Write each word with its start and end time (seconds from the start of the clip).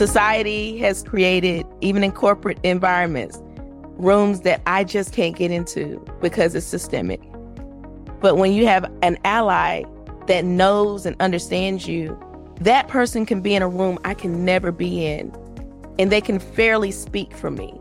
Society 0.00 0.78
has 0.78 1.02
created, 1.02 1.66
even 1.82 2.02
in 2.02 2.10
corporate 2.10 2.58
environments, 2.62 3.38
rooms 3.98 4.40
that 4.40 4.62
I 4.64 4.82
just 4.82 5.12
can't 5.12 5.36
get 5.36 5.50
into 5.50 6.02
because 6.22 6.54
it's 6.54 6.64
systemic. 6.64 7.20
But 8.22 8.36
when 8.36 8.54
you 8.54 8.66
have 8.66 8.90
an 9.02 9.18
ally 9.24 9.82
that 10.26 10.46
knows 10.46 11.04
and 11.04 11.14
understands 11.20 11.86
you, 11.86 12.18
that 12.62 12.88
person 12.88 13.26
can 13.26 13.42
be 13.42 13.54
in 13.54 13.60
a 13.60 13.68
room 13.68 13.98
I 14.02 14.14
can 14.14 14.42
never 14.42 14.72
be 14.72 15.04
in, 15.04 15.34
and 15.98 16.10
they 16.10 16.22
can 16.22 16.38
fairly 16.38 16.92
speak 16.92 17.36
for 17.36 17.50
me. 17.50 17.78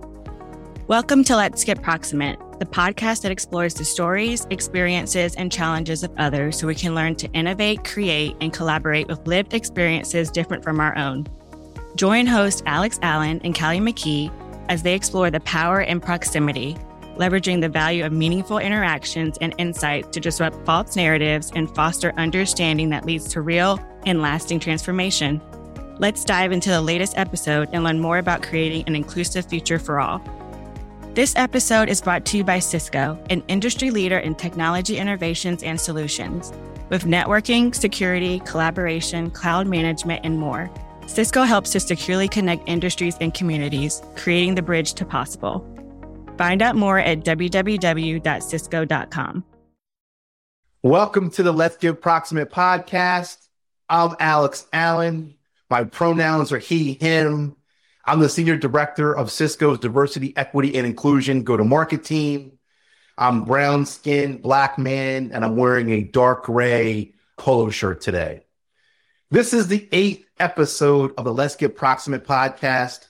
Welcome 0.87 1.23
to 1.23 1.37
Let's 1.37 1.63
Get 1.63 1.81
Proximate, 1.81 2.37
the 2.59 2.65
podcast 2.65 3.21
that 3.21 3.31
explores 3.31 3.75
the 3.75 3.85
stories, 3.85 4.45
experiences, 4.49 5.35
and 5.35 5.49
challenges 5.49 6.03
of 6.03 6.11
others 6.17 6.59
so 6.59 6.67
we 6.67 6.75
can 6.75 6.93
learn 6.93 7.15
to 7.15 7.31
innovate, 7.31 7.85
create, 7.85 8.35
and 8.41 8.51
collaborate 8.51 9.07
with 9.07 9.25
lived 9.25 9.53
experiences 9.53 10.29
different 10.29 10.65
from 10.65 10.81
our 10.81 10.97
own. 10.97 11.25
Join 11.99 12.27
host 12.27 12.63
Alex 12.65 12.97
Allen 13.01 13.41
and 13.43 13.53
Callie 13.53 13.81
McKee 13.81 14.31
as 14.69 14.83
they 14.83 14.93
explore 14.93 15.29
the 15.29 15.41
power 15.41 15.81
and 15.81 16.01
proximity, 16.01 16.77
leveraging 17.17 17.59
the 17.59 17.67
value 17.67 18.05
of 18.05 18.13
meaningful 18.13 18.57
interactions 18.57 19.37
and 19.41 19.53
insights 19.57 20.07
to 20.13 20.21
disrupt 20.21 20.65
false 20.65 20.95
narratives 20.95 21.51
and 21.55 21.69
foster 21.75 22.13
understanding 22.15 22.87
that 22.91 23.05
leads 23.05 23.27
to 23.33 23.41
real 23.41 23.85
and 24.05 24.21
lasting 24.21 24.61
transformation. 24.61 25.41
Let's 25.97 26.23
dive 26.23 26.53
into 26.53 26.69
the 26.69 26.79
latest 26.79 27.17
episode 27.17 27.67
and 27.73 27.83
learn 27.83 27.99
more 27.99 28.19
about 28.19 28.43
creating 28.43 28.85
an 28.87 28.95
inclusive 28.95 29.47
future 29.47 29.77
for 29.77 29.99
all. 29.99 30.21
This 31.15 31.35
episode 31.35 31.89
is 31.89 31.99
brought 31.99 32.23
to 32.27 32.37
you 32.37 32.45
by 32.45 32.59
Cisco, 32.59 33.21
an 33.29 33.43
industry 33.49 33.91
leader 33.91 34.19
in 34.19 34.35
technology 34.35 34.95
innovations 34.95 35.63
and 35.63 35.77
solutions. 35.77 36.53
With 36.87 37.03
networking, 37.03 37.75
security, 37.75 38.39
collaboration, 38.45 39.31
cloud 39.31 39.67
management, 39.67 40.21
and 40.23 40.39
more, 40.39 40.71
Cisco 41.09 41.41
helps 41.41 41.71
to 41.71 41.79
securely 41.79 42.27
connect 42.27 42.69
industries 42.69 43.17
and 43.19 43.33
communities, 43.33 43.99
creating 44.15 44.53
the 44.53 44.61
bridge 44.61 44.93
to 44.93 45.03
possible. 45.03 45.65
Find 46.37 46.61
out 46.61 46.75
more 46.75 46.99
at 46.99 47.21
www.cisco.com. 47.21 49.43
Welcome 50.83 51.31
to 51.31 51.41
the 51.41 51.51
Let's 51.51 51.77
Get 51.77 51.99
Proximate 51.99 52.51
podcast. 52.51 53.47
I'm 53.89 54.15
Alex 54.19 54.67
Allen. 54.71 55.33
My 55.67 55.85
pronouns 55.85 56.51
are 56.51 56.59
he, 56.59 56.93
him. 56.93 57.55
I'm 58.05 58.19
the 58.19 58.29
Senior 58.29 58.57
Director 58.57 59.17
of 59.17 59.31
Cisco's 59.31 59.79
Diversity, 59.79 60.37
Equity, 60.37 60.77
and 60.77 60.85
Inclusion 60.85 61.43
go 61.43 61.57
to 61.57 61.63
market 61.63 62.03
team. 62.03 62.59
I'm 63.17 63.45
brown 63.45 63.87
skinned 63.87 64.43
black 64.43 64.77
man, 64.77 65.31
and 65.33 65.43
I'm 65.43 65.55
wearing 65.55 65.89
a 65.89 66.03
dark 66.03 66.43
gray 66.43 67.13
polo 67.35 67.71
shirt 67.71 67.99
today. 67.99 68.43
This 69.31 69.53
is 69.53 69.67
the 69.67 69.87
eighth 69.91 70.25
episode 70.39 71.13
of 71.15 71.23
the 71.23 71.31
Let's 71.31 71.55
Get 71.55 71.75
Proximate 71.75 72.25
podcast. 72.25 73.07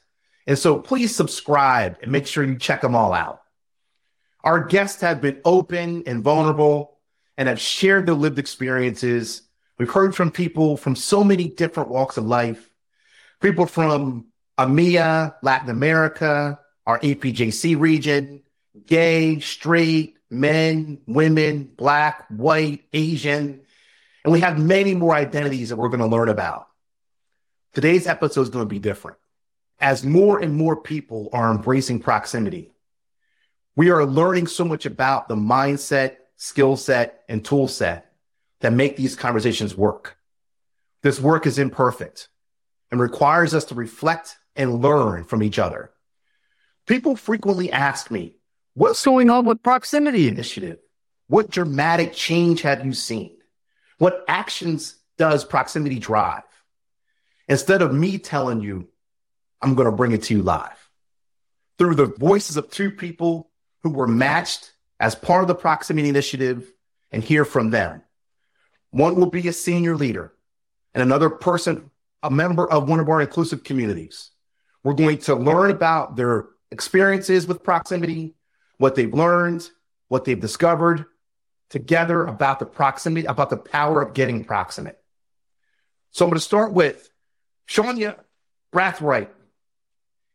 And 0.47 0.59
so 0.59 0.77
please 0.77 1.15
subscribe 1.15 1.95
and 2.01 2.11
make 2.11 2.27
sure 2.27 2.43
you 2.43 2.57
check 2.57 2.81
them 2.81 2.93
all 2.93 3.13
out. 3.13 3.41
Our 4.43 4.65
guests 4.65 4.99
have 4.99 5.21
been 5.21 5.39
open 5.45 6.03
and 6.07 6.21
vulnerable 6.21 6.97
and 7.37 7.47
have 7.47 7.61
shared 7.61 8.05
their 8.05 8.15
lived 8.15 8.37
experiences. 8.37 9.43
We've 9.77 9.89
heard 9.89 10.13
from 10.13 10.29
people 10.29 10.75
from 10.75 10.97
so 10.97 11.23
many 11.23 11.47
different 11.47 11.87
walks 11.87 12.17
of 12.17 12.25
life, 12.25 12.69
people 13.39 13.65
from 13.65 14.25
EMEA, 14.57 15.35
Latin 15.41 15.69
America, 15.69 16.59
our 16.85 16.99
APJC 16.99 17.79
region, 17.79 18.41
gay, 18.85 19.39
straight, 19.39 20.17
men, 20.29 20.99
women, 21.07 21.71
black, 21.77 22.25
white, 22.27 22.83
Asian. 22.91 23.61
And 24.23 24.33
we 24.33 24.41
have 24.41 24.59
many 24.59 24.93
more 24.95 25.13
identities 25.13 25.69
that 25.69 25.77
we're 25.77 25.89
going 25.89 25.99
to 25.99 26.05
learn 26.05 26.29
about. 26.29 26.67
Today's 27.73 28.07
episode 28.07 28.41
is 28.41 28.49
going 28.49 28.65
to 28.65 28.69
be 28.69 28.79
different. 28.79 29.17
As 29.79 30.03
more 30.03 30.39
and 30.39 30.55
more 30.55 30.75
people 30.75 31.29
are 31.31 31.51
embracing 31.51 31.99
proximity, 31.99 32.71
we 33.75 33.91
are 33.91 34.05
learning 34.05 34.47
so 34.47 34.65
much 34.65 34.85
about 34.85 35.29
the 35.29 35.35
mindset, 35.35 36.17
skill 36.35 36.75
set, 36.75 37.23
and 37.29 37.45
tool 37.45 37.67
set 37.67 38.11
that 38.59 38.73
make 38.73 38.97
these 38.97 39.15
conversations 39.15 39.77
work. 39.77 40.17
This 41.02 41.21
work 41.21 41.45
is 41.47 41.59
imperfect 41.59 42.27
and 42.91 42.99
requires 42.99 43.53
us 43.53 43.65
to 43.65 43.75
reflect 43.75 44.37
and 44.55 44.81
learn 44.81 45.23
from 45.23 45.41
each 45.41 45.59
other. 45.59 45.91
People 46.87 47.15
frequently 47.15 47.71
ask 47.71 48.11
me, 48.11 48.35
what's 48.73 49.05
going 49.05 49.29
on 49.29 49.45
with 49.45 49.63
Proximity 49.63 50.27
Initiative? 50.27 50.79
What 51.27 51.52
dramatic 51.52 52.11
change 52.11 52.63
have 52.63 52.85
you 52.85 52.93
seen? 52.93 53.37
What 53.99 54.26
actions 54.27 54.95
does 55.17 55.45
proximity 55.45 55.99
drive? 55.99 56.43
Instead 57.48 57.82
of 57.82 57.93
me 57.93 58.17
telling 58.17 58.61
you, 58.61 58.87
I'm 59.61 59.76
going 59.76 59.86
to 59.86 59.95
bring 59.95 60.14
it 60.14 60.23
to 60.23 60.36
you 60.36 60.42
live 60.42 60.89
through 61.77 61.95
the 61.95 62.05
voices 62.05 62.58
of 62.58 62.71
two 62.71 62.92
people 62.92 63.52
who 63.83 63.89
were 63.89 64.08
matched 64.08 64.71
as 64.99 65.15
part 65.15 65.43
of 65.43 65.48
the 65.48 65.55
proximity 65.55 66.09
initiative 66.09 66.71
and 67.11 67.23
hear 67.23 67.43
from 67.45 67.70
them. 67.70 68.02
One 68.92 69.15
will 69.15 69.30
be 69.30 69.48
a 69.48 69.54
senior 69.54 69.95
leader 69.95 70.33
and 70.93 71.02
another 71.02 71.30
person, 71.30 71.92
a 72.23 72.32
member 72.32 72.70
of 72.70 72.88
one 72.88 72.99
of 72.99 73.09
our 73.09 73.21
inclusive 73.21 73.64
communities. 73.64 74.32
We're 74.83 74.93
going 74.93 75.20
to 75.20 75.36
learn 75.36 75.71
about 75.71 76.15
their 76.15 76.48
experiences 76.71 77.48
with 77.48 77.64
proximity, 77.64 78.36
what 78.77 78.95
they've 78.95 79.14
learned, 79.14 79.70
what 80.08 80.23
they've 80.23 80.39
discovered 80.39 81.05
together 81.69 82.25
about 82.25 82.59
the 82.59 82.65
proximity, 82.65 83.25
about 83.25 83.49
the 83.49 83.57
power 83.57 84.02
of 84.02 84.13
getting 84.13 84.43
proximate. 84.43 84.99
So 86.11 86.25
I'm 86.25 86.30
going 86.30 86.37
to 86.37 86.43
start 86.43 86.73
with 86.73 87.09
Shonya 87.67 88.17
Brathwaite, 88.73 89.30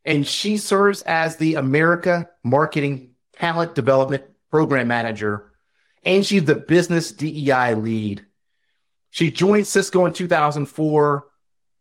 and 0.05 0.27
she 0.27 0.56
serves 0.56 1.03
as 1.03 1.37
the 1.37 1.55
America 1.55 2.28
Marketing 2.44 3.11
Talent 3.34 3.75
Development 3.75 4.23
Program 4.50 4.87
Manager, 4.87 5.53
and 6.05 6.25
she's 6.25 6.44
the 6.44 6.55
business 6.55 7.11
DEI 7.11 7.75
lead. 7.75 8.25
She 9.11 9.31
joined 9.31 9.67
Cisco 9.67 10.06
in 10.06 10.12
2004 10.12 11.27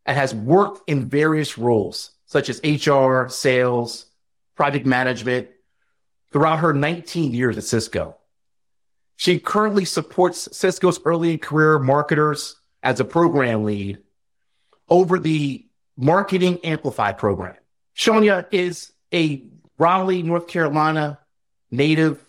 and 0.06 0.18
has 0.18 0.34
worked 0.34 0.90
in 0.90 1.10
various 1.10 1.58
roles 1.58 2.12
such 2.26 2.50
as 2.50 2.60
HR, 2.64 3.28
sales, 3.30 4.08
project 4.56 4.86
management 4.86 5.50
throughout 6.32 6.60
her 6.60 6.74
19 6.74 7.34
years 7.34 7.58
at 7.58 7.64
Cisco. 7.64 8.18
She 9.16 9.40
currently 9.40 9.86
supports 9.86 10.50
Cisco's 10.56 11.00
early 11.06 11.38
career 11.38 11.80
marketers 11.80 12.56
as 12.82 13.00
a 13.00 13.06
program 13.06 13.64
lead 13.64 14.00
over 14.90 15.20
the 15.20 15.66
Marketing 15.96 16.60
Amplify 16.64 17.12
program. 17.14 17.56
Shonya 17.96 18.48
is 18.52 18.92
a 19.14 19.44
Raleigh, 19.78 20.24
North 20.24 20.48
Carolina 20.48 21.20
native 21.72 22.24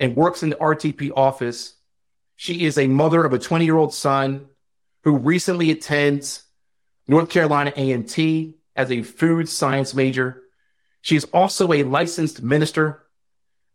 and 0.00 0.16
works 0.16 0.42
in 0.42 0.50
the 0.50 0.56
RTP 0.56 1.12
office. 1.16 1.74
She 2.36 2.64
is 2.64 2.78
a 2.78 2.86
mother 2.86 3.24
of 3.24 3.32
a 3.32 3.38
20 3.38 3.64
year 3.64 3.76
old 3.76 3.94
son 3.94 4.46
who 5.04 5.16
recently 5.16 5.70
attends 5.70 6.44
North 7.08 7.30
Carolina 7.30 7.72
A&T 7.76 8.56
as 8.76 8.90
a 8.90 9.02
food 9.02 9.48
science 9.48 9.94
major. 9.94 10.42
She 11.00 11.16
is 11.16 11.24
also 11.26 11.72
a 11.72 11.82
licensed 11.82 12.42
minister, 12.42 13.02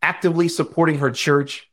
actively 0.02 0.48
supporting 0.48 1.00
her 1.00 1.12
church 1.12 1.70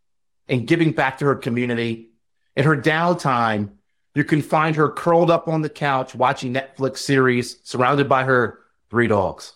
and 0.48 0.66
giving 0.66 0.92
back 0.92 1.18
to 1.18 1.24
her 1.26 1.36
community. 1.36 2.10
In 2.56 2.64
her 2.64 2.76
downtime, 2.76 3.70
you 4.14 4.24
can 4.24 4.42
find 4.42 4.76
her 4.76 4.88
curled 4.88 5.30
up 5.30 5.48
on 5.48 5.62
the 5.62 5.68
couch 5.68 6.14
watching 6.14 6.54
Netflix 6.54 6.98
series 6.98 7.58
surrounded 7.64 8.08
by 8.08 8.24
her 8.24 8.60
three 8.90 9.08
dogs. 9.08 9.54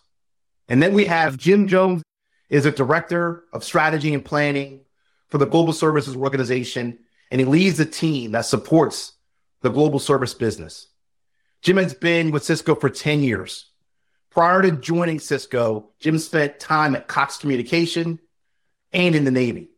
And 0.68 0.82
then 0.82 0.94
we 0.94 1.06
have 1.06 1.36
Jim 1.36 1.68
Jones 1.68 2.02
is 2.50 2.66
a 2.66 2.72
director 2.72 3.44
of 3.52 3.62
strategy 3.62 4.12
and 4.14 4.24
planning 4.24 4.80
for 5.28 5.38
the 5.38 5.46
Global 5.46 5.72
Services 5.72 6.16
Organization, 6.16 6.98
and 7.30 7.40
he 7.40 7.44
leads 7.44 7.78
a 7.78 7.84
team 7.84 8.32
that 8.32 8.46
supports 8.46 9.12
the 9.60 9.70
global 9.70 9.98
service 9.98 10.34
business. 10.34 10.88
Jim 11.62 11.76
has 11.76 11.94
been 11.94 12.30
with 12.30 12.44
Cisco 12.44 12.74
for 12.74 12.88
10 12.88 13.22
years. 13.22 13.70
Prior 14.30 14.62
to 14.62 14.72
joining 14.72 15.18
Cisco, 15.18 15.90
Jim 15.98 16.18
spent 16.18 16.60
time 16.60 16.94
at 16.94 17.08
Cox 17.08 17.38
Communication 17.38 18.20
and 18.92 19.14
in 19.14 19.24
the 19.24 19.30
Navy. 19.30 19.70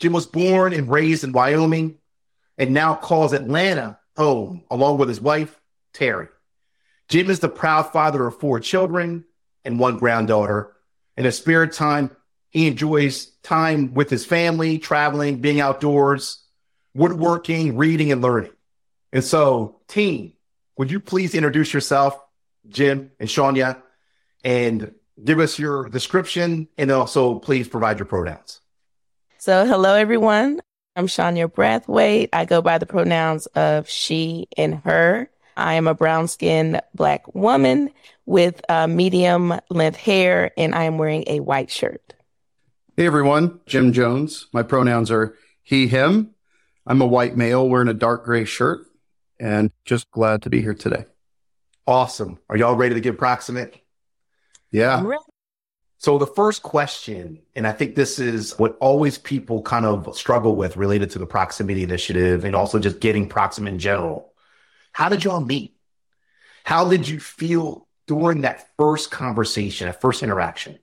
Jim 0.00 0.12
was 0.14 0.26
born 0.26 0.72
and 0.72 0.90
raised 0.90 1.24
in 1.24 1.32
Wyoming 1.32 1.98
and 2.56 2.72
now 2.72 2.94
calls 2.94 3.32
Atlanta 3.34 3.98
home 4.16 4.64
along 4.70 4.98
with 4.98 5.08
his 5.08 5.20
wife, 5.20 5.60
Terry. 5.92 6.28
Jim 7.08 7.28
is 7.28 7.40
the 7.40 7.48
proud 7.48 7.92
father 7.92 8.26
of 8.26 8.38
four 8.40 8.60
children 8.60 9.24
and 9.64 9.78
one 9.78 9.98
granddaughter. 9.98 10.74
In 11.16 11.24
his 11.24 11.36
spare 11.36 11.66
time, 11.66 12.16
he 12.48 12.66
enjoys 12.66 13.26
time 13.42 13.92
with 13.92 14.08
his 14.08 14.24
family, 14.24 14.78
traveling, 14.78 15.40
being 15.40 15.60
outdoors, 15.60 16.42
woodworking, 16.94 17.76
reading, 17.76 18.10
and 18.10 18.22
learning. 18.22 18.52
And 19.12 19.22
so, 19.22 19.80
team, 19.86 20.32
would 20.78 20.90
you 20.90 20.98
please 20.98 21.34
introduce 21.34 21.74
yourself, 21.74 22.18
Jim 22.68 23.10
and 23.20 23.28
Shonya, 23.28 23.82
and 24.44 24.94
give 25.22 25.40
us 25.40 25.58
your 25.58 25.88
description 25.88 26.68
and 26.78 26.90
also 26.90 27.38
please 27.38 27.68
provide 27.68 27.98
your 27.98 28.06
pronouns? 28.06 28.60
So, 29.40 29.64
hello, 29.64 29.94
everyone. 29.94 30.60
I'm 30.96 31.06
Shonya 31.06 31.50
Brathwaite. 31.50 32.28
I 32.30 32.44
go 32.44 32.60
by 32.60 32.76
the 32.76 32.84
pronouns 32.84 33.46
of 33.46 33.88
she 33.88 34.48
and 34.58 34.74
her. 34.84 35.30
I 35.56 35.74
am 35.76 35.86
a 35.86 35.94
brown 35.94 36.28
skinned 36.28 36.82
black 36.94 37.34
woman 37.34 37.88
with 38.26 38.60
uh, 38.68 38.86
medium 38.86 39.58
length 39.70 39.96
hair, 39.96 40.50
and 40.58 40.74
I 40.74 40.84
am 40.84 40.98
wearing 40.98 41.24
a 41.26 41.40
white 41.40 41.70
shirt. 41.70 42.12
Hey 42.98 43.06
everyone, 43.06 43.60
Jim 43.64 43.94
Jones. 43.94 44.46
My 44.52 44.62
pronouns 44.62 45.10
are 45.10 45.34
he, 45.62 45.88
him. 45.88 46.34
I'm 46.86 47.00
a 47.00 47.06
white 47.06 47.34
male 47.34 47.66
wearing 47.66 47.88
a 47.88 47.94
dark 47.94 48.26
gray 48.26 48.44
shirt 48.44 48.80
and 49.38 49.72
just 49.86 50.10
glad 50.10 50.42
to 50.42 50.50
be 50.50 50.60
here 50.60 50.74
today. 50.74 51.06
Awesome. 51.86 52.38
Are 52.50 52.58
y'all 52.58 52.76
ready 52.76 52.94
to 52.94 53.00
get 53.00 53.16
proximate? 53.16 53.80
Yeah. 54.70 55.02
So 56.00 56.16
the 56.16 56.26
first 56.26 56.62
question, 56.62 57.42
and 57.54 57.66
I 57.66 57.72
think 57.72 57.94
this 57.94 58.18
is 58.18 58.58
what 58.58 58.74
always 58.80 59.18
people 59.18 59.60
kind 59.60 59.84
of 59.84 60.16
struggle 60.16 60.56
with 60.56 60.78
related 60.78 61.10
to 61.10 61.18
the 61.18 61.26
proximity 61.26 61.82
initiative 61.82 62.46
and 62.46 62.56
also 62.56 62.78
just 62.78 63.00
getting 63.00 63.28
proximate 63.28 63.74
in 63.74 63.78
general. 63.78 64.32
How 64.92 65.10
did 65.10 65.24
y'all 65.24 65.42
meet? 65.42 65.76
How 66.64 66.88
did 66.88 67.06
you 67.06 67.20
feel 67.20 67.86
during 68.06 68.40
that 68.40 68.70
first 68.78 69.10
conversation, 69.10 69.88
that 69.88 70.00
first 70.00 70.22
interaction? 70.22 70.78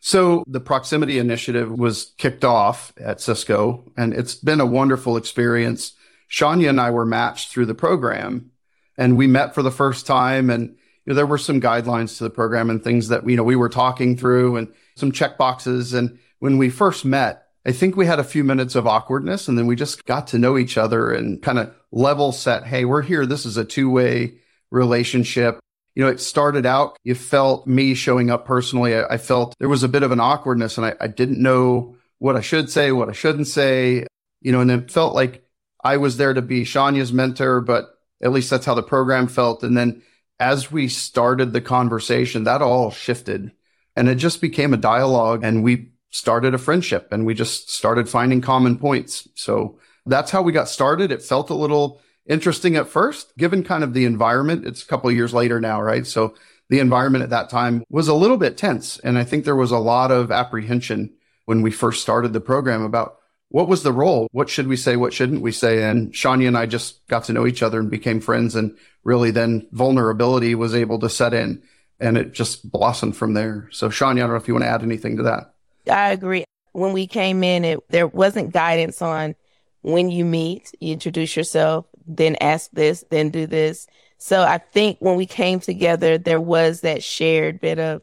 So 0.00 0.42
the 0.48 0.58
proximity 0.58 1.20
initiative 1.20 1.70
was 1.70 2.12
kicked 2.18 2.44
off 2.44 2.92
at 2.98 3.20
Cisco 3.20 3.92
and 3.96 4.12
it's 4.12 4.34
been 4.34 4.60
a 4.60 4.66
wonderful 4.66 5.16
experience. 5.16 5.92
Shonya 6.28 6.70
and 6.70 6.80
I 6.80 6.90
were 6.90 7.06
matched 7.06 7.52
through 7.52 7.66
the 7.66 7.74
program 7.76 8.50
and 8.98 9.16
we 9.16 9.28
met 9.28 9.54
for 9.54 9.62
the 9.62 9.70
first 9.70 10.08
time 10.08 10.50
and 10.50 10.74
know, 11.10 11.14
there 11.14 11.26
were 11.26 11.38
some 11.38 11.60
guidelines 11.60 12.18
to 12.18 12.24
the 12.24 12.30
program 12.30 12.70
and 12.70 12.82
things 12.82 13.08
that 13.08 13.28
you 13.28 13.36
know 13.36 13.44
we 13.44 13.56
were 13.56 13.68
talking 13.68 14.16
through 14.16 14.56
and 14.56 14.72
some 14.96 15.12
check 15.12 15.36
boxes 15.38 15.92
and 15.92 16.18
when 16.38 16.58
we 16.58 16.70
first 16.70 17.04
met 17.04 17.46
I 17.66 17.72
think 17.72 17.94
we 17.94 18.06
had 18.06 18.18
a 18.18 18.24
few 18.24 18.42
minutes 18.42 18.74
of 18.74 18.86
awkwardness 18.86 19.46
and 19.46 19.58
then 19.58 19.66
we 19.66 19.76
just 19.76 20.06
got 20.06 20.28
to 20.28 20.38
know 20.38 20.56
each 20.56 20.78
other 20.78 21.12
and 21.12 21.42
kind 21.42 21.58
of 21.58 21.74
level 21.92 22.32
set 22.32 22.66
hey 22.66 22.84
we're 22.84 23.02
here 23.02 23.26
this 23.26 23.44
is 23.44 23.56
a 23.56 23.64
two-way 23.64 24.34
relationship 24.70 25.60
you 25.94 26.04
know, 26.04 26.10
it 26.10 26.20
started 26.20 26.66
out, 26.66 26.96
you 27.02 27.14
felt 27.14 27.66
me 27.66 27.94
showing 27.94 28.30
up 28.30 28.46
personally. 28.46 28.94
I, 28.94 29.14
I 29.14 29.18
felt 29.18 29.54
there 29.58 29.68
was 29.68 29.82
a 29.82 29.88
bit 29.88 30.02
of 30.02 30.12
an 30.12 30.20
awkwardness 30.20 30.78
and 30.78 30.86
I, 30.86 30.94
I 31.00 31.08
didn't 31.08 31.42
know 31.42 31.96
what 32.18 32.36
I 32.36 32.40
should 32.40 32.70
say, 32.70 32.92
what 32.92 33.08
I 33.08 33.12
shouldn't 33.12 33.48
say, 33.48 34.06
you 34.40 34.52
know, 34.52 34.60
and 34.60 34.70
it 34.70 34.90
felt 34.90 35.14
like 35.14 35.44
I 35.82 35.96
was 35.96 36.16
there 36.16 36.32
to 36.32 36.42
be 36.42 36.62
Shonya's 36.62 37.12
mentor, 37.12 37.60
but 37.60 37.98
at 38.22 38.32
least 38.32 38.50
that's 38.50 38.66
how 38.66 38.74
the 38.74 38.82
program 38.82 39.26
felt. 39.26 39.62
And 39.62 39.76
then 39.76 40.02
as 40.40 40.72
we 40.72 40.88
started 40.88 41.52
the 41.52 41.60
conversation, 41.60 42.44
that 42.44 42.62
all 42.62 42.90
shifted 42.90 43.52
and 43.96 44.08
it 44.08 44.16
just 44.16 44.40
became 44.40 44.72
a 44.72 44.78
dialogue 44.78 45.44
and 45.44 45.62
we 45.62 45.90
started 46.10 46.54
a 46.54 46.58
friendship 46.58 47.08
and 47.12 47.26
we 47.26 47.34
just 47.34 47.70
started 47.70 48.08
finding 48.08 48.40
common 48.40 48.78
points. 48.78 49.28
So 49.34 49.78
that's 50.06 50.30
how 50.30 50.42
we 50.42 50.52
got 50.52 50.68
started. 50.68 51.12
It 51.12 51.22
felt 51.22 51.50
a 51.50 51.54
little 51.54 52.00
interesting 52.26 52.76
at 52.76 52.88
first, 52.88 53.36
given 53.36 53.62
kind 53.62 53.84
of 53.84 53.94
the 53.94 54.04
environment. 54.04 54.66
It's 54.66 54.82
a 54.82 54.86
couple 54.86 55.10
years 55.12 55.34
later 55.34 55.60
now, 55.60 55.82
right? 55.82 56.06
So 56.06 56.34
the 56.68 56.78
environment 56.78 57.24
at 57.24 57.30
that 57.30 57.50
time 57.50 57.84
was 57.90 58.08
a 58.08 58.14
little 58.14 58.36
bit 58.36 58.56
tense. 58.56 58.98
And 59.00 59.18
I 59.18 59.24
think 59.24 59.44
there 59.44 59.56
was 59.56 59.70
a 59.70 59.78
lot 59.78 60.10
of 60.10 60.30
apprehension 60.30 61.12
when 61.44 61.62
we 61.62 61.70
first 61.70 62.02
started 62.02 62.32
the 62.32 62.40
program 62.40 62.82
about 62.82 63.18
what 63.50 63.68
was 63.68 63.82
the 63.82 63.92
role? 63.92 64.28
What 64.30 64.48
should 64.48 64.68
we 64.68 64.76
say? 64.76 64.96
What 64.96 65.12
shouldn't 65.12 65.42
we 65.42 65.52
say? 65.52 65.82
And 65.82 66.12
Shonya 66.12 66.48
and 66.48 66.56
I 66.56 66.66
just 66.66 67.06
got 67.08 67.24
to 67.24 67.32
know 67.32 67.46
each 67.46 67.62
other 67.62 67.80
and 67.80 67.90
became 67.90 68.20
friends. 68.20 68.54
And 68.54 68.76
really 69.02 69.32
then 69.32 69.66
vulnerability 69.72 70.54
was 70.54 70.74
able 70.74 71.00
to 71.00 71.10
set 71.10 71.34
in 71.34 71.62
and 71.98 72.16
it 72.16 72.32
just 72.32 72.70
blossomed 72.70 73.16
from 73.16 73.34
there. 73.34 73.68
So 73.72 73.88
Shonya, 73.88 74.10
I 74.10 74.20
don't 74.20 74.30
know 74.30 74.36
if 74.36 74.46
you 74.46 74.54
want 74.54 74.64
to 74.64 74.70
add 74.70 74.82
anything 74.82 75.16
to 75.16 75.24
that. 75.24 75.52
I 75.90 76.12
agree. 76.12 76.44
When 76.72 76.92
we 76.92 77.08
came 77.08 77.42
in, 77.42 77.64
it, 77.64 77.80
there 77.88 78.06
wasn't 78.06 78.52
guidance 78.52 79.02
on 79.02 79.34
when 79.82 80.10
you 80.10 80.24
meet, 80.24 80.72
you 80.78 80.92
introduce 80.92 81.36
yourself, 81.36 81.86
then 82.06 82.36
ask 82.40 82.70
this, 82.70 83.04
then 83.10 83.30
do 83.30 83.46
this. 83.46 83.88
So 84.18 84.42
I 84.42 84.58
think 84.58 84.98
when 85.00 85.16
we 85.16 85.26
came 85.26 85.58
together, 85.58 86.18
there 86.18 86.40
was 86.40 86.82
that 86.82 87.02
shared 87.02 87.60
bit 87.60 87.80
of, 87.80 88.02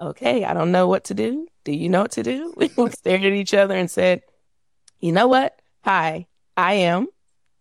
okay, 0.00 0.44
I 0.44 0.54
don't 0.54 0.72
know 0.72 0.88
what 0.88 1.04
to 1.04 1.14
do. 1.14 1.46
Do 1.64 1.72
you 1.72 1.90
know 1.90 2.02
what 2.02 2.12
to 2.12 2.22
do? 2.22 2.54
We 2.76 2.90
stared 2.90 3.24
at 3.24 3.32
each 3.32 3.52
other 3.52 3.74
and 3.74 3.90
said, 3.90 4.22
you 5.00 5.12
know 5.12 5.28
what? 5.28 5.60
Hi, 5.84 6.26
I 6.56 6.74
am, 6.74 7.08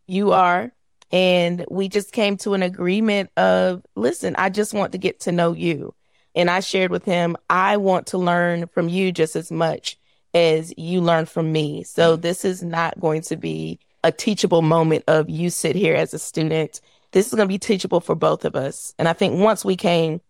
you 0.07 0.33
are. 0.33 0.71
And 1.12 1.65
we 1.71 1.89
just 1.89 2.12
came 2.12 2.38
to 2.38 2.53
an 2.53 2.62
agreement 2.62 3.31
of, 3.38 3.83
listen, 3.95 4.36
I 4.38 4.50
just 4.50 4.74
want 4.74 4.91
to 4.91 4.97
get 4.97 5.21
to 5.21 5.31
know 5.31 5.53
you. 5.53 5.95
And 6.36 6.50
I 6.50 6.59
shared 6.59 6.91
with 6.91 7.03
him, 7.03 7.36
I 7.50 7.77
want 7.77 8.07
to 8.07 8.18
learn 8.18 8.68
from 8.68 8.89
you 8.89 9.12
just 9.12 9.36
as 9.36 9.51
much 9.51 9.97
as 10.33 10.74
you 10.77 11.01
learn 11.01 11.25
from 11.25 11.51
me. 11.51 11.83
So 11.83 12.13
mm-hmm. 12.13 12.21
this 12.21 12.45
is 12.45 12.62
not 12.62 13.00
going 13.00 13.21
to 13.24 13.38
be 13.38 13.80
a 14.03 14.12
teachable 14.12 14.62
moment 14.62 15.03
of 15.07 15.30
you 15.30 15.50
sit 15.50 15.75
here 15.75 15.95
as 15.95 16.13
a 16.13 16.19
student. 16.19 16.81
This 17.12 17.27
is 17.27 17.33
going 17.33 17.47
to 17.47 17.53
be 17.53 17.57
teachable 17.57 18.00
for 18.00 18.15
both 18.15 18.45
of 18.45 18.56
us. 18.56 18.94
And 19.00 19.07
I 19.07 19.13
think 19.13 19.39
once 19.39 19.65
we 19.65 19.75
came 19.75 20.21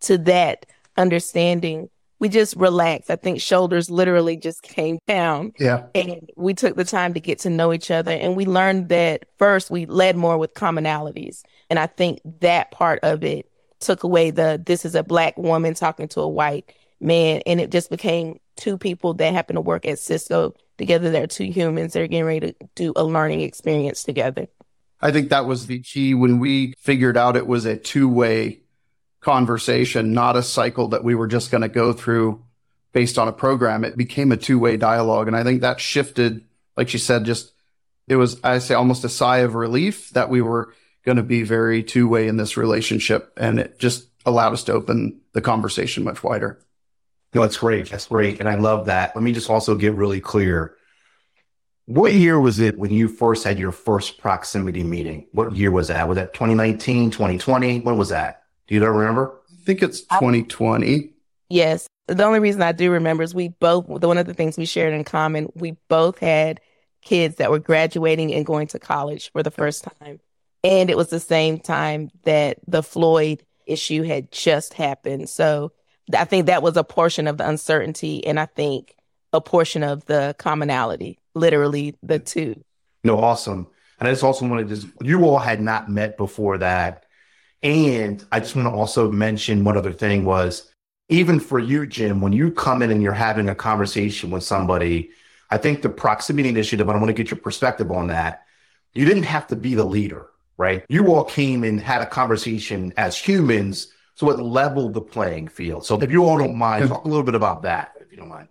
to 0.00 0.16
that 0.18 0.66
understanding, 0.96 1.90
we 2.22 2.28
just 2.28 2.54
relaxed. 2.54 3.10
I 3.10 3.16
think 3.16 3.40
shoulders 3.40 3.90
literally 3.90 4.36
just 4.36 4.62
came 4.62 5.00
down. 5.08 5.52
Yeah. 5.58 5.86
And 5.92 6.30
we 6.36 6.54
took 6.54 6.76
the 6.76 6.84
time 6.84 7.14
to 7.14 7.20
get 7.20 7.40
to 7.40 7.50
know 7.50 7.72
each 7.72 7.90
other. 7.90 8.12
And 8.12 8.36
we 8.36 8.46
learned 8.46 8.90
that 8.90 9.24
first 9.38 9.72
we 9.72 9.86
led 9.86 10.16
more 10.16 10.38
with 10.38 10.54
commonalities. 10.54 11.42
And 11.68 11.80
I 11.80 11.88
think 11.88 12.20
that 12.38 12.70
part 12.70 13.00
of 13.02 13.24
it 13.24 13.50
took 13.80 14.04
away 14.04 14.30
the 14.30 14.62
this 14.64 14.84
is 14.84 14.94
a 14.94 15.02
black 15.02 15.36
woman 15.36 15.74
talking 15.74 16.06
to 16.10 16.20
a 16.20 16.28
white 16.28 16.72
man. 17.00 17.42
And 17.44 17.60
it 17.60 17.72
just 17.72 17.90
became 17.90 18.38
two 18.54 18.78
people 18.78 19.14
that 19.14 19.34
happen 19.34 19.56
to 19.56 19.60
work 19.60 19.84
at 19.84 19.98
Cisco 19.98 20.54
together. 20.78 21.10
They're 21.10 21.26
two 21.26 21.50
humans. 21.50 21.92
They're 21.92 22.06
getting 22.06 22.24
ready 22.24 22.52
to 22.52 22.54
do 22.76 22.92
a 22.94 23.02
learning 23.02 23.40
experience 23.40 24.04
together. 24.04 24.46
I 25.00 25.10
think 25.10 25.30
that 25.30 25.46
was 25.46 25.66
the 25.66 25.80
key 25.80 26.14
when 26.14 26.38
we 26.38 26.74
figured 26.78 27.16
out 27.16 27.36
it 27.36 27.48
was 27.48 27.64
a 27.64 27.76
two 27.76 28.08
way 28.08 28.61
conversation, 29.22 30.12
not 30.12 30.36
a 30.36 30.42
cycle 30.42 30.88
that 30.88 31.04
we 31.04 31.14
were 31.14 31.28
just 31.28 31.50
going 31.50 31.62
to 31.62 31.68
go 31.68 31.92
through 31.92 32.44
based 32.92 33.18
on 33.18 33.28
a 33.28 33.32
program. 33.32 33.84
It 33.84 33.96
became 33.96 34.32
a 34.32 34.36
two 34.36 34.58
way 34.58 34.76
dialogue. 34.76 35.28
And 35.28 35.36
I 35.36 35.44
think 35.44 35.62
that 35.62 35.80
shifted, 35.80 36.44
like 36.76 36.88
she 36.88 36.98
said, 36.98 37.24
just 37.24 37.52
it 38.08 38.16
was, 38.16 38.38
I 38.44 38.58
say, 38.58 38.74
almost 38.74 39.04
a 39.04 39.08
sigh 39.08 39.38
of 39.38 39.54
relief 39.54 40.10
that 40.10 40.28
we 40.28 40.42
were 40.42 40.74
going 41.04 41.16
to 41.16 41.22
be 41.22 41.42
very 41.42 41.82
two 41.82 42.08
way 42.08 42.28
in 42.28 42.36
this 42.36 42.56
relationship. 42.56 43.32
And 43.36 43.60
it 43.60 43.78
just 43.78 44.08
allowed 44.26 44.52
us 44.52 44.64
to 44.64 44.72
open 44.72 45.20
the 45.32 45.40
conversation 45.40 46.04
much 46.04 46.22
wider. 46.22 46.60
No, 47.34 47.42
that's 47.42 47.56
great. 47.56 47.88
That's 47.90 48.08
great. 48.08 48.40
And 48.40 48.48
I 48.48 48.56
love 48.56 48.86
that. 48.86 49.16
Let 49.16 49.22
me 49.22 49.32
just 49.32 49.48
also 49.48 49.74
get 49.74 49.94
really 49.94 50.20
clear. 50.20 50.76
What 51.86 52.12
year 52.12 52.38
was 52.38 52.58
it 52.60 52.78
when 52.78 52.90
you 52.90 53.08
first 53.08 53.44
had 53.44 53.58
your 53.58 53.72
first 53.72 54.18
proximity 54.18 54.82
meeting? 54.82 55.26
What 55.32 55.56
year 55.56 55.70
was 55.70 55.88
that? 55.88 56.06
Was 56.08 56.16
that 56.16 56.34
2019, 56.34 57.10
2020? 57.10 57.80
When 57.80 57.96
was 57.96 58.10
that? 58.10 58.41
Do 58.72 58.76
you 58.76 58.80
don't 58.80 58.96
remember? 58.96 59.38
I 59.52 59.64
think 59.66 59.82
it's 59.82 60.00
2020. 60.00 61.10
Yes. 61.50 61.86
The 62.06 62.24
only 62.24 62.38
reason 62.38 62.62
I 62.62 62.72
do 62.72 62.90
remember 62.90 63.22
is 63.22 63.34
we 63.34 63.48
both—the 63.48 64.08
one 64.08 64.16
of 64.16 64.24
the 64.24 64.32
things 64.32 64.56
we 64.56 64.64
shared 64.64 64.94
in 64.94 65.04
common, 65.04 65.52
we 65.54 65.76
both 65.88 66.18
had 66.18 66.58
kids 67.02 67.36
that 67.36 67.50
were 67.50 67.58
graduating 67.58 68.32
and 68.32 68.46
going 68.46 68.68
to 68.68 68.78
college 68.78 69.30
for 69.32 69.42
the 69.42 69.50
first 69.50 69.86
time. 70.00 70.20
And 70.64 70.88
it 70.88 70.96
was 70.96 71.10
the 71.10 71.20
same 71.20 71.58
time 71.58 72.08
that 72.22 72.60
the 72.66 72.82
Floyd 72.82 73.42
issue 73.66 74.04
had 74.04 74.32
just 74.32 74.72
happened. 74.72 75.28
So 75.28 75.72
I 76.16 76.24
think 76.24 76.46
that 76.46 76.62
was 76.62 76.78
a 76.78 76.82
portion 76.82 77.26
of 77.26 77.36
the 77.36 77.46
uncertainty, 77.46 78.26
and 78.26 78.40
I 78.40 78.46
think 78.46 78.96
a 79.34 79.42
portion 79.42 79.82
of 79.82 80.06
the 80.06 80.34
commonality, 80.38 81.18
literally 81.34 81.94
the 82.02 82.20
two. 82.20 82.64
No, 83.04 83.18
awesome. 83.18 83.66
And 83.98 84.08
I 84.08 84.12
just 84.12 84.24
also 84.24 84.48
wanted 84.48 84.70
to, 84.70 84.88
you 85.02 85.24
all 85.24 85.40
had 85.40 85.60
not 85.60 85.90
met 85.90 86.16
before 86.16 86.56
that. 86.56 87.01
And 87.62 88.24
I 88.32 88.40
just 88.40 88.56
want 88.56 88.66
to 88.68 88.72
also 88.72 89.10
mention 89.10 89.64
one 89.64 89.76
other 89.76 89.92
thing 89.92 90.24
was 90.24 90.72
even 91.08 91.38
for 91.38 91.58
you, 91.58 91.86
Jim, 91.86 92.20
when 92.20 92.32
you 92.32 92.50
come 92.50 92.82
in 92.82 92.90
and 92.90 93.02
you're 93.02 93.12
having 93.12 93.48
a 93.48 93.54
conversation 93.54 94.30
with 94.30 94.42
somebody, 94.42 95.10
I 95.50 95.58
think 95.58 95.82
the 95.82 95.88
proximity 95.88 96.48
initiative, 96.48 96.88
I 96.88 96.96
want 96.96 97.08
to 97.08 97.12
get 97.12 97.30
your 97.30 97.38
perspective 97.38 97.90
on 97.90 98.08
that. 98.08 98.44
You 98.94 99.04
didn't 99.04 99.24
have 99.24 99.46
to 99.48 99.56
be 99.56 99.74
the 99.74 99.84
leader, 99.84 100.26
right? 100.56 100.84
You 100.88 101.08
all 101.08 101.24
came 101.24 101.64
and 101.64 101.80
had 101.80 102.02
a 102.02 102.06
conversation 102.06 102.92
as 102.96 103.16
humans 103.16 103.92
so 104.14 104.30
it 104.30 104.38
leveled 104.38 104.94
the 104.94 105.00
playing 105.00 105.48
field. 105.48 105.86
So 105.86 106.00
if 106.00 106.10
you 106.10 106.24
all 106.24 106.38
don't 106.38 106.56
mind, 106.56 106.88
talk 106.88 107.04
a 107.04 107.08
little 107.08 107.22
bit 107.24 107.34
about 107.34 107.62
that, 107.62 107.92
if 108.00 108.10
you 108.10 108.18
don't 108.18 108.28
mind. 108.28 108.48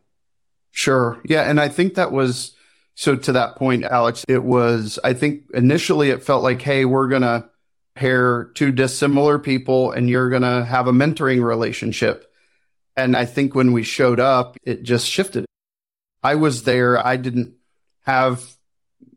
Sure. 0.71 1.19
Yeah. 1.25 1.43
And 1.43 1.59
I 1.59 1.69
think 1.69 1.95
that 1.95 2.11
was 2.11 2.55
so 2.95 3.15
to 3.15 3.31
that 3.33 3.55
point, 3.55 3.83
Alex, 3.83 4.25
it 4.27 4.43
was, 4.43 4.99
I 5.03 5.13
think 5.13 5.43
initially 5.53 6.09
it 6.09 6.23
felt 6.23 6.43
like, 6.43 6.61
hey, 6.61 6.85
we're 6.85 7.07
going 7.07 7.21
to 7.21 7.49
pair 8.01 8.45
two 8.55 8.71
dissimilar 8.71 9.37
people 9.37 9.91
and 9.91 10.09
you're 10.09 10.31
going 10.31 10.41
to 10.41 10.65
have 10.65 10.87
a 10.87 10.91
mentoring 10.91 11.43
relationship. 11.43 12.33
And 12.97 13.15
I 13.15 13.25
think 13.25 13.53
when 13.53 13.73
we 13.73 13.83
showed 13.83 14.19
up, 14.19 14.57
it 14.63 14.81
just 14.81 15.07
shifted. 15.07 15.45
I 16.23 16.35
was 16.35 16.63
there. 16.63 17.05
I 17.05 17.15
didn't 17.15 17.53
have 18.01 18.43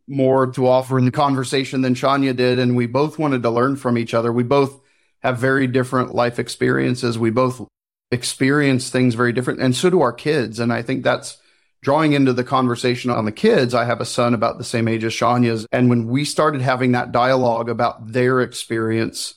more 0.06 0.48
to 0.48 0.66
offer 0.66 0.98
in 0.98 1.06
the 1.06 1.10
conversation 1.10 1.80
than 1.80 1.94
Shonya 1.94 2.36
did. 2.36 2.58
And 2.58 2.76
we 2.76 2.86
both 2.86 3.18
wanted 3.18 3.42
to 3.42 3.50
learn 3.50 3.76
from 3.76 3.96
each 3.96 4.12
other. 4.12 4.30
We 4.30 4.42
both 4.42 4.78
have 5.22 5.38
very 5.38 5.66
different 5.66 6.14
life 6.14 6.38
experiences. 6.38 7.18
We 7.18 7.30
both 7.30 7.66
experience 8.10 8.90
things 8.90 9.14
very 9.14 9.32
different, 9.32 9.60
and 9.60 9.74
so 9.74 9.88
do 9.88 10.02
our 10.02 10.12
kids. 10.12 10.60
And 10.60 10.70
I 10.70 10.82
think 10.82 11.02
that's 11.02 11.38
drawing 11.84 12.14
into 12.14 12.32
the 12.32 12.42
conversation 12.42 13.10
on 13.10 13.26
the 13.26 13.32
kids. 13.32 13.74
I 13.74 13.84
have 13.84 14.00
a 14.00 14.06
son 14.06 14.32
about 14.32 14.56
the 14.56 14.64
same 14.64 14.88
age 14.88 15.04
as 15.04 15.12
Shonya's. 15.12 15.66
And 15.70 15.90
when 15.90 16.08
we 16.08 16.24
started 16.24 16.62
having 16.62 16.92
that 16.92 17.12
dialogue 17.12 17.68
about 17.68 18.12
their 18.12 18.40
experience, 18.40 19.34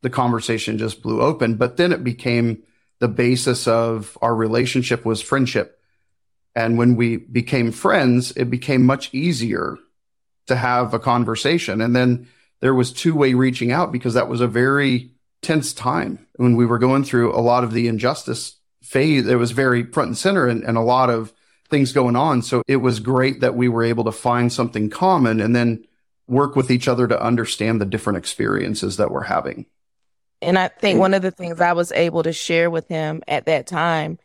the 0.00 0.08
conversation 0.08 0.78
just 0.78 1.02
blew 1.02 1.20
open. 1.20 1.56
But 1.56 1.76
then 1.76 1.92
it 1.92 2.02
became 2.02 2.62
the 3.00 3.08
basis 3.08 3.68
of 3.68 4.16
our 4.22 4.34
relationship 4.34 5.04
was 5.04 5.20
friendship. 5.20 5.78
And 6.56 6.78
when 6.78 6.96
we 6.96 7.18
became 7.18 7.70
friends, 7.70 8.32
it 8.32 8.46
became 8.46 8.84
much 8.84 9.12
easier 9.12 9.76
to 10.46 10.56
have 10.56 10.94
a 10.94 10.98
conversation. 10.98 11.82
And 11.82 11.94
then 11.94 12.28
there 12.60 12.74
was 12.74 12.92
two 12.92 13.14
way 13.14 13.34
reaching 13.34 13.72
out 13.72 13.92
because 13.92 14.14
that 14.14 14.28
was 14.28 14.40
a 14.40 14.48
very 14.48 15.12
tense 15.42 15.74
time 15.74 16.26
when 16.36 16.56
we 16.56 16.64
were 16.64 16.78
going 16.78 17.04
through 17.04 17.34
a 17.34 17.40
lot 17.40 17.62
of 17.62 17.72
the 17.72 17.88
injustice 17.88 18.56
phase. 18.82 19.26
It 19.26 19.36
was 19.36 19.50
very 19.50 19.84
front 19.84 20.08
and 20.08 20.18
center 20.18 20.46
and, 20.46 20.64
and 20.64 20.78
a 20.78 20.82
lot 20.82 21.10
of 21.10 21.32
things 21.70 21.92
going 21.92 22.16
on. 22.16 22.42
So 22.42 22.62
it 22.66 22.76
was 22.76 23.00
great 23.00 23.40
that 23.40 23.54
we 23.54 23.68
were 23.68 23.82
able 23.82 24.04
to 24.04 24.12
find 24.12 24.52
something 24.52 24.90
common 24.90 25.40
and 25.40 25.54
then 25.54 25.84
work 26.26 26.56
with 26.56 26.70
each 26.70 26.88
other 26.88 27.08
to 27.08 27.20
understand 27.20 27.80
the 27.80 27.86
different 27.86 28.18
experiences 28.18 28.96
that 28.98 29.10
we're 29.10 29.22
having. 29.22 29.66
And 30.42 30.58
I 30.58 30.68
think 30.68 30.98
one 30.98 31.14
of 31.14 31.22
the 31.22 31.30
things 31.30 31.60
I 31.60 31.72
was 31.72 31.92
able 31.92 32.22
to 32.22 32.32
share 32.32 32.70
with 32.70 32.88
him 32.88 33.22
at 33.28 33.46
that 33.46 33.66
time, 33.66 34.18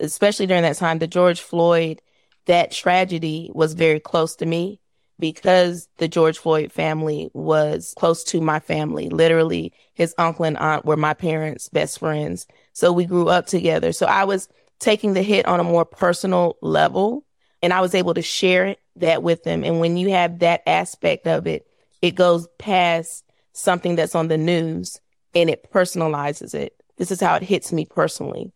especially 0.00 0.46
during 0.46 0.62
that 0.64 0.76
time, 0.76 0.98
the 0.98 1.06
George 1.06 1.40
Floyd, 1.40 2.02
that 2.46 2.72
tragedy 2.72 3.50
was 3.54 3.74
very 3.74 4.00
close 4.00 4.36
to 4.36 4.46
me 4.46 4.80
because 5.18 5.88
the 5.98 6.08
George 6.08 6.38
Floyd 6.38 6.72
family 6.72 7.30
was 7.32 7.94
close 7.96 8.24
to 8.24 8.40
my 8.40 8.58
family. 8.58 9.08
Literally, 9.08 9.72
his 9.94 10.14
uncle 10.18 10.44
and 10.44 10.58
aunt 10.58 10.84
were 10.84 10.96
my 10.96 11.14
parents' 11.14 11.68
best 11.68 12.00
friends. 12.00 12.46
So 12.72 12.92
we 12.92 13.04
grew 13.04 13.28
up 13.28 13.46
together. 13.46 13.92
So 13.92 14.06
I 14.06 14.24
was 14.24 14.48
taking 14.82 15.14
the 15.14 15.22
hit 15.22 15.46
on 15.46 15.60
a 15.60 15.64
more 15.64 15.84
personal 15.84 16.56
level 16.60 17.24
and 17.62 17.72
I 17.72 17.80
was 17.80 17.94
able 17.94 18.14
to 18.14 18.22
share 18.22 18.76
that 18.96 19.22
with 19.22 19.44
them. 19.44 19.64
And 19.64 19.80
when 19.80 19.96
you 19.96 20.10
have 20.10 20.40
that 20.40 20.62
aspect 20.66 21.26
of 21.26 21.46
it, 21.46 21.66
it 22.02 22.16
goes 22.16 22.48
past 22.58 23.24
something 23.52 23.94
that's 23.94 24.14
on 24.14 24.28
the 24.28 24.36
news 24.36 25.00
and 25.34 25.48
it 25.48 25.70
personalizes 25.72 26.54
it. 26.54 26.74
This 26.98 27.10
is 27.10 27.20
how 27.20 27.36
it 27.36 27.42
hits 27.42 27.72
me 27.72 27.86
personally. 27.86 28.52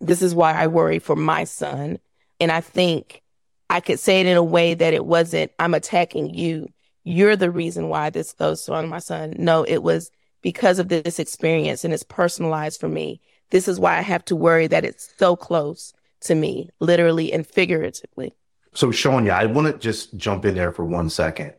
This 0.00 0.20
is 0.20 0.34
why 0.34 0.52
I 0.52 0.66
worry 0.66 0.98
for 0.98 1.16
my 1.16 1.44
son. 1.44 1.98
And 2.40 2.50
I 2.50 2.60
think 2.60 3.22
I 3.70 3.80
could 3.80 4.00
say 4.00 4.20
it 4.20 4.26
in 4.26 4.36
a 4.36 4.42
way 4.42 4.74
that 4.74 4.94
it 4.94 5.06
wasn't, 5.06 5.52
I'm 5.58 5.74
attacking 5.74 6.34
you. 6.34 6.68
You're 7.04 7.36
the 7.36 7.50
reason 7.50 7.88
why 7.88 8.10
this 8.10 8.32
goes 8.32 8.68
on 8.68 8.88
my 8.88 8.98
son. 8.98 9.34
No, 9.38 9.62
it 9.62 9.82
was 9.82 10.10
because 10.42 10.78
of 10.78 10.88
this 10.88 11.18
experience 11.18 11.84
and 11.84 11.94
it's 11.94 12.02
personalized 12.02 12.80
for 12.80 12.88
me. 12.88 13.20
This 13.50 13.68
is 13.68 13.80
why 13.80 13.96
I 13.98 14.02
have 14.02 14.24
to 14.26 14.36
worry 14.36 14.66
that 14.66 14.84
it's 14.84 15.12
so 15.18 15.36
close 15.36 15.92
to 16.22 16.34
me, 16.34 16.68
literally 16.80 17.32
and 17.32 17.46
figuratively. 17.46 18.34
So, 18.74 18.88
Shonya, 18.88 19.32
I 19.32 19.46
want 19.46 19.72
to 19.72 19.78
just 19.78 20.16
jump 20.16 20.44
in 20.44 20.54
there 20.54 20.72
for 20.72 20.84
one 20.84 21.10
second. 21.10 21.54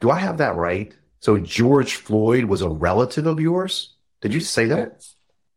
Do 0.00 0.10
I 0.10 0.18
have 0.18 0.38
that 0.38 0.56
right? 0.56 0.94
So, 1.20 1.38
George 1.38 1.96
Floyd 1.96 2.44
was 2.44 2.62
a 2.62 2.68
relative 2.68 3.26
of 3.26 3.40
yours? 3.40 3.94
Did 4.20 4.32
you 4.32 4.40
say 4.40 4.66
that? 4.66 5.04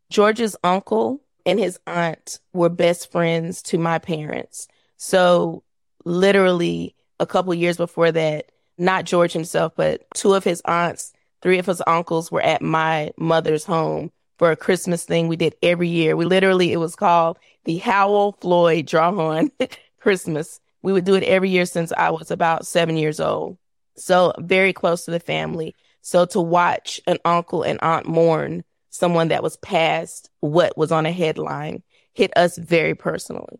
George's 0.10 0.56
uncle 0.64 1.22
and 1.46 1.60
his 1.60 1.80
aunt 1.86 2.40
were 2.54 2.70
best 2.70 3.12
friends 3.12 3.62
to 3.64 3.78
my 3.78 4.00
parents. 4.00 4.68
So, 4.98 5.64
literally, 6.04 6.96
a 7.20 7.26
couple 7.26 7.54
years 7.54 7.78
before 7.78 8.12
that, 8.12 8.52
not 8.78 9.06
George 9.06 9.34
himself, 9.34 9.74
but 9.76 10.04
two 10.14 10.34
of 10.34 10.44
his 10.44 10.62
aunts, 10.66 11.14
three 11.42 11.60
of 11.60 11.66
his 11.66 11.82
uncles 11.86 12.32
were 12.32 12.42
at 12.42 12.62
my 12.62 13.12
mother's 13.18 13.64
home 13.64 14.12
for 14.38 14.52
a 14.52 14.56
Christmas 14.56 15.06
thing 15.06 15.28
we 15.28 15.36
did 15.36 15.56
every 15.62 15.88
year. 15.88 16.16
We 16.16 16.26
literally, 16.26 16.72
it 16.74 16.78
was 16.78 16.96
called 16.96 17.40
the 17.64 17.78
Howell 17.78 18.38
Floyd 18.42 18.86
Drawhorn 18.86 19.52
Christmas. 20.00 20.60
We 20.82 20.94
would 20.94 21.06
do 21.06 21.16
it 21.16 21.24
every 21.24 21.50
year 21.50 21.66
since 21.66 21.92
I 21.92 22.12
was 22.12 22.32
about 22.32 22.68
seven 22.68 22.98
years 22.98 23.20
old. 23.20 23.58
So 23.98 24.34
very 24.40 24.74
close 24.74 25.06
to 25.06 25.12
the 25.12 25.20
family. 25.20 25.76
So 26.02 26.26
to 26.28 26.42
watch 26.42 27.02
an 27.08 27.18
uncle 27.26 27.64
and 27.64 27.80
aunt 27.82 28.06
mourn 28.06 28.64
someone 28.90 29.28
that 29.28 29.44
was 29.44 29.58
past 29.58 30.30
what 30.40 30.78
was 30.78 30.92
on 30.92 31.06
a 31.06 31.12
headline 31.12 31.84
hit 32.14 32.32
us 32.38 32.58
very 32.58 32.96
personally. 32.96 33.60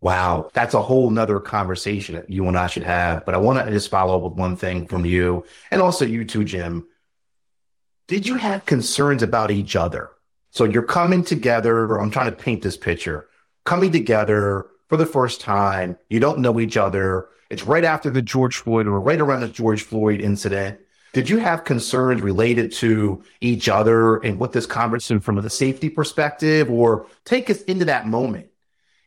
Wow, 0.00 0.50
that's 0.52 0.74
a 0.74 0.82
whole 0.82 1.10
nother 1.10 1.40
conversation 1.40 2.14
that 2.14 2.30
you 2.30 2.46
and 2.46 2.56
I 2.56 2.68
should 2.68 2.84
have. 2.84 3.24
But 3.24 3.34
I 3.34 3.38
want 3.38 3.64
to 3.64 3.72
just 3.72 3.90
follow 3.90 4.16
up 4.16 4.22
with 4.22 4.38
one 4.38 4.56
thing 4.56 4.86
from 4.86 5.04
you 5.04 5.44
and 5.70 5.82
also 5.82 6.04
you 6.04 6.24
too, 6.24 6.44
Jim. 6.44 6.86
Did 8.06 8.26
you 8.26 8.36
have 8.36 8.66
concerns 8.66 9.22
about 9.24 9.50
each 9.50 9.74
other? 9.74 10.10
So 10.56 10.64
you're 10.64 10.82
coming 10.82 11.22
together, 11.22 11.98
I'm 11.98 12.10
trying 12.10 12.30
to 12.30 12.36
paint 12.36 12.62
this 12.62 12.78
picture, 12.78 13.28
coming 13.64 13.92
together 13.92 14.64
for 14.88 14.96
the 14.96 15.04
first 15.04 15.42
time. 15.42 15.98
You 16.08 16.18
don't 16.18 16.38
know 16.38 16.58
each 16.58 16.78
other. 16.78 17.28
It's 17.50 17.64
right 17.64 17.84
after 17.84 18.08
the 18.08 18.22
George 18.22 18.56
Floyd 18.56 18.86
or 18.86 18.98
right 18.98 19.20
around 19.20 19.42
the 19.42 19.48
George 19.48 19.82
Floyd 19.82 20.22
incident. 20.22 20.80
Did 21.12 21.28
you 21.28 21.36
have 21.36 21.64
concerns 21.64 22.22
related 22.22 22.72
to 22.72 23.22
each 23.42 23.68
other 23.68 24.16
and 24.16 24.38
what 24.38 24.52
this 24.52 24.64
conversation 24.64 25.20
from 25.20 25.36
the 25.42 25.50
safety 25.50 25.90
perspective 25.90 26.70
or 26.70 27.06
take 27.26 27.50
us 27.50 27.60
into 27.64 27.84
that 27.84 28.06
moment? 28.06 28.46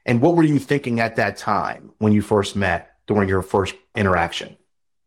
And 0.06 0.22
what 0.22 0.36
were 0.36 0.44
you 0.44 0.60
thinking 0.60 1.00
at 1.00 1.16
that 1.16 1.38
time 1.38 1.90
when 1.98 2.14
you 2.14 2.22
first 2.22 2.56
met 2.56 2.92
during 3.08 3.28
your 3.28 3.42
first 3.42 3.74
interaction? 3.96 4.56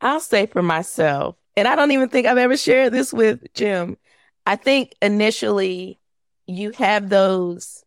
I'll 0.00 0.18
say 0.18 0.46
for 0.46 0.60
myself, 0.60 1.36
and 1.56 1.68
I 1.68 1.76
don't 1.76 1.92
even 1.92 2.08
think 2.08 2.26
I've 2.26 2.36
ever 2.36 2.56
shared 2.56 2.92
this 2.92 3.12
with 3.12 3.44
Jim. 3.54 3.96
I 4.44 4.56
think 4.56 4.96
initially 5.00 6.00
you 6.46 6.70
have 6.72 7.08
those 7.08 7.84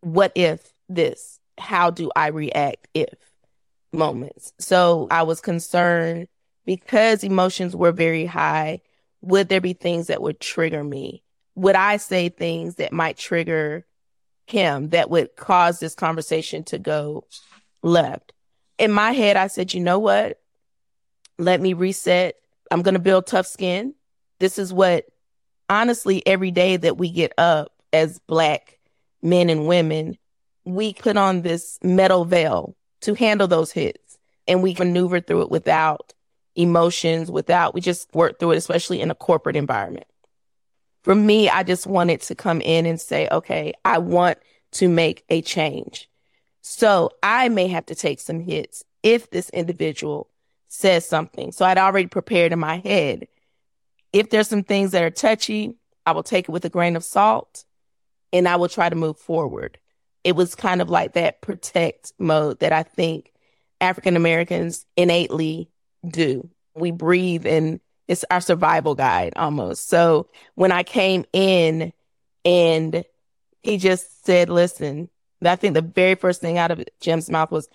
what 0.00 0.32
if 0.34 0.72
this, 0.88 1.40
how 1.58 1.90
do 1.90 2.10
I 2.14 2.28
react 2.28 2.88
if 2.94 3.14
moments. 3.92 4.52
So 4.58 5.08
I 5.10 5.22
was 5.22 5.40
concerned 5.40 6.28
because 6.64 7.24
emotions 7.24 7.74
were 7.74 7.92
very 7.92 8.26
high. 8.26 8.80
Would 9.22 9.48
there 9.48 9.60
be 9.60 9.72
things 9.72 10.08
that 10.08 10.22
would 10.22 10.40
trigger 10.40 10.84
me? 10.84 11.22
Would 11.54 11.74
I 11.74 11.96
say 11.96 12.28
things 12.28 12.76
that 12.76 12.92
might 12.92 13.16
trigger 13.16 13.84
him 14.48 14.88
that 14.88 15.10
would 15.10 15.36
cause 15.36 15.78
this 15.78 15.94
conversation 15.94 16.64
to 16.64 16.78
go 16.78 17.24
left. 17.82 18.32
In 18.78 18.90
my 18.90 19.12
head, 19.12 19.36
I 19.36 19.46
said, 19.48 19.74
you 19.74 19.80
know 19.80 19.98
what? 19.98 20.40
Let 21.38 21.60
me 21.60 21.74
reset. 21.74 22.36
I'm 22.70 22.82
going 22.82 22.94
to 22.94 23.00
build 23.00 23.26
tough 23.26 23.46
skin. 23.46 23.94
This 24.38 24.58
is 24.58 24.72
what, 24.72 25.06
honestly, 25.68 26.26
every 26.26 26.50
day 26.50 26.76
that 26.76 26.96
we 26.96 27.10
get 27.10 27.32
up 27.38 27.72
as 27.92 28.18
Black 28.20 28.78
men 29.22 29.50
and 29.50 29.66
women, 29.66 30.16
we 30.64 30.94
put 30.94 31.16
on 31.16 31.42
this 31.42 31.78
metal 31.82 32.24
veil 32.24 32.76
to 33.02 33.14
handle 33.14 33.48
those 33.48 33.72
hits. 33.72 34.18
And 34.46 34.62
we 34.62 34.74
maneuver 34.78 35.20
through 35.20 35.42
it 35.42 35.50
without 35.50 36.14
emotions, 36.54 37.30
without, 37.30 37.74
we 37.74 37.80
just 37.80 38.12
work 38.14 38.38
through 38.38 38.52
it, 38.52 38.56
especially 38.56 39.00
in 39.00 39.10
a 39.10 39.14
corporate 39.14 39.56
environment 39.56 40.06
for 41.08 41.14
me, 41.14 41.48
I 41.48 41.62
just 41.62 41.86
wanted 41.86 42.20
to 42.22 42.34
come 42.34 42.60
in 42.60 42.84
and 42.84 43.00
say, 43.00 43.28
okay, 43.30 43.72
I 43.82 43.96
want 43.96 44.36
to 44.72 44.88
make 44.88 45.24
a 45.30 45.40
change. 45.40 46.06
So 46.60 47.12
I 47.22 47.48
may 47.48 47.68
have 47.68 47.86
to 47.86 47.94
take 47.94 48.20
some 48.20 48.40
hits 48.40 48.84
if 49.02 49.30
this 49.30 49.48
individual 49.50 50.28
says 50.68 51.08
something. 51.08 51.52
So 51.52 51.64
I'd 51.64 51.78
already 51.78 52.08
prepared 52.08 52.52
in 52.52 52.58
my 52.58 52.78
head. 52.84 53.26
If 54.12 54.28
there's 54.28 54.48
some 54.48 54.64
things 54.64 54.90
that 54.90 55.02
are 55.02 55.10
touchy, 55.10 55.76
I 56.04 56.12
will 56.12 56.22
take 56.22 56.46
it 56.48 56.52
with 56.52 56.66
a 56.66 56.68
grain 56.68 56.94
of 56.94 57.04
salt 57.04 57.64
and 58.32 58.48
I 58.48 58.56
will 58.56 58.68
try 58.68 58.88
to 58.88 58.96
move 58.96 59.18
forward. 59.18 59.78
It 60.24 60.36
was 60.36 60.54
kind 60.54 60.82
of 60.82 60.90
like 60.90 61.14
that 61.14 61.40
protect 61.40 62.12
mode 62.18 62.60
that 62.60 62.72
I 62.72 62.82
think 62.82 63.32
African 63.80 64.16
Americans 64.16 64.84
innately 64.96 65.70
do. 66.06 66.48
We 66.74 66.90
breathe 66.90 67.46
and 67.46 67.80
it's 68.08 68.24
our 68.30 68.40
survival 68.40 68.94
guide 68.94 69.34
almost. 69.36 69.88
So 69.88 70.28
when 70.54 70.72
I 70.72 70.82
came 70.82 71.24
in 71.32 71.92
and 72.44 73.04
he 73.62 73.76
just 73.76 74.24
said, 74.24 74.48
listen, 74.48 75.08
I 75.44 75.56
think 75.56 75.74
the 75.74 75.82
very 75.82 76.14
first 76.14 76.40
thing 76.40 76.58
out 76.58 76.70
of 76.70 76.82
Jim's 77.00 77.30
mouth 77.30 77.50
was, 77.50 77.68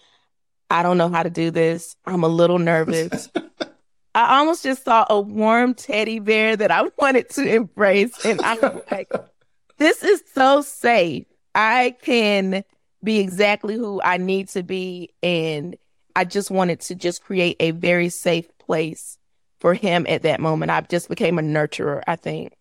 I 0.70 0.82
don't 0.84 0.98
know 0.98 1.10
how 1.10 1.24
to 1.24 1.30
do 1.30 1.52
this. 1.52 1.96
I'm 2.06 2.24
a 2.24 2.28
little 2.28 2.60
nervous. 2.60 3.30
I 4.16 4.40
almost 4.40 4.64
just 4.64 4.86
saw 4.86 5.06
a 5.10 5.20
warm 5.20 5.74
teddy 5.74 6.20
bear 6.20 6.56
that 6.56 6.72
I 6.72 6.90
wanted 6.98 7.30
to 7.32 7.44
embrace. 7.44 8.26
And 8.26 8.42
I'm 8.42 8.82
like, 8.92 9.12
this 9.78 10.04
is 10.04 10.24
so 10.34 10.62
safe. 10.62 11.26
I 11.56 11.96
can 12.02 12.64
be 13.04 13.20
exactly 13.20 13.76
who 13.76 14.02
I 14.02 14.18
need 14.18 14.50
to 14.50 14.64
be. 14.64 15.10
And 15.22 15.76
I 16.16 16.26
just 16.26 16.50
wanted 16.50 16.80
to 16.82 16.96
just 16.96 17.24
create 17.24 17.58
a 17.60 17.72
very 17.72 18.10
safe 18.10 18.58
place 18.58 19.18
for 19.60 19.74
him 19.74 20.06
at 20.08 20.24
that 20.24 20.40
moment. 20.40 20.72
I 20.72 20.82
just 20.82 21.10
became 21.10 21.38
a 21.40 21.42
nurturer, 21.42 22.02
I 22.08 22.16
think. 22.16 22.54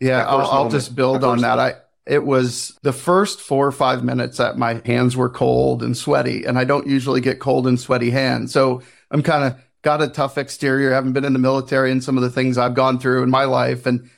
Yeah, 0.00 0.24
I'll, 0.26 0.46
I'll, 0.46 0.68
just 0.70 0.94
build 0.94 1.24
on 1.24 1.40
that. 1.40 1.58
I 1.58 1.74
it 2.06 2.24
was 2.24 2.78
the 2.82 2.92
first 2.92 3.40
four 3.40 3.66
or 3.66 3.72
five 3.72 4.04
minutes 4.04 4.38
that 4.38 4.56
my 4.56 4.80
hands 4.86 5.16
were 5.16 5.28
cold 5.28 5.82
and 5.82 5.96
sweaty, 5.96 6.44
and 6.44 6.56
I 6.56 6.64
don't 6.64 6.86
usually 6.86 7.20
get 7.20 7.40
cold 7.40 7.66
and 7.66 7.78
sweaty 7.78 8.10
hands. 8.10 8.52
So 8.52 8.82
I'm 9.10 9.24
kind 9.24 9.44
of 9.44 9.60
got 9.82 10.00
a 10.00 10.08
tough 10.08 10.38
exterior. 10.38 10.92
I 10.92 10.94
haven't 10.94 11.14
been 11.14 11.24
in 11.24 11.32
the 11.32 11.40
military 11.40 11.90
and 11.90 12.02
some 12.02 12.16
of 12.16 12.22
the 12.22 12.30
things 12.30 12.56
I've 12.56 12.74
gone 12.74 13.00
through 13.00 13.24
in 13.24 13.30
my 13.30 13.44
life, 13.44 13.86
and 13.86 14.08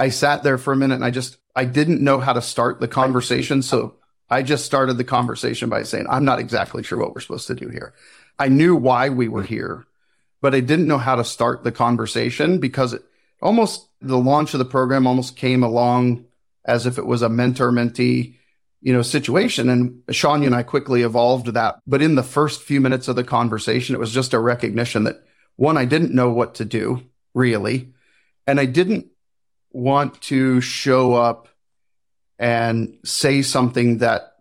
I 0.00 0.08
sat 0.08 0.42
there 0.42 0.58
for 0.58 0.72
a 0.72 0.76
minute 0.76 0.96
and 0.96 1.04
I 1.04 1.10
just 1.10 1.38
I 1.58 1.64
didn't 1.64 2.02
know 2.02 2.20
how 2.20 2.32
to 2.32 2.42
start 2.42 2.80
the 2.80 2.88
conversation, 2.88 3.62
so 3.62 3.96
I 4.30 4.42
just 4.42 4.64
started 4.64 4.96
the 4.96 5.04
conversation 5.04 5.68
by 5.68 5.82
saying 5.82 6.06
I'm 6.08 6.24
not 6.24 6.38
exactly 6.38 6.82
sure 6.82 6.98
what 6.98 7.14
we're 7.14 7.20
supposed 7.20 7.48
to 7.48 7.54
do 7.54 7.68
here. 7.68 7.94
I 8.38 8.48
knew 8.48 8.76
why 8.76 9.08
we 9.08 9.28
were 9.28 9.42
mm-hmm. 9.42 9.54
here 9.54 9.86
but 10.40 10.54
I 10.54 10.60
didn't 10.60 10.88
know 10.88 10.98
how 10.98 11.16
to 11.16 11.24
start 11.24 11.64
the 11.64 11.72
conversation 11.72 12.58
because 12.58 12.92
it 12.92 13.02
almost 13.42 13.88
the 14.00 14.18
launch 14.18 14.54
of 14.54 14.58
the 14.58 14.64
program 14.64 15.06
almost 15.06 15.36
came 15.36 15.62
along 15.62 16.24
as 16.64 16.86
if 16.86 16.98
it 16.98 17.06
was 17.06 17.22
a 17.22 17.28
mentor 17.28 17.72
mentee, 17.72 18.36
you 18.80 18.92
know, 18.92 19.02
situation. 19.02 19.68
And 19.68 20.02
Shonya 20.08 20.46
and 20.46 20.54
I 20.54 20.62
quickly 20.62 21.02
evolved 21.02 21.48
that. 21.54 21.80
But 21.86 22.02
in 22.02 22.14
the 22.14 22.22
first 22.22 22.62
few 22.62 22.80
minutes 22.80 23.08
of 23.08 23.16
the 23.16 23.24
conversation, 23.24 23.94
it 23.94 24.00
was 24.00 24.12
just 24.12 24.34
a 24.34 24.38
recognition 24.38 25.04
that 25.04 25.24
one, 25.56 25.76
I 25.76 25.86
didn't 25.86 26.14
know 26.14 26.30
what 26.30 26.56
to 26.56 26.64
do 26.64 27.02
really. 27.34 27.92
And 28.46 28.60
I 28.60 28.66
didn't 28.66 29.06
want 29.72 30.20
to 30.22 30.60
show 30.60 31.14
up 31.14 31.48
and 32.38 32.96
say 33.04 33.42
something 33.42 33.98
that 33.98 34.34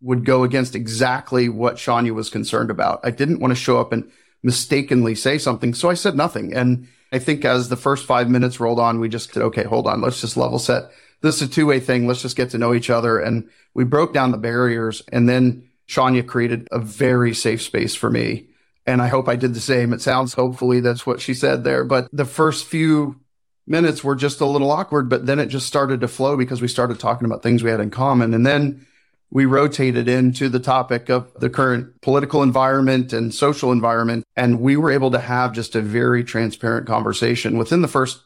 would 0.00 0.24
go 0.24 0.42
against 0.42 0.74
exactly 0.74 1.48
what 1.48 1.76
Shonya 1.76 2.12
was 2.12 2.28
concerned 2.28 2.70
about. 2.70 3.00
I 3.04 3.10
didn't 3.10 3.40
want 3.40 3.52
to 3.52 3.60
show 3.60 3.80
up 3.80 3.92
and 3.92 4.10
mistakenly 4.42 5.14
say 5.14 5.38
something. 5.38 5.74
So 5.74 5.88
I 5.88 5.94
said 5.94 6.16
nothing. 6.16 6.52
And 6.52 6.88
I 7.12 7.18
think 7.18 7.44
as 7.44 7.68
the 7.68 7.76
first 7.76 8.06
five 8.06 8.28
minutes 8.28 8.58
rolled 8.58 8.80
on, 8.80 8.98
we 8.98 9.08
just 9.08 9.32
said, 9.32 9.42
okay, 9.44 9.64
hold 9.64 9.86
on. 9.86 10.00
Let's 10.00 10.20
just 10.20 10.36
level 10.36 10.58
set. 10.58 10.90
This 11.20 11.36
is 11.36 11.48
a 11.48 11.50
two 11.50 11.66
way 11.66 11.78
thing. 11.78 12.06
Let's 12.06 12.22
just 12.22 12.36
get 12.36 12.50
to 12.50 12.58
know 12.58 12.74
each 12.74 12.90
other. 12.90 13.18
And 13.18 13.48
we 13.74 13.84
broke 13.84 14.12
down 14.12 14.32
the 14.32 14.38
barriers. 14.38 15.02
And 15.12 15.28
then 15.28 15.68
Shonya 15.88 16.26
created 16.26 16.68
a 16.72 16.80
very 16.80 17.34
safe 17.34 17.62
space 17.62 17.94
for 17.94 18.10
me. 18.10 18.48
And 18.86 19.00
I 19.00 19.06
hope 19.06 19.28
I 19.28 19.36
did 19.36 19.54
the 19.54 19.60
same. 19.60 19.92
It 19.92 20.00
sounds 20.00 20.34
hopefully 20.34 20.80
that's 20.80 21.06
what 21.06 21.20
she 21.20 21.34
said 21.34 21.62
there. 21.62 21.84
But 21.84 22.08
the 22.12 22.24
first 22.24 22.66
few 22.66 23.20
minutes 23.66 24.02
were 24.02 24.16
just 24.16 24.40
a 24.40 24.46
little 24.46 24.70
awkward, 24.70 25.08
but 25.08 25.26
then 25.26 25.38
it 25.38 25.46
just 25.46 25.66
started 25.66 26.00
to 26.00 26.08
flow 26.08 26.36
because 26.36 26.60
we 26.60 26.68
started 26.68 26.98
talking 26.98 27.26
about 27.26 27.42
things 27.42 27.62
we 27.62 27.70
had 27.70 27.80
in 27.80 27.90
common. 27.90 28.34
And 28.34 28.44
then 28.44 28.86
we 29.30 29.46
rotated 29.46 30.08
into 30.08 30.48
the 30.48 30.60
topic 30.60 31.08
of 31.08 31.32
the 31.34 31.48
current 31.48 32.00
political 32.02 32.42
environment 32.42 33.12
and 33.12 33.34
social 33.34 33.72
environment. 33.72 34.24
And 34.36 34.60
we 34.60 34.76
were 34.76 34.90
able 34.90 35.10
to 35.12 35.18
have 35.18 35.52
just 35.52 35.74
a 35.74 35.80
very 35.80 36.22
transparent 36.22 36.86
conversation 36.86 37.56
within 37.56 37.82
the 37.82 37.88
first 37.88 38.22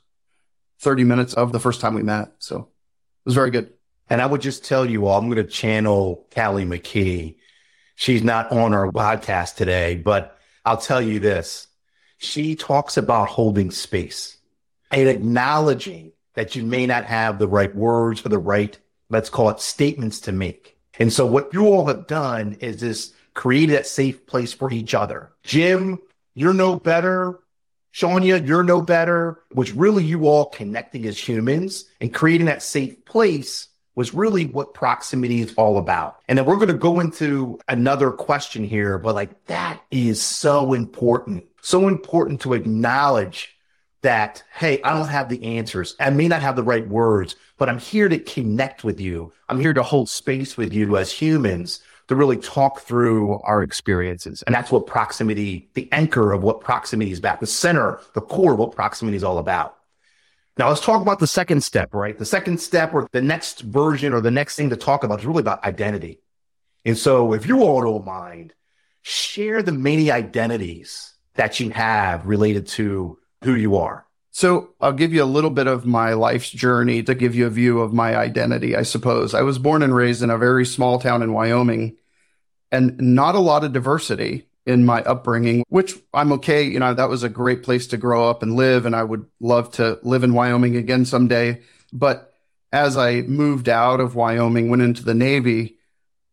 30 0.80 1.04
minutes 1.04 1.34
of 1.34 1.52
the 1.52 1.60
first 1.60 1.80
time 1.80 1.94
we 1.94 2.02
met. 2.02 2.32
So 2.38 2.58
it 2.58 3.26
was 3.26 3.34
very 3.34 3.50
good. 3.50 3.72
And 4.08 4.22
I 4.22 4.26
would 4.26 4.40
just 4.40 4.64
tell 4.64 4.84
you 4.84 5.06
all, 5.06 5.18
I'm 5.18 5.30
going 5.30 5.44
to 5.44 5.50
channel 5.50 6.26
Callie 6.34 6.64
McKee. 6.64 7.36
She's 7.94 8.22
not 8.22 8.52
on 8.52 8.74
our 8.74 8.90
podcast 8.92 9.56
today, 9.56 9.96
but 9.96 10.38
I'll 10.64 10.76
tell 10.76 11.02
you 11.02 11.18
this. 11.18 11.66
She 12.18 12.56
talks 12.56 12.96
about 12.96 13.28
holding 13.28 13.70
space 13.70 14.35
and 14.90 15.08
acknowledging 15.08 16.12
that 16.34 16.54
you 16.54 16.64
may 16.64 16.86
not 16.86 17.04
have 17.04 17.38
the 17.38 17.48
right 17.48 17.74
words 17.74 18.24
or 18.24 18.28
the 18.28 18.38
right, 18.38 18.78
let's 19.08 19.30
call 19.30 19.50
it 19.50 19.60
statements 19.60 20.20
to 20.20 20.32
make 20.32 20.76
and 20.98 21.12
so 21.12 21.26
what 21.26 21.52
you 21.52 21.66
all 21.66 21.86
have 21.86 22.06
done 22.06 22.56
is 22.60 22.80
this 22.80 23.12
created 23.34 23.76
that 23.76 23.86
safe 23.86 24.26
place 24.26 24.52
for 24.52 24.72
each 24.72 24.94
other. 24.94 25.32
Jim, 25.42 25.98
you're 26.34 26.54
no 26.54 26.78
better. 26.78 27.40
Shonya, 27.92 28.46
you're 28.46 28.62
no 28.62 28.80
better. 28.80 29.42
Was 29.54 29.72
really 29.72 30.04
you 30.04 30.26
all 30.26 30.46
connecting 30.46 31.06
as 31.06 31.18
humans 31.18 31.86
and 32.00 32.12
creating 32.12 32.46
that 32.46 32.62
safe 32.62 33.04
place 33.04 33.68
was 33.94 34.12
really 34.12 34.44
what 34.46 34.74
proximity 34.74 35.40
is 35.40 35.54
all 35.56 35.78
about. 35.78 36.18
And 36.28 36.38
then 36.38 36.44
we're 36.44 36.56
going 36.56 36.68
to 36.68 36.74
go 36.74 37.00
into 37.00 37.58
another 37.68 38.10
question 38.10 38.62
here, 38.64 38.98
but 38.98 39.14
like 39.14 39.46
that 39.46 39.80
is 39.90 40.20
so 40.20 40.74
important. 40.74 41.44
So 41.62 41.88
important 41.88 42.42
to 42.42 42.52
acknowledge 42.52 43.55
that, 44.06 44.44
hey, 44.54 44.80
I 44.82 44.96
don't 44.96 45.08
have 45.08 45.28
the 45.28 45.42
answers. 45.58 45.96
I 45.98 46.10
may 46.10 46.28
not 46.28 46.40
have 46.40 46.54
the 46.54 46.62
right 46.62 46.86
words, 46.86 47.34
but 47.58 47.68
I'm 47.68 47.80
here 47.80 48.08
to 48.08 48.20
connect 48.20 48.84
with 48.84 49.00
you. 49.00 49.32
I'm 49.48 49.58
here 49.58 49.74
to 49.74 49.82
hold 49.82 50.08
space 50.08 50.56
with 50.56 50.72
you 50.72 50.96
as 50.96 51.10
humans 51.10 51.80
to 52.06 52.14
really 52.14 52.36
talk 52.36 52.82
through 52.82 53.40
our 53.40 53.64
experiences. 53.64 54.44
And 54.46 54.54
that's 54.54 54.70
what 54.70 54.86
proximity, 54.86 55.68
the 55.74 55.88
anchor 55.90 56.32
of 56.32 56.44
what 56.44 56.60
proximity 56.60 57.10
is 57.10 57.18
about, 57.18 57.40
the 57.40 57.48
center, 57.48 57.98
the 58.14 58.20
core 58.20 58.52
of 58.52 58.60
what 58.60 58.76
proximity 58.76 59.16
is 59.16 59.24
all 59.24 59.38
about. 59.38 59.76
Now 60.56 60.68
let's 60.68 60.80
talk 60.80 61.02
about 61.02 61.18
the 61.18 61.26
second 61.26 61.64
step, 61.64 61.92
right? 61.92 62.16
The 62.16 62.24
second 62.24 62.60
step 62.60 62.94
or 62.94 63.08
the 63.10 63.20
next 63.20 63.62
version 63.62 64.12
or 64.12 64.20
the 64.20 64.30
next 64.30 64.54
thing 64.54 64.70
to 64.70 64.76
talk 64.76 65.02
about 65.02 65.18
is 65.18 65.26
really 65.26 65.40
about 65.40 65.64
identity. 65.64 66.20
And 66.84 66.96
so 66.96 67.32
if 67.32 67.48
you 67.48 67.64
all 67.64 67.82
don't 67.82 68.06
mind, 68.06 68.54
share 69.02 69.64
the 69.64 69.72
many 69.72 70.12
identities 70.12 71.12
that 71.34 71.58
you 71.58 71.70
have 71.70 72.24
related 72.24 72.68
to 72.68 73.18
who 73.44 73.54
you 73.54 73.76
are. 73.76 74.06
So 74.30 74.74
I'll 74.80 74.92
give 74.92 75.14
you 75.14 75.22
a 75.22 75.24
little 75.24 75.50
bit 75.50 75.66
of 75.66 75.86
my 75.86 76.12
life's 76.12 76.50
journey 76.50 77.02
to 77.04 77.14
give 77.14 77.34
you 77.34 77.46
a 77.46 77.50
view 77.50 77.80
of 77.80 77.94
my 77.94 78.14
identity, 78.14 78.76
I 78.76 78.82
suppose. 78.82 79.32
I 79.32 79.40
was 79.40 79.58
born 79.58 79.82
and 79.82 79.94
raised 79.94 80.22
in 80.22 80.28
a 80.28 80.36
very 80.36 80.66
small 80.66 80.98
town 80.98 81.22
in 81.22 81.32
Wyoming 81.32 81.96
and 82.70 82.98
not 83.00 83.34
a 83.34 83.40
lot 83.40 83.64
of 83.64 83.72
diversity 83.72 84.46
in 84.66 84.84
my 84.84 85.00
upbringing, 85.02 85.64
which 85.68 85.94
I'm 86.12 86.32
okay. 86.32 86.64
You 86.64 86.80
know, 86.80 86.92
that 86.92 87.08
was 87.08 87.22
a 87.22 87.30
great 87.30 87.62
place 87.62 87.86
to 87.86 87.96
grow 87.96 88.28
up 88.28 88.42
and 88.42 88.56
live. 88.56 88.84
And 88.84 88.94
I 88.94 89.04
would 89.04 89.24
love 89.40 89.70
to 89.72 89.98
live 90.02 90.22
in 90.22 90.34
Wyoming 90.34 90.76
again 90.76 91.06
someday. 91.06 91.62
But 91.92 92.34
as 92.72 92.96
I 92.98 93.22
moved 93.22 93.70
out 93.70 94.00
of 94.00 94.16
Wyoming, 94.16 94.68
went 94.68 94.82
into 94.82 95.04
the 95.04 95.14
Navy, 95.14 95.78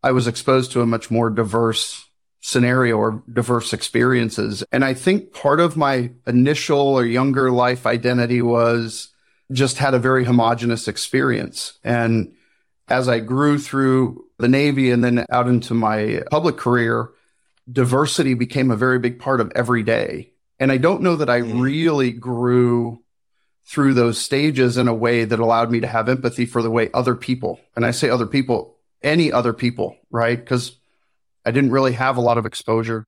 I 0.01 0.11
was 0.11 0.27
exposed 0.27 0.73
to 0.73 0.81
a 0.81 0.85
much 0.85 1.09
more 1.09 1.29
diverse 1.29 2.05
scenario 2.45 2.97
or 2.97 3.23
diverse 3.31 3.71
experiences. 3.71 4.65
And 4.69 4.83
I 4.83 4.93
think 4.93 5.31
part 5.31 5.61
of 5.61 5.77
my 5.77 6.11
initial 6.27 6.77
or 6.77 7.05
younger 7.05 7.49
life 7.49 7.85
identity 7.85 8.41
was 8.41 9.07
just 9.53 9.77
had 9.77 9.93
a 9.93 9.99
very 9.99 10.25
homogenous 10.25 10.89
experience. 10.89 11.79
And 11.85 12.33
as 12.89 13.07
I 13.07 13.21
grew 13.21 13.57
through 13.57 14.25
the 14.39 14.49
Navy 14.49 14.91
and 14.91 15.01
then 15.01 15.25
out 15.31 15.47
into 15.47 15.73
my 15.73 16.23
public 16.31 16.57
career, 16.57 17.11
diversity 17.71 18.33
became 18.33 18.71
a 18.71 18.75
very 18.75 18.99
big 18.99 19.19
part 19.19 19.39
of 19.39 19.49
every 19.55 19.83
day. 19.83 20.33
And 20.59 20.69
I 20.69 20.75
don't 20.75 21.01
know 21.01 21.15
that 21.15 21.29
I 21.29 21.39
mm-hmm. 21.39 21.61
really 21.61 22.11
grew 22.11 23.01
through 23.65 23.93
those 23.93 24.19
stages 24.19 24.75
in 24.75 24.89
a 24.89 24.93
way 24.93 25.23
that 25.23 25.39
allowed 25.39 25.71
me 25.71 25.79
to 25.79 25.87
have 25.87 26.09
empathy 26.09 26.45
for 26.45 26.61
the 26.61 26.69
way 26.69 26.89
other 26.93 27.15
people, 27.15 27.61
and 27.77 27.85
I 27.85 27.91
say 27.91 28.09
other 28.09 28.27
people, 28.27 28.75
any 29.01 29.31
other 29.31 29.53
people, 29.53 29.95
right? 30.11 30.37
Because 30.37 30.77
I 31.45 31.51
didn't 31.51 31.71
really 31.71 31.93
have 31.93 32.17
a 32.17 32.21
lot 32.21 32.37
of 32.37 32.45
exposure. 32.45 33.05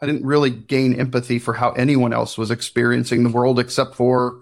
I 0.00 0.06
didn't 0.06 0.26
really 0.26 0.50
gain 0.50 0.98
empathy 0.98 1.38
for 1.38 1.54
how 1.54 1.70
anyone 1.72 2.12
else 2.12 2.36
was 2.36 2.50
experiencing 2.50 3.22
the 3.22 3.30
world 3.30 3.58
except 3.58 3.94
for 3.94 4.40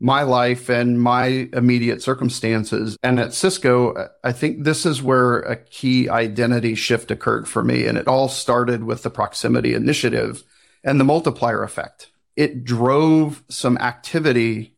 my 0.00 0.22
life 0.22 0.68
and 0.68 1.00
my 1.00 1.48
immediate 1.52 2.02
circumstances. 2.02 2.96
And 3.02 3.18
at 3.18 3.32
Cisco, 3.32 4.10
I 4.22 4.32
think 4.32 4.64
this 4.64 4.84
is 4.84 5.02
where 5.02 5.40
a 5.40 5.56
key 5.56 6.08
identity 6.08 6.74
shift 6.74 7.10
occurred 7.10 7.48
for 7.48 7.62
me. 7.62 7.86
And 7.86 7.96
it 7.96 8.08
all 8.08 8.28
started 8.28 8.84
with 8.84 9.02
the 9.02 9.10
proximity 9.10 9.74
initiative 9.74 10.42
and 10.82 11.00
the 11.00 11.04
multiplier 11.04 11.62
effect. 11.62 12.10
It 12.36 12.64
drove 12.64 13.42
some 13.48 13.78
activity 13.78 14.76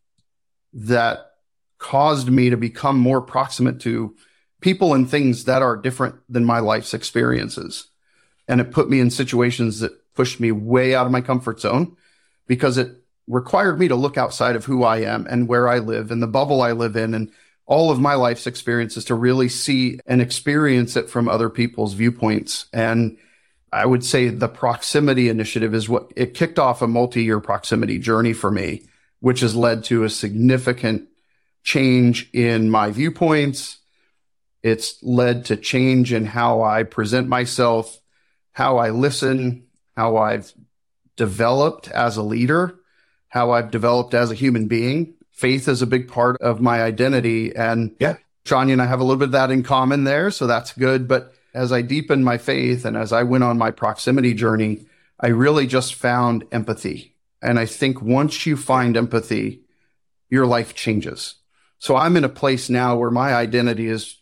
that 0.73 1.33
caused 1.79 2.31
me 2.31 2.51
to 2.51 2.57
become 2.57 2.99
more 2.99 3.21
proximate 3.21 3.81
to 3.81 4.15
people 4.67 4.95
and 4.95 5.09
things 5.09 5.45
that 5.45 5.63
are 5.63 5.77
different 5.77 6.17
than 6.29 6.45
my 6.45 6.59
life's 6.59 6.93
experiences. 6.93 7.87
And 8.49 8.61
it 8.61 8.73
put 8.73 8.91
me 8.91 8.99
in 8.99 9.11
situations 9.11 9.79
that 9.79 10.13
pushed 10.17 10.41
me 10.41 10.51
way 10.51 10.93
out 10.93 11.07
of 11.07 11.13
my 11.13 11.21
comfort 11.21 11.61
zone 11.61 11.97
because 12.49 12.77
it 12.77 12.91
required 13.29 13.79
me 13.79 13.87
to 13.87 13.95
look 13.95 14.19
outside 14.19 14.57
of 14.57 14.65
who 14.65 14.83
I 14.83 15.03
am 15.03 15.25
and 15.31 15.47
where 15.47 15.69
I 15.69 15.79
live 15.79 16.11
and 16.11 16.21
the 16.21 16.27
bubble 16.27 16.63
I 16.63 16.73
live 16.73 16.97
in 16.97 17.15
and 17.15 17.31
all 17.67 17.93
of 17.93 18.01
my 18.01 18.15
life's 18.15 18.49
experiences 18.49 19.05
to 19.05 19.15
really 19.15 19.49
see 19.49 20.01
and 20.05 20.21
experience 20.21 20.97
it 20.97 21.09
from 21.09 21.29
other 21.29 21.49
people's 21.49 21.95
viewpoints. 21.95 22.67
And 22.73 23.19
I 23.73 23.87
would 23.87 24.05
say 24.05 24.31
the 24.31 24.49
proximity 24.49 25.29
initiative 25.29 25.75
is 25.77 25.89
what 25.89 26.13
it 26.17 26.35
kicked 26.35 26.59
off 26.59 26.83
a 26.83 26.89
multi 26.89 27.23
year 27.23 27.39
proximity 27.39 28.01
journey 28.01 28.33
for 28.33 28.51
me, 28.51 28.83
which 29.21 29.39
has 29.43 29.55
led 29.55 29.85
to 29.85 30.03
a 30.03 30.11
significant 30.11 31.07
change 31.63 32.29
in 32.33 32.69
my 32.69 32.91
viewpoints, 32.91 33.79
it's 34.67 35.03
led 35.03 35.45
to 35.47 35.57
change 35.57 36.13
in 36.13 36.25
how 36.27 36.63
I 36.63 36.83
present 36.83 37.29
myself, 37.29 38.01
how 38.53 38.79
I 38.79 38.91
listen, 38.91 39.67
how 39.97 40.17
I've 40.17 40.53
developed 41.17 41.89
as 41.89 42.17
a 42.17 42.23
leader, 42.23 42.75
how 43.29 43.53
I've 43.53 43.71
developed 43.71 44.15
as 44.15 44.31
a 44.31 44.35
human 44.35 44.67
being. 44.67 45.15
Faith 45.31 45.69
is 45.69 45.83
a 45.83 45.87
big 45.87 46.09
part 46.09 46.41
of 46.41 46.61
my 46.61 46.83
identity. 46.83 47.55
And 47.55 47.95
yeah, 48.01 48.17
Shonya 48.45 48.73
and 48.73 48.83
I 48.83 48.87
have 48.87 49.01
a 49.01 49.05
little 49.05 49.19
bit 49.19 49.29
of 49.29 49.33
that 49.33 49.51
in 49.51 49.63
common 49.63 50.05
there. 50.05 50.31
So 50.31 50.47
that's 50.47 50.73
good. 50.73 51.07
But 51.07 51.33
as 51.55 51.73
I 51.73 51.83
deepened 51.83 52.25
my 52.25 52.39
faith 52.39 52.85
and 52.85 52.97
as 52.97 53.13
I 53.13 53.23
went 53.23 53.45
on 53.45 53.59
my 53.59 53.71
proximity 53.71 54.35
journey, 54.35 54.87
I 55.21 55.29
really 55.29 55.67
just 55.67 55.95
found 55.95 56.45
empathy. 56.53 57.15
And 57.41 57.59
I 57.59 57.67
think 57.67 58.03
once 58.03 58.47
you 58.47 58.57
find 58.57 58.97
empathy, 58.97 59.63
your 60.29 60.47
life 60.47 60.75
changes. 60.75 61.37
So 61.79 61.97
I'm 61.97 62.17
in 62.17 62.25
a 62.25 62.29
place 62.29 62.69
now 62.69 62.97
where 62.97 63.11
my 63.11 63.35
identity 63.35 63.89
is 63.89 64.17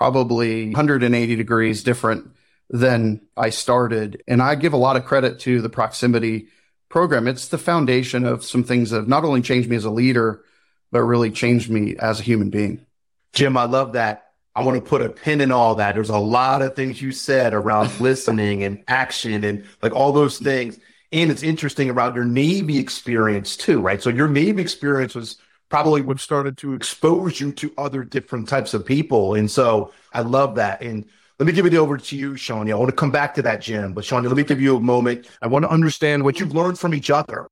probably 0.00 0.64
180 0.64 1.36
degrees 1.36 1.84
different 1.84 2.30
than 2.70 3.20
I 3.36 3.50
started. 3.50 4.22
And 4.26 4.40
I 4.40 4.54
give 4.54 4.72
a 4.72 4.78
lot 4.78 4.96
of 4.96 5.04
credit 5.04 5.40
to 5.40 5.60
the 5.60 5.68
proximity 5.68 6.48
program. 6.88 7.28
It's 7.28 7.48
the 7.48 7.58
foundation 7.58 8.24
of 8.24 8.42
some 8.42 8.64
things 8.64 8.90
that 8.90 8.96
have 8.96 9.08
not 9.08 9.24
only 9.24 9.42
changed 9.42 9.68
me 9.68 9.76
as 9.76 9.84
a 9.84 9.90
leader, 9.90 10.42
but 10.90 11.02
really 11.02 11.30
changed 11.30 11.68
me 11.68 11.96
as 11.98 12.18
a 12.18 12.22
human 12.22 12.48
being. 12.48 12.86
Jim, 13.34 13.58
I 13.58 13.64
love 13.64 13.92
that. 13.92 14.30
I 14.56 14.62
want 14.62 14.82
to 14.82 14.88
put 14.88 15.02
a 15.02 15.10
pin 15.10 15.42
in 15.42 15.52
all 15.52 15.74
that. 15.74 15.96
There's 15.96 16.08
a 16.08 16.16
lot 16.16 16.62
of 16.62 16.74
things 16.74 17.02
you 17.02 17.12
said 17.12 17.52
around 17.52 18.00
listening 18.00 18.64
and 18.64 18.82
action 18.88 19.44
and 19.44 19.66
like 19.82 19.92
all 19.92 20.12
those 20.12 20.38
things. 20.38 20.78
And 21.12 21.30
it's 21.30 21.42
interesting 21.42 21.90
around 21.90 22.14
your 22.14 22.24
Navy 22.24 22.78
experience 22.78 23.54
too, 23.54 23.82
right? 23.82 24.02
So 24.02 24.08
your 24.08 24.28
Navy 24.28 24.62
experience 24.62 25.14
was 25.14 25.36
probably 25.70 26.02
would 26.02 26.16
have 26.16 26.20
started 26.20 26.58
to 26.58 26.74
expose 26.74 27.40
you 27.40 27.52
to 27.52 27.72
other 27.78 28.04
different 28.04 28.48
types 28.48 28.74
of 28.74 28.84
people. 28.84 29.34
And 29.34 29.50
so 29.50 29.92
I 30.12 30.20
love 30.20 30.56
that. 30.56 30.82
And 30.82 31.06
let 31.38 31.46
me 31.46 31.52
give 31.52 31.64
it 31.64 31.74
over 31.74 31.96
to 31.96 32.16
you, 32.16 32.32
Shonya. 32.32 32.72
I 32.72 32.74
want 32.74 32.90
to 32.90 32.96
come 32.96 33.12
back 33.12 33.34
to 33.36 33.42
that, 33.42 33.62
Jim. 33.62 33.94
But 33.94 34.04
Shonya, 34.04 34.26
let 34.26 34.36
me 34.36 34.42
give 34.42 34.60
you 34.60 34.76
a 34.76 34.80
moment. 34.80 35.26
I 35.40 35.46
want 35.46 35.64
to 35.64 35.70
understand 35.70 36.24
what 36.24 36.38
you've 36.38 36.54
learned 36.54 36.78
from 36.78 36.92
each 36.92 37.08
other. 37.08 37.46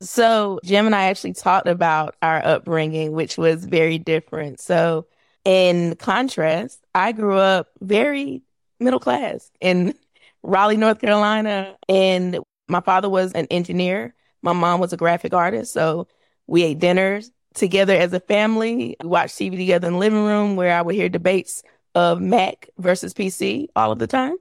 So 0.00 0.60
Jim 0.64 0.86
and 0.86 0.94
I 0.94 1.04
actually 1.04 1.34
talked 1.34 1.68
about 1.68 2.16
our 2.22 2.44
upbringing, 2.44 3.12
which 3.12 3.36
was 3.36 3.64
very 3.64 3.98
different. 3.98 4.60
So 4.60 5.06
in 5.44 5.94
contrast, 5.96 6.80
I 6.94 7.12
grew 7.12 7.36
up 7.36 7.68
very 7.80 8.42
middle 8.80 9.00
class 9.00 9.50
in 9.60 9.94
Raleigh, 10.42 10.76
North 10.76 11.00
Carolina. 11.00 11.76
And 11.88 12.38
my 12.66 12.80
father 12.80 13.10
was 13.10 13.32
an 13.32 13.46
engineer. 13.50 14.14
My 14.40 14.52
mom 14.52 14.80
was 14.80 14.92
a 14.92 14.96
graphic 14.96 15.34
artist. 15.34 15.72
So 15.72 16.08
we 16.46 16.62
ate 16.62 16.78
dinners 16.78 17.30
together 17.58 17.94
as 17.94 18.12
a 18.12 18.20
family. 18.20 18.96
We 19.02 19.08
watched 19.08 19.36
TV 19.36 19.56
together 19.56 19.88
in 19.88 19.94
the 19.94 19.98
living 19.98 20.24
room 20.24 20.56
where 20.56 20.76
I 20.76 20.82
would 20.82 20.94
hear 20.94 21.08
debates 21.08 21.62
of 21.94 22.20
Mac 22.20 22.68
versus 22.78 23.12
PC 23.12 23.68
all 23.76 23.92
of 23.92 23.98
the 23.98 24.06
time. 24.06 24.36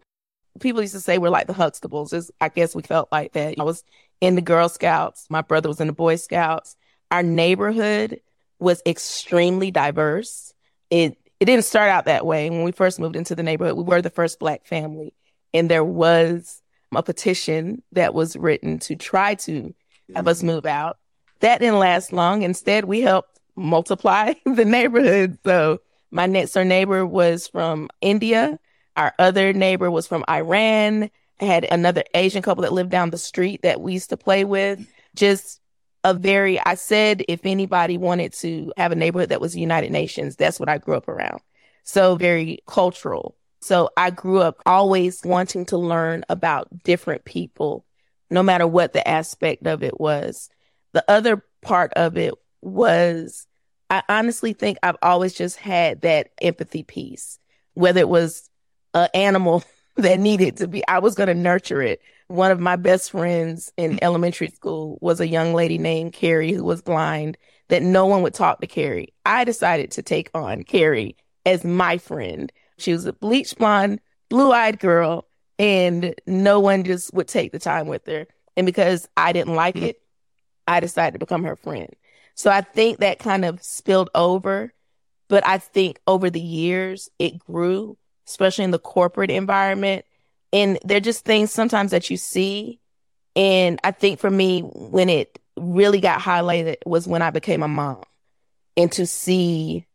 People 0.59 0.81
used 0.81 0.93
to 0.93 0.99
say 0.99 1.17
we're 1.17 1.29
like 1.29 1.47
the 1.47 1.53
Huxtables. 1.53 2.31
I 2.41 2.49
guess 2.49 2.75
we 2.75 2.81
felt 2.81 3.09
like 3.11 3.33
that. 3.33 3.55
I 3.59 3.63
was 3.63 3.83
in 4.21 4.35
the 4.35 4.41
Girl 4.41 4.69
Scouts. 4.69 5.27
My 5.29 5.41
brother 5.41 5.69
was 5.69 5.79
in 5.79 5.87
the 5.87 5.93
Boy 5.93 6.15
Scouts. 6.15 6.75
Our 7.11 7.23
neighborhood 7.23 8.21
was 8.59 8.81
extremely 8.85 9.71
diverse. 9.71 10.53
It 10.89 11.17
it 11.39 11.45
didn't 11.45 11.65
start 11.65 11.89
out 11.89 12.05
that 12.05 12.25
way. 12.25 12.49
When 12.49 12.63
we 12.63 12.71
first 12.71 12.99
moved 12.99 13.15
into 13.15 13.35
the 13.35 13.43
neighborhood, 13.43 13.77
we 13.77 13.83
were 13.83 14.01
the 14.01 14.09
first 14.09 14.39
black 14.39 14.65
family. 14.65 15.13
And 15.53 15.69
there 15.69 15.83
was 15.83 16.61
a 16.95 17.03
petition 17.03 17.83
that 17.91 18.13
was 18.13 18.35
written 18.35 18.79
to 18.79 18.95
try 18.95 19.35
to 19.35 19.73
have 20.15 20.27
us 20.27 20.39
mm-hmm. 20.39 20.47
move 20.47 20.65
out. 20.65 20.97
That 21.39 21.59
didn't 21.59 21.79
last 21.79 22.13
long. 22.13 22.41
Instead, 22.41 22.85
we 22.85 23.01
helped 23.01 23.39
multiply 23.55 24.33
the 24.45 24.65
neighborhood. 24.65 25.37
So 25.43 25.79
my 26.11 26.25
next 26.25 26.53
door 26.53 26.65
neighbor 26.65 27.05
was 27.05 27.47
from 27.47 27.89
India. 28.01 28.59
Our 28.95 29.13
other 29.19 29.53
neighbor 29.53 29.91
was 29.91 30.07
from 30.07 30.25
Iran. 30.29 31.09
I 31.39 31.45
had 31.45 31.65
another 31.65 32.03
Asian 32.15 32.41
couple 32.41 32.63
that 32.63 32.73
lived 32.73 32.89
down 32.89 33.11
the 33.11 33.17
street 33.17 33.61
that 33.61 33.79
we 33.81 33.93
used 33.93 34.09
to 34.09 34.17
play 34.17 34.43
with. 34.43 34.85
Just 35.15 35.59
a 36.03 36.13
very, 36.13 36.59
I 36.59 36.75
said, 36.75 37.23
if 37.27 37.41
anybody 37.43 37.97
wanted 37.97 38.33
to 38.33 38.71
have 38.77 38.91
a 38.91 38.95
neighborhood 38.95 39.29
that 39.29 39.41
was 39.41 39.55
United 39.55 39.91
Nations, 39.91 40.35
that's 40.35 40.59
what 40.59 40.69
I 40.69 40.77
grew 40.77 40.95
up 40.95 41.07
around. 41.07 41.41
So 41.83 42.15
very 42.15 42.59
cultural. 42.67 43.35
So 43.61 43.89
I 43.97 44.09
grew 44.09 44.39
up 44.39 44.61
always 44.65 45.21
wanting 45.23 45.65
to 45.67 45.77
learn 45.77 46.23
about 46.29 46.83
different 46.83 47.25
people, 47.25 47.85
no 48.29 48.41
matter 48.41 48.65
what 48.65 48.93
the 48.93 49.07
aspect 49.07 49.67
of 49.67 49.83
it 49.83 49.99
was. 49.99 50.49
The 50.97 51.05
other 51.07 51.45
part 51.61 51.93
of 51.93 52.17
it 52.17 52.33
was, 52.63 53.45
I 53.87 54.01
honestly 54.09 54.53
think 54.53 54.79
I've 54.81 54.97
always 55.03 55.35
just 55.35 55.55
had 55.55 56.01
that 56.01 56.31
empathy 56.41 56.81
piece, 56.81 57.37
whether 57.75 57.99
it 57.99 58.09
was 58.09 58.49
an 58.95 59.07
animal 59.13 59.63
that 59.97 60.19
needed 60.19 60.57
to 60.57 60.67
be, 60.67 60.81
I 60.87 60.97
was 60.97 61.13
going 61.13 61.27
to 61.27 61.35
nurture 61.35 61.83
it. 61.83 62.01
One 62.29 62.49
of 62.49 62.59
my 62.59 62.77
best 62.77 63.11
friends 63.11 63.71
in 63.77 63.91
mm. 63.91 63.99
elementary 64.01 64.47
school 64.47 64.97
was 64.99 65.19
a 65.19 65.27
young 65.27 65.53
lady 65.53 65.77
named 65.77 66.13
Carrie 66.13 66.51
who 66.51 66.63
was 66.63 66.81
blind, 66.81 67.37
that 67.67 67.83
no 67.83 68.07
one 68.07 68.23
would 68.23 68.33
talk 68.33 68.59
to 68.61 68.65
Carrie. 68.65 69.13
I 69.23 69.43
decided 69.43 69.91
to 69.91 70.01
take 70.01 70.31
on 70.33 70.63
Carrie 70.63 71.15
as 71.45 71.63
my 71.63 71.99
friend. 71.99 72.51
She 72.79 72.91
was 72.91 73.05
a 73.05 73.13
bleach 73.13 73.55
blonde, 73.55 74.01
blue 74.29 74.51
eyed 74.51 74.79
girl, 74.79 75.27
and 75.59 76.15
no 76.25 76.59
one 76.59 76.83
just 76.83 77.13
would 77.13 77.27
take 77.27 77.51
the 77.51 77.59
time 77.59 77.85
with 77.85 78.07
her. 78.07 78.25
And 78.55 78.65
because 78.65 79.07
I 79.15 79.31
didn't 79.31 79.53
like 79.53 79.75
mm. 79.75 79.83
it, 79.83 80.01
I 80.67 80.79
decided 80.79 81.13
to 81.13 81.25
become 81.25 81.43
her 81.43 81.55
friend. 81.55 81.89
So 82.35 82.51
I 82.51 82.61
think 82.61 82.99
that 82.99 83.19
kind 83.19 83.45
of 83.45 83.63
spilled 83.63 84.09
over. 84.13 84.73
But 85.29 85.45
I 85.45 85.57
think 85.57 85.99
over 86.07 86.29
the 86.29 86.41
years, 86.41 87.09
it 87.19 87.39
grew 87.39 87.97
especially 88.27 88.65
in 88.65 88.71
the 88.71 88.79
corporate 88.79 89.31
environment. 89.31 90.05
And 90.53 90.79
they're 90.83 90.99
just 90.99 91.25
things 91.25 91.51
sometimes 91.51 91.91
that 91.91 92.09
you 92.09 92.17
see. 92.17 92.79
And 93.35 93.79
I 93.83 93.91
think 93.91 94.19
for 94.19 94.29
me, 94.29 94.61
when 94.61 95.09
it 95.09 95.39
really 95.55 95.99
got 95.99 96.19
highlighted 96.19 96.77
was 96.85 97.07
when 97.07 97.21
I 97.21 97.29
became 97.31 97.63
a 97.63 97.67
mom 97.67 98.03
and 98.75 98.91
to 98.93 99.07
see 99.07 99.85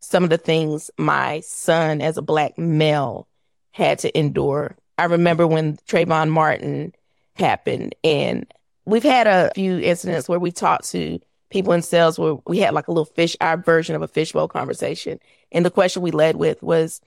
some 0.00 0.24
of 0.24 0.30
the 0.30 0.38
things 0.38 0.90
my 0.96 1.40
son 1.40 2.00
as 2.00 2.16
a 2.16 2.22
black 2.22 2.58
male 2.58 3.28
had 3.72 3.98
to 4.00 4.18
endure. 4.18 4.76
I 4.96 5.04
remember 5.04 5.46
when 5.46 5.76
Trayvon 5.88 6.30
Martin 6.30 6.94
happened 7.34 7.94
and 8.02 8.46
we've 8.90 9.02
had 9.02 9.26
a 9.26 9.50
few 9.54 9.78
incidents 9.78 10.28
where 10.28 10.38
we 10.38 10.50
talked 10.50 10.90
to 10.90 11.20
people 11.50 11.72
in 11.72 11.82
sales 11.82 12.18
where 12.18 12.36
we 12.46 12.58
had 12.58 12.74
like 12.74 12.88
a 12.88 12.92
little 12.92 13.04
fish, 13.04 13.36
our 13.40 13.56
version 13.56 13.94
of 13.94 14.02
a 14.02 14.08
fishbowl 14.08 14.48
conversation. 14.48 15.18
And 15.52 15.64
the 15.64 15.70
question 15.70 16.02
we 16.02 16.10
led 16.10 16.36
with 16.36 16.62
was, 16.62 17.00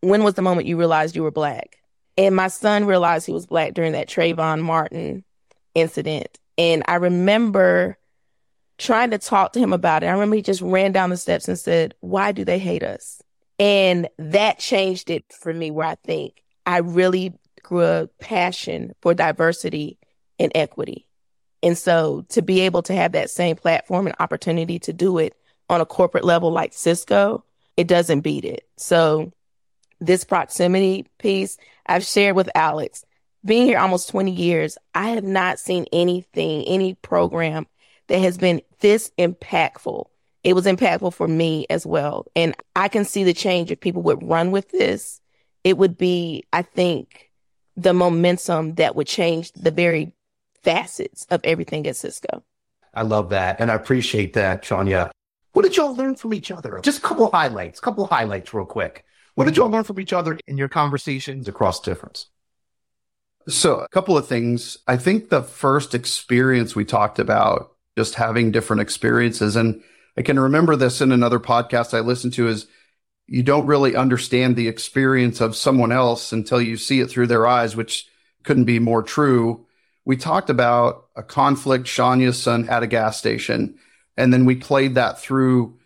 when 0.00 0.22
was 0.22 0.34
the 0.34 0.42
moment 0.42 0.68
you 0.68 0.76
realized 0.76 1.16
you 1.16 1.22
were 1.22 1.30
black? 1.30 1.76
And 2.16 2.34
my 2.34 2.48
son 2.48 2.84
realized 2.84 3.26
he 3.26 3.32
was 3.32 3.46
black 3.46 3.74
during 3.74 3.92
that 3.92 4.08
Trayvon 4.08 4.62
Martin 4.62 5.24
incident. 5.74 6.38
And 6.56 6.82
I 6.86 6.96
remember 6.96 7.96
trying 8.78 9.10
to 9.10 9.18
talk 9.18 9.52
to 9.52 9.60
him 9.60 9.72
about 9.72 10.02
it. 10.02 10.06
I 10.06 10.12
remember 10.12 10.36
he 10.36 10.42
just 10.42 10.62
ran 10.62 10.92
down 10.92 11.10
the 11.10 11.16
steps 11.16 11.48
and 11.48 11.58
said, 11.58 11.94
Why 12.00 12.32
do 12.32 12.44
they 12.44 12.58
hate 12.58 12.82
us? 12.82 13.20
And 13.58 14.08
that 14.18 14.58
changed 14.58 15.10
it 15.10 15.24
for 15.32 15.52
me, 15.52 15.70
where 15.70 15.86
I 15.86 15.96
think 15.96 16.42
I 16.64 16.78
really 16.78 17.34
grew 17.62 17.82
a 17.82 18.08
passion 18.20 18.94
for 19.00 19.14
diversity 19.14 19.97
and 20.38 20.52
equity. 20.54 21.06
And 21.62 21.76
so 21.76 22.24
to 22.30 22.42
be 22.42 22.60
able 22.60 22.82
to 22.82 22.94
have 22.94 23.12
that 23.12 23.30
same 23.30 23.56
platform 23.56 24.06
and 24.06 24.16
opportunity 24.20 24.78
to 24.80 24.92
do 24.92 25.18
it 25.18 25.34
on 25.68 25.80
a 25.80 25.86
corporate 25.86 26.24
level 26.24 26.52
like 26.52 26.72
Cisco, 26.72 27.44
it 27.76 27.88
doesn't 27.88 28.20
beat 28.20 28.44
it. 28.44 28.66
So 28.76 29.32
this 30.00 30.24
proximity 30.24 31.06
piece 31.18 31.58
I've 31.86 32.04
shared 32.04 32.36
with 32.36 32.50
Alex. 32.54 33.04
Being 33.44 33.66
here 33.66 33.78
almost 33.78 34.10
20 34.10 34.30
years, 34.30 34.76
I 34.94 35.10
have 35.10 35.24
not 35.24 35.58
seen 35.58 35.86
anything, 35.92 36.64
any 36.64 36.94
program 36.94 37.66
that 38.08 38.18
has 38.18 38.36
been 38.36 38.60
this 38.80 39.10
impactful. 39.18 40.06
It 40.44 40.54
was 40.54 40.66
impactful 40.66 41.14
for 41.14 41.28
me 41.28 41.66
as 41.70 41.86
well. 41.86 42.26
And 42.36 42.54
I 42.76 42.88
can 42.88 43.04
see 43.04 43.24
the 43.24 43.32
change 43.32 43.70
if 43.70 43.80
people 43.80 44.02
would 44.02 44.22
run 44.22 44.50
with 44.50 44.70
this. 44.70 45.20
It 45.64 45.78
would 45.78 45.96
be, 45.96 46.44
I 46.52 46.62
think, 46.62 47.30
the 47.76 47.92
momentum 47.92 48.74
that 48.74 48.96
would 48.96 49.06
change 49.06 49.52
the 49.52 49.70
very 49.70 50.12
facets 50.62 51.26
of 51.30 51.40
everything 51.44 51.86
at 51.86 51.96
Cisco. 51.96 52.42
I 52.94 53.02
love 53.02 53.30
that. 53.30 53.60
And 53.60 53.70
I 53.70 53.74
appreciate 53.74 54.32
that, 54.34 54.62
Shonya. 54.62 55.10
What 55.52 55.62
did 55.62 55.76
y'all 55.76 55.94
learn 55.94 56.16
from 56.16 56.34
each 56.34 56.50
other? 56.50 56.80
Just 56.82 56.98
a 56.98 57.02
couple 57.02 57.30
highlights, 57.30 57.78
a 57.78 57.82
couple 57.82 58.06
highlights 58.06 58.52
real 58.54 58.66
quick. 58.66 59.04
What 59.34 59.44
did 59.44 59.56
y'all 59.56 59.70
learn 59.70 59.84
from 59.84 60.00
each 60.00 60.12
other 60.12 60.38
in 60.46 60.58
your 60.58 60.68
conversations 60.68 61.46
across 61.46 61.80
difference? 61.80 62.26
So, 63.48 63.76
a 63.76 63.88
couple 63.88 64.18
of 64.18 64.26
things. 64.26 64.78
I 64.86 64.96
think 64.96 65.28
the 65.28 65.42
first 65.42 65.94
experience 65.94 66.74
we 66.74 66.84
talked 66.84 67.18
about, 67.18 67.72
just 67.96 68.16
having 68.16 68.50
different 68.50 68.82
experiences, 68.82 69.56
and 69.56 69.82
I 70.16 70.22
can 70.22 70.38
remember 70.38 70.76
this 70.76 71.00
in 71.00 71.12
another 71.12 71.38
podcast 71.38 71.94
I 71.94 72.00
listened 72.00 72.32
to, 72.34 72.48
is 72.48 72.66
you 73.28 73.42
don't 73.42 73.66
really 73.66 73.94
understand 73.94 74.56
the 74.56 74.68
experience 74.68 75.40
of 75.40 75.54
someone 75.54 75.92
else 75.92 76.32
until 76.32 76.60
you 76.60 76.76
see 76.76 77.00
it 77.00 77.08
through 77.08 77.28
their 77.28 77.46
eyes, 77.46 77.76
which 77.76 78.08
couldn't 78.42 78.64
be 78.64 78.80
more 78.80 79.02
true. 79.02 79.66
We 80.08 80.16
talked 80.16 80.48
about 80.48 81.04
a 81.16 81.22
conflict 81.22 81.84
Shonya's 81.84 82.42
son 82.42 82.66
at 82.70 82.82
a 82.82 82.86
gas 82.86 83.18
station, 83.18 83.78
and 84.16 84.32
then 84.32 84.46
we 84.46 84.56
played 84.56 84.94
that 84.94 85.20
through 85.20 85.76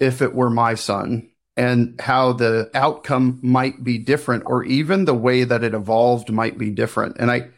if 0.00 0.20
it 0.20 0.34
were 0.34 0.50
my 0.50 0.74
son 0.74 1.30
and 1.56 1.94
how 2.00 2.32
the 2.32 2.72
outcome 2.74 3.38
might 3.40 3.84
be 3.84 3.96
different 3.96 4.42
or 4.46 4.64
even 4.64 5.04
the 5.04 5.14
way 5.14 5.44
that 5.44 5.62
it 5.62 5.74
evolved 5.74 6.32
might 6.32 6.58
be 6.58 6.70
different. 6.70 7.18
And 7.20 7.30
I 7.30 7.50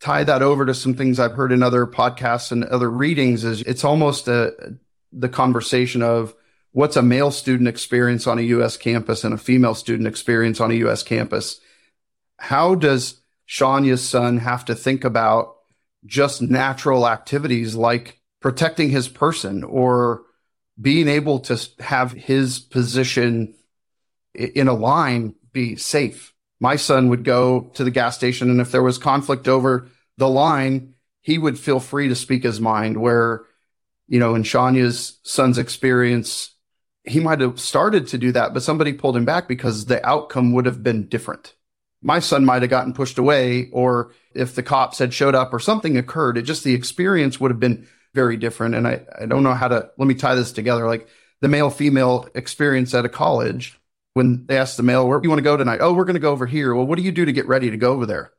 tie 0.00 0.24
that 0.24 0.42
over 0.42 0.66
to 0.66 0.74
some 0.74 0.94
things 0.94 1.20
I've 1.20 1.34
heard 1.34 1.52
in 1.52 1.62
other 1.62 1.86
podcasts 1.86 2.50
and 2.50 2.64
other 2.64 2.90
readings 2.90 3.44
is 3.44 3.62
it's 3.62 3.84
almost 3.84 4.26
a, 4.26 4.76
the 5.12 5.28
conversation 5.28 6.02
of 6.02 6.34
what's 6.72 6.96
a 6.96 7.02
male 7.02 7.30
student 7.30 7.68
experience 7.68 8.26
on 8.26 8.40
a 8.40 8.42
US 8.42 8.76
campus 8.76 9.22
and 9.22 9.32
a 9.32 9.38
female 9.38 9.76
student 9.76 10.08
experience 10.08 10.60
on 10.60 10.72
a 10.72 10.86
US 10.88 11.04
campus. 11.04 11.60
How 12.38 12.74
does 12.74 13.20
Shonya's 13.48 14.06
son 14.06 14.38
have 14.38 14.64
to 14.64 14.74
think 14.74 15.04
about 15.04 15.54
just 16.08 16.42
natural 16.42 17.06
activities 17.06 17.74
like 17.76 18.20
protecting 18.40 18.90
his 18.90 19.08
person 19.08 19.62
or 19.62 20.22
being 20.80 21.08
able 21.08 21.40
to 21.40 21.58
have 21.80 22.12
his 22.12 22.58
position 22.58 23.54
in 24.34 24.68
a 24.68 24.74
line 24.74 25.34
be 25.52 25.76
safe. 25.76 26.32
My 26.60 26.76
son 26.76 27.08
would 27.08 27.24
go 27.24 27.70
to 27.74 27.84
the 27.84 27.90
gas 27.90 28.16
station, 28.16 28.50
and 28.50 28.60
if 28.60 28.72
there 28.72 28.82
was 28.82 28.98
conflict 28.98 29.46
over 29.46 29.88
the 30.16 30.28
line, 30.28 30.94
he 31.20 31.38
would 31.38 31.58
feel 31.58 31.78
free 31.78 32.08
to 32.08 32.14
speak 32.14 32.42
his 32.42 32.60
mind. 32.60 33.00
Where, 33.00 33.44
you 34.08 34.18
know, 34.18 34.34
in 34.34 34.42
Shonya's 34.42 35.18
son's 35.22 35.58
experience, 35.58 36.54
he 37.04 37.20
might 37.20 37.40
have 37.40 37.60
started 37.60 38.08
to 38.08 38.18
do 38.18 38.32
that, 38.32 38.54
but 38.54 38.62
somebody 38.62 38.92
pulled 38.92 39.16
him 39.16 39.24
back 39.24 39.46
because 39.46 39.86
the 39.86 40.04
outcome 40.06 40.52
would 40.52 40.66
have 40.66 40.82
been 40.82 41.08
different. 41.08 41.54
My 42.00 42.20
son 42.20 42.44
might 42.44 42.62
have 42.62 42.70
gotten 42.70 42.92
pushed 42.92 43.18
away, 43.18 43.68
or 43.72 44.12
if 44.34 44.54
the 44.54 44.62
cops 44.62 44.98
had 44.98 45.12
showed 45.12 45.34
up 45.34 45.52
or 45.52 45.58
something 45.58 45.96
occurred, 45.96 46.38
it 46.38 46.42
just 46.42 46.62
the 46.64 46.74
experience 46.74 47.40
would 47.40 47.50
have 47.50 47.60
been 47.60 47.88
very 48.14 48.36
different. 48.36 48.74
And 48.74 48.86
I, 48.86 49.00
I 49.20 49.26
don't 49.26 49.42
know 49.42 49.54
how 49.54 49.68
to, 49.68 49.90
let 49.98 50.06
me 50.06 50.14
tie 50.14 50.34
this 50.34 50.52
together. 50.52 50.86
Like 50.86 51.08
the 51.40 51.48
male 51.48 51.70
female 51.70 52.28
experience 52.34 52.94
at 52.94 53.04
a 53.04 53.08
college, 53.08 53.78
when 54.14 54.46
they 54.46 54.58
ask 54.58 54.76
the 54.76 54.82
male, 54.82 55.08
where 55.08 55.20
do 55.20 55.26
you 55.26 55.30
want 55.30 55.38
to 55.38 55.44
go 55.44 55.56
tonight? 55.56 55.80
Oh, 55.80 55.92
we're 55.92 56.04
going 56.04 56.14
to 56.14 56.20
go 56.20 56.32
over 56.32 56.46
here. 56.46 56.74
Well, 56.74 56.86
what 56.86 56.96
do 56.96 57.04
you 57.04 57.12
do 57.12 57.24
to 57.24 57.32
get 57.32 57.46
ready 57.46 57.70
to 57.70 57.76
go 57.76 57.92
over 57.92 58.06
there? 58.06 58.32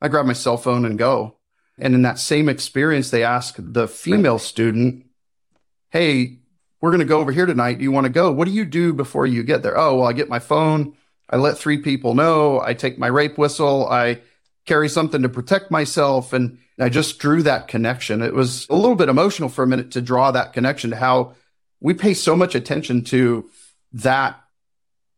I 0.00 0.08
grab 0.08 0.26
my 0.26 0.32
cell 0.32 0.56
phone 0.56 0.84
and 0.84 0.98
go. 0.98 1.36
And 1.78 1.94
in 1.94 2.02
that 2.02 2.18
same 2.18 2.48
experience, 2.48 3.10
they 3.10 3.24
ask 3.24 3.56
the 3.58 3.88
female 3.88 4.38
student, 4.38 5.06
Hey, 5.90 6.38
we're 6.80 6.90
going 6.90 7.00
to 7.00 7.06
go 7.06 7.20
over 7.20 7.32
here 7.32 7.46
tonight. 7.46 7.78
Do 7.78 7.84
you 7.84 7.92
want 7.92 8.04
to 8.04 8.12
go? 8.12 8.30
What 8.30 8.46
do 8.46 8.52
you 8.52 8.64
do 8.64 8.92
before 8.92 9.26
you 9.26 9.42
get 9.42 9.62
there? 9.62 9.76
Oh, 9.76 9.96
well, 9.96 10.06
I 10.06 10.12
get 10.12 10.28
my 10.28 10.38
phone. 10.38 10.94
I 11.30 11.36
let 11.36 11.56
three 11.56 11.78
people 11.78 12.14
know. 12.14 12.60
I 12.60 12.74
take 12.74 12.98
my 12.98 13.06
rape 13.06 13.38
whistle. 13.38 13.88
I 13.88 14.20
carry 14.66 14.88
something 14.88 15.22
to 15.22 15.28
protect 15.28 15.70
myself. 15.70 16.32
And 16.32 16.58
I 16.78 16.88
just 16.88 17.18
drew 17.18 17.42
that 17.44 17.68
connection. 17.68 18.20
It 18.20 18.34
was 18.34 18.66
a 18.68 18.74
little 18.74 18.96
bit 18.96 19.08
emotional 19.08 19.48
for 19.48 19.62
a 19.62 19.66
minute 19.66 19.92
to 19.92 20.00
draw 20.00 20.32
that 20.32 20.52
connection 20.52 20.90
to 20.90 20.96
how 20.96 21.34
we 21.80 21.94
pay 21.94 22.14
so 22.14 22.36
much 22.36 22.54
attention 22.54 23.04
to 23.04 23.48
that 23.92 24.42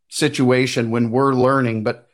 situation 0.08 0.90
when 0.90 1.10
we're 1.10 1.34
learning. 1.34 1.82
But 1.82 2.08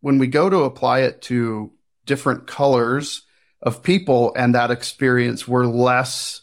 when 0.00 0.18
we 0.18 0.26
go 0.26 0.48
to 0.48 0.58
apply 0.58 1.00
it 1.00 1.20
to 1.22 1.72
different 2.06 2.46
colors 2.46 3.22
of 3.62 3.82
people 3.82 4.32
and 4.36 4.54
that 4.54 4.70
experience, 4.70 5.46
we're 5.46 5.66
less 5.66 6.42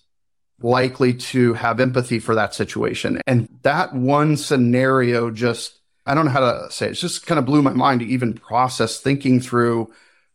likely 0.61 1.13
to 1.13 1.53
have 1.53 1.79
empathy 1.79 2.19
for 2.19 2.35
that 2.35 2.53
situation. 2.53 3.21
And 3.27 3.47
that 3.61 3.93
one 3.93 4.37
scenario 4.37 5.31
just, 5.31 5.76
I 6.07 6.15
don't 6.15 6.25
know 6.25 6.31
how 6.31 6.39
to 6.39 6.71
say 6.71 6.87
it, 6.87 6.91
it 6.91 6.95
just 6.95 7.25
kind 7.25 7.39
of 7.39 7.45
blew 7.45 7.61
my 7.61 7.73
mind 7.73 7.99
to 8.01 8.05
even 8.07 8.33
process 8.33 8.99
thinking 8.99 9.39
through 9.39 9.91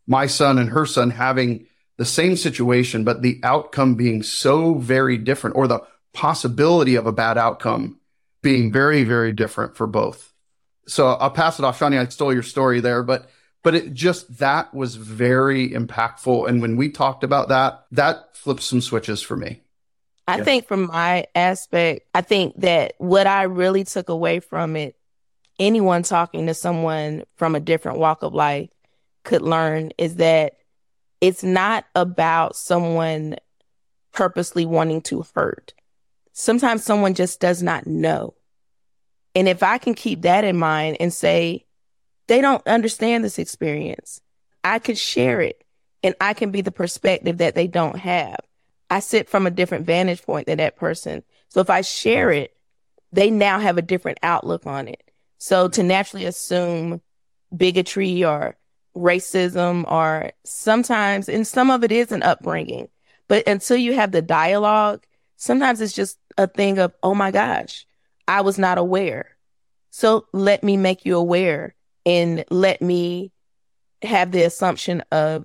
my 0.07 0.27
son 0.27 0.59
and 0.59 0.71
her 0.71 0.87
son 0.87 1.11
having 1.11 1.67
the 1.97 2.05
same 2.05 2.37
situation, 2.37 3.05
but 3.05 3.23
the 3.23 3.41
outcome 3.43 3.95
being 3.95 4.23
so 4.23 4.75
very 4.75 5.17
different 5.17 5.57
or 5.57 5.69
the 5.69 5.81
possibility 6.13 6.95
of 6.95 7.07
a 7.07 7.13
bad 7.13 7.39
outcome 7.39 7.99
being 8.43 8.73
very, 8.73 9.05
very 9.05 9.33
different 9.33 9.77
for 9.77 9.87
both. 9.87 10.33
So 10.87 11.09
I'll 11.09 11.31
pass 11.31 11.59
it 11.59 11.65
off. 11.65 11.79
Shonya, 11.79 12.01
I 12.01 12.09
stole 12.09 12.35
your 12.35 12.43
story 12.43 12.81
there, 12.81 13.03
but 13.03 13.31
but 13.63 13.77
it 13.77 13.95
just 13.95 14.39
that 14.39 14.75
was 14.75 14.97
very 14.97 15.71
impactful. 15.71 16.49
And 16.49 16.61
when 16.61 16.77
we 16.77 16.91
talked 16.91 17.23
about 17.23 17.49
that, 17.49 17.87
that 17.93 18.37
flipped 18.37 18.63
some 18.63 18.81
switches 18.81 19.23
for 19.23 19.37
me. 19.37 19.61
I 20.27 20.39
yeah. 20.39 20.45
think 20.45 20.67
from 20.67 20.87
my 20.87 21.27
aspect, 21.35 22.09
I 22.15 22.23
think 22.23 22.61
that 22.61 22.95
what 22.99 23.27
I 23.27 23.45
really 23.45 23.85
took 23.85 24.09
away 24.09 24.41
from 24.41 24.77
it, 24.77 24.97
anyone 25.59 26.03
talking 26.03 26.47
to 26.47 26.55
someone 26.55 27.25
from 27.37 27.55
a 27.55 27.61
different 27.61 27.99
walk 27.99 28.23
of 28.23 28.35
life 28.35 28.71
could 29.25 29.43
learn 29.43 29.91
is 29.99 30.17
that 30.17 30.55
it's 31.21 31.43
not 31.43 31.85
about 31.95 32.57
someone 32.57 33.37
purposely 34.13 34.67
wanting 34.67 35.01
to 35.03 35.25
hurt. 35.35 35.75
Sometimes 36.33 36.85
someone 36.85 37.15
just 37.15 37.41
does 37.41 37.63
not 37.63 37.87
know. 37.87 38.35
And 39.35 39.49
if 39.49 39.63
I 39.63 39.79
can 39.79 39.95
keep 39.95 40.23
that 40.23 40.45
in 40.45 40.57
mind 40.57 40.97
and 41.01 41.13
say, 41.13 41.65
they 42.27 42.41
don't 42.41 42.67
understand 42.67 43.25
this 43.25 43.39
experience, 43.39 44.21
I 44.65 44.79
could 44.79 44.99
share 44.99 45.41
it 45.41 45.65
and 46.03 46.15
I 46.21 46.35
can 46.35 46.51
be 46.51 46.61
the 46.61 46.73
perspective 46.73 47.39
that 47.39 47.55
they 47.55 47.67
don't 47.67 47.97
have. 47.97 48.37
I 48.91 49.01
sit 49.01 49.29
from 49.29 49.47
a 49.47 49.51
different 49.51 49.87
vantage 49.87 50.23
point 50.23 50.47
than 50.47 50.59
that 50.59 50.77
person. 50.77 51.23
So 51.49 51.61
if 51.61 51.71
I 51.71 51.81
share 51.81 52.31
it, 52.31 52.55
they 53.13 53.31
now 53.31 53.59
have 53.59 53.79
a 53.79 53.83
different 53.83 54.19
outlook 54.23 54.67
on 54.67 54.89
it. 54.89 55.03
So 55.43 55.67
to 55.67 55.83
naturally 55.83 56.25
assume 56.25 57.01
bigotry 57.55 58.23
or 58.23 58.57
racism 58.97 59.91
or 59.91 60.31
sometimes, 60.45 61.29
and 61.29 61.45
some 61.45 61.69
of 61.69 61.83
it 61.83 61.91
is 61.91 62.13
an 62.13 62.23
upbringing, 62.23 62.87
but 63.27 63.49
until 63.49 63.77
you 63.77 63.93
have 63.95 64.13
the 64.13 64.23
dialogue, 64.23 65.05
sometimes 65.35 65.81
it's 65.81 65.95
just 65.95 66.17
a 66.39 66.47
thing 66.47 66.79
of, 66.79 66.95
oh 67.03 67.17
my 67.17 67.33
gosh, 67.33 67.89
I 68.29 68.43
was 68.43 68.57
not 68.57 68.79
aware. 68.79 69.37
So 69.91 70.27
let 70.33 70.63
me 70.63 70.77
make 70.77 71.05
you 71.05 71.17
aware 71.17 71.75
and 72.07 72.45
let 72.49 72.81
me 72.81 73.33
have 74.03 74.31
the 74.31 74.45
assumption 74.45 75.03
of 75.11 75.45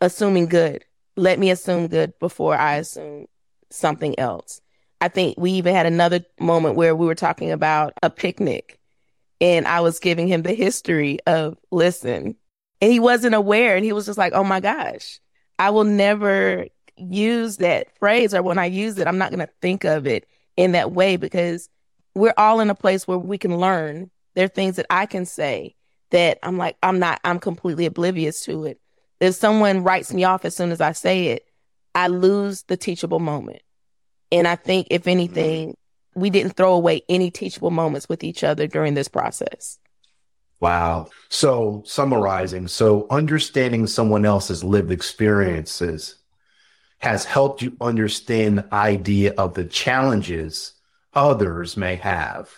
assuming 0.00 0.46
good. 0.46 0.86
Let 1.16 1.38
me 1.38 1.50
assume 1.50 1.88
good 1.88 2.18
before 2.18 2.56
I 2.56 2.76
assume 2.76 3.26
something 3.68 4.18
else. 4.18 4.62
I 5.02 5.08
think 5.08 5.36
we 5.36 5.50
even 5.50 5.74
had 5.74 5.84
another 5.84 6.24
moment 6.40 6.76
where 6.76 6.96
we 6.96 7.04
were 7.04 7.14
talking 7.14 7.50
about 7.50 7.92
a 8.02 8.08
picnic 8.08 8.78
and 9.40 9.66
I 9.66 9.80
was 9.80 9.98
giving 9.98 10.28
him 10.28 10.42
the 10.42 10.54
history 10.54 11.18
of 11.26 11.56
listen, 11.70 12.36
and 12.80 12.92
he 12.92 13.00
wasn't 13.00 13.34
aware. 13.34 13.76
And 13.76 13.84
he 13.84 13.92
was 13.92 14.06
just 14.06 14.18
like, 14.18 14.32
oh 14.32 14.44
my 14.44 14.60
gosh, 14.60 15.20
I 15.58 15.70
will 15.70 15.84
never 15.84 16.66
use 16.96 17.58
that 17.58 17.96
phrase. 17.98 18.34
Or 18.34 18.42
when 18.42 18.58
I 18.58 18.66
use 18.66 18.98
it, 18.98 19.06
I'm 19.06 19.18
not 19.18 19.30
going 19.30 19.46
to 19.46 19.52
think 19.60 19.84
of 19.84 20.06
it 20.06 20.26
in 20.56 20.72
that 20.72 20.92
way 20.92 21.16
because 21.16 21.68
we're 22.14 22.34
all 22.36 22.60
in 22.60 22.70
a 22.70 22.74
place 22.74 23.06
where 23.06 23.18
we 23.18 23.38
can 23.38 23.58
learn. 23.58 24.10
There 24.34 24.44
are 24.44 24.48
things 24.48 24.76
that 24.76 24.86
I 24.90 25.06
can 25.06 25.24
say 25.24 25.74
that 26.10 26.38
I'm 26.42 26.56
like, 26.56 26.76
I'm 26.82 26.98
not, 26.98 27.20
I'm 27.24 27.38
completely 27.38 27.86
oblivious 27.86 28.44
to 28.44 28.64
it. 28.64 28.80
If 29.20 29.34
someone 29.34 29.82
writes 29.82 30.12
me 30.12 30.24
off 30.24 30.44
as 30.44 30.54
soon 30.54 30.70
as 30.70 30.80
I 30.80 30.92
say 30.92 31.28
it, 31.28 31.44
I 31.94 32.08
lose 32.08 32.62
the 32.64 32.76
teachable 32.76 33.18
moment. 33.18 33.62
And 34.30 34.46
I 34.46 34.56
think, 34.56 34.88
if 34.90 35.02
mm-hmm. 35.02 35.10
anything, 35.10 35.76
we 36.20 36.30
didn't 36.30 36.56
throw 36.56 36.74
away 36.74 37.02
any 37.08 37.30
teachable 37.30 37.70
moments 37.70 38.08
with 38.08 38.24
each 38.24 38.44
other 38.44 38.66
during 38.66 38.94
this 38.94 39.08
process. 39.08 39.78
Wow. 40.60 41.08
So, 41.28 41.82
summarizing, 41.86 42.66
so 42.66 43.06
understanding 43.10 43.86
someone 43.86 44.24
else's 44.24 44.64
lived 44.64 44.90
experiences 44.90 46.16
has 46.98 47.24
helped 47.24 47.62
you 47.62 47.76
understand 47.80 48.58
the 48.58 48.74
idea 48.74 49.34
of 49.38 49.54
the 49.54 49.64
challenges 49.64 50.72
others 51.14 51.76
may 51.76 51.96
have. 51.96 52.50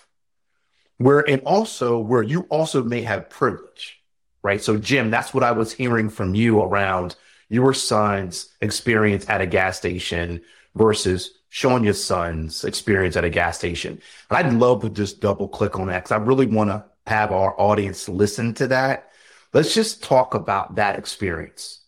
Where, 0.96 1.29
and 1.29 1.42
also 1.42 1.99
where 1.99 2.23
you 2.23 2.42
also 2.51 2.83
may 2.83 3.03
have 3.03 3.31
privilege, 3.31 4.03
right? 4.42 4.62
So, 4.62 4.77
Jim, 4.77 5.11
that's 5.11 5.33
what 5.35 5.44
I 5.44 5.53
was 5.53 5.73
hearing 5.73 6.09
from 6.09 6.35
you 6.35 6.61
around 6.61 7.16
your 7.49 7.75
son's 7.75 8.49
experience 8.61 9.29
at 9.29 9.40
a 9.40 9.46
gas 9.46 9.77
station 9.77 10.40
versus 10.75 11.33
Shonya's 11.50 12.02
son's 12.02 12.64
experience 12.64 13.16
at 13.16 13.24
a 13.24 13.30
gas 13.30 13.58
station. 13.58 14.00
And 14.30 14.38
I'd 14.38 14.52
love 14.54 14.82
to 14.82 14.90
just 14.90 15.20
double 15.20 15.48
click 15.48 15.78
on 15.78 15.88
that 15.88 16.04
because 16.04 16.12
I 16.12 16.16
really 16.16 16.46
want 16.46 16.70
to 16.70 16.84
have 17.06 17.32
our 17.32 17.58
audience 17.60 18.08
listen 18.08 18.54
to 18.54 18.68
that. 18.68 19.10
Let's 19.52 19.74
just 19.74 20.02
talk 20.02 20.34
about 20.34 20.76
that 20.76 20.98
experience 20.98 21.80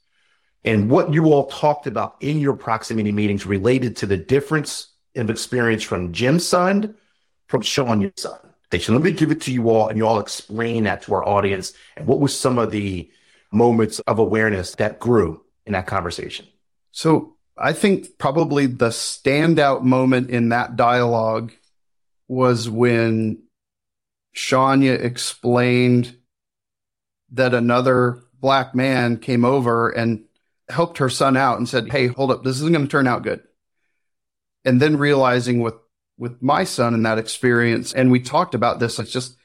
and 0.65 0.91
what 0.91 1.13
you 1.13 1.27
all 1.27 1.47
talked 1.47 1.87
about 1.87 2.17
in 2.21 2.39
your 2.39 2.55
proximity 2.55 3.13
meetings 3.13 3.47
related 3.47 3.97
to 3.99 4.07
the 4.07 4.17
difference 4.17 4.89
of 5.15 5.31
experience 5.31 5.83
from 5.83 6.13
Jim's 6.13 6.47
son, 6.47 6.97
from 7.47 7.63
Shonya's 7.63 8.23
son. 8.23 8.39
So 8.81 8.95
let 8.95 9.03
me 9.03 9.13
give 9.13 9.31
it 9.31 9.43
to 9.43 9.53
you 9.53 9.69
all 9.69 9.89
and 9.89 9.99
you 9.99 10.07
all 10.07 10.19
explain 10.19 10.85
that 10.85 11.03
to 11.03 11.15
our 11.15 11.29
audience. 11.29 11.75
And 11.97 12.07
what 12.07 12.21
was 12.21 12.37
some 12.37 12.59
of 12.59 12.71
the 12.71 13.11
moments 13.53 14.01
of 14.01 14.19
awareness 14.19 14.75
that 14.77 14.99
grew 14.99 15.43
in 15.67 15.75
that 15.75 15.87
conversation? 15.87 16.47
So 16.91 17.37
I 17.57 17.73
think 17.73 18.19
probably 18.19 18.67
the 18.67 18.89
standout 18.89 19.83
moment 19.83 20.31
in 20.31 20.49
that 20.51 20.77
dialogue 20.77 21.53
was 22.29 22.69
when 22.69 23.43
Shonya 24.35 24.99
explained 24.99 26.17
that 27.33 27.55
another 27.55 28.23
black 28.41 28.75
man 28.75 29.19
came 29.19 29.45
over 29.45 29.91
and 29.91 30.25
helped 30.69 30.99
her 30.99 31.11
son 31.11 31.37
out 31.37 31.59
and 31.59 31.69
said, 31.69 31.91
Hey, 31.91 32.07
hold 32.07 32.31
up, 32.31 32.43
this 32.43 32.57
isn't 32.57 32.73
going 32.73 32.85
to 32.85 32.91
turn 32.91 33.07
out 33.07 33.23
good. 33.23 33.43
And 34.65 34.81
then 34.81 34.97
realizing 34.97 35.61
with, 35.61 35.75
with 36.17 36.43
my 36.43 36.65
son 36.65 36.95
and 36.95 37.05
that 37.05 37.19
experience, 37.19 37.93
and 37.93 38.11
we 38.11 38.21
talked 38.21 38.55
about 38.55 38.79
this, 38.79 38.99
it's 38.99 39.11
just, 39.11 39.37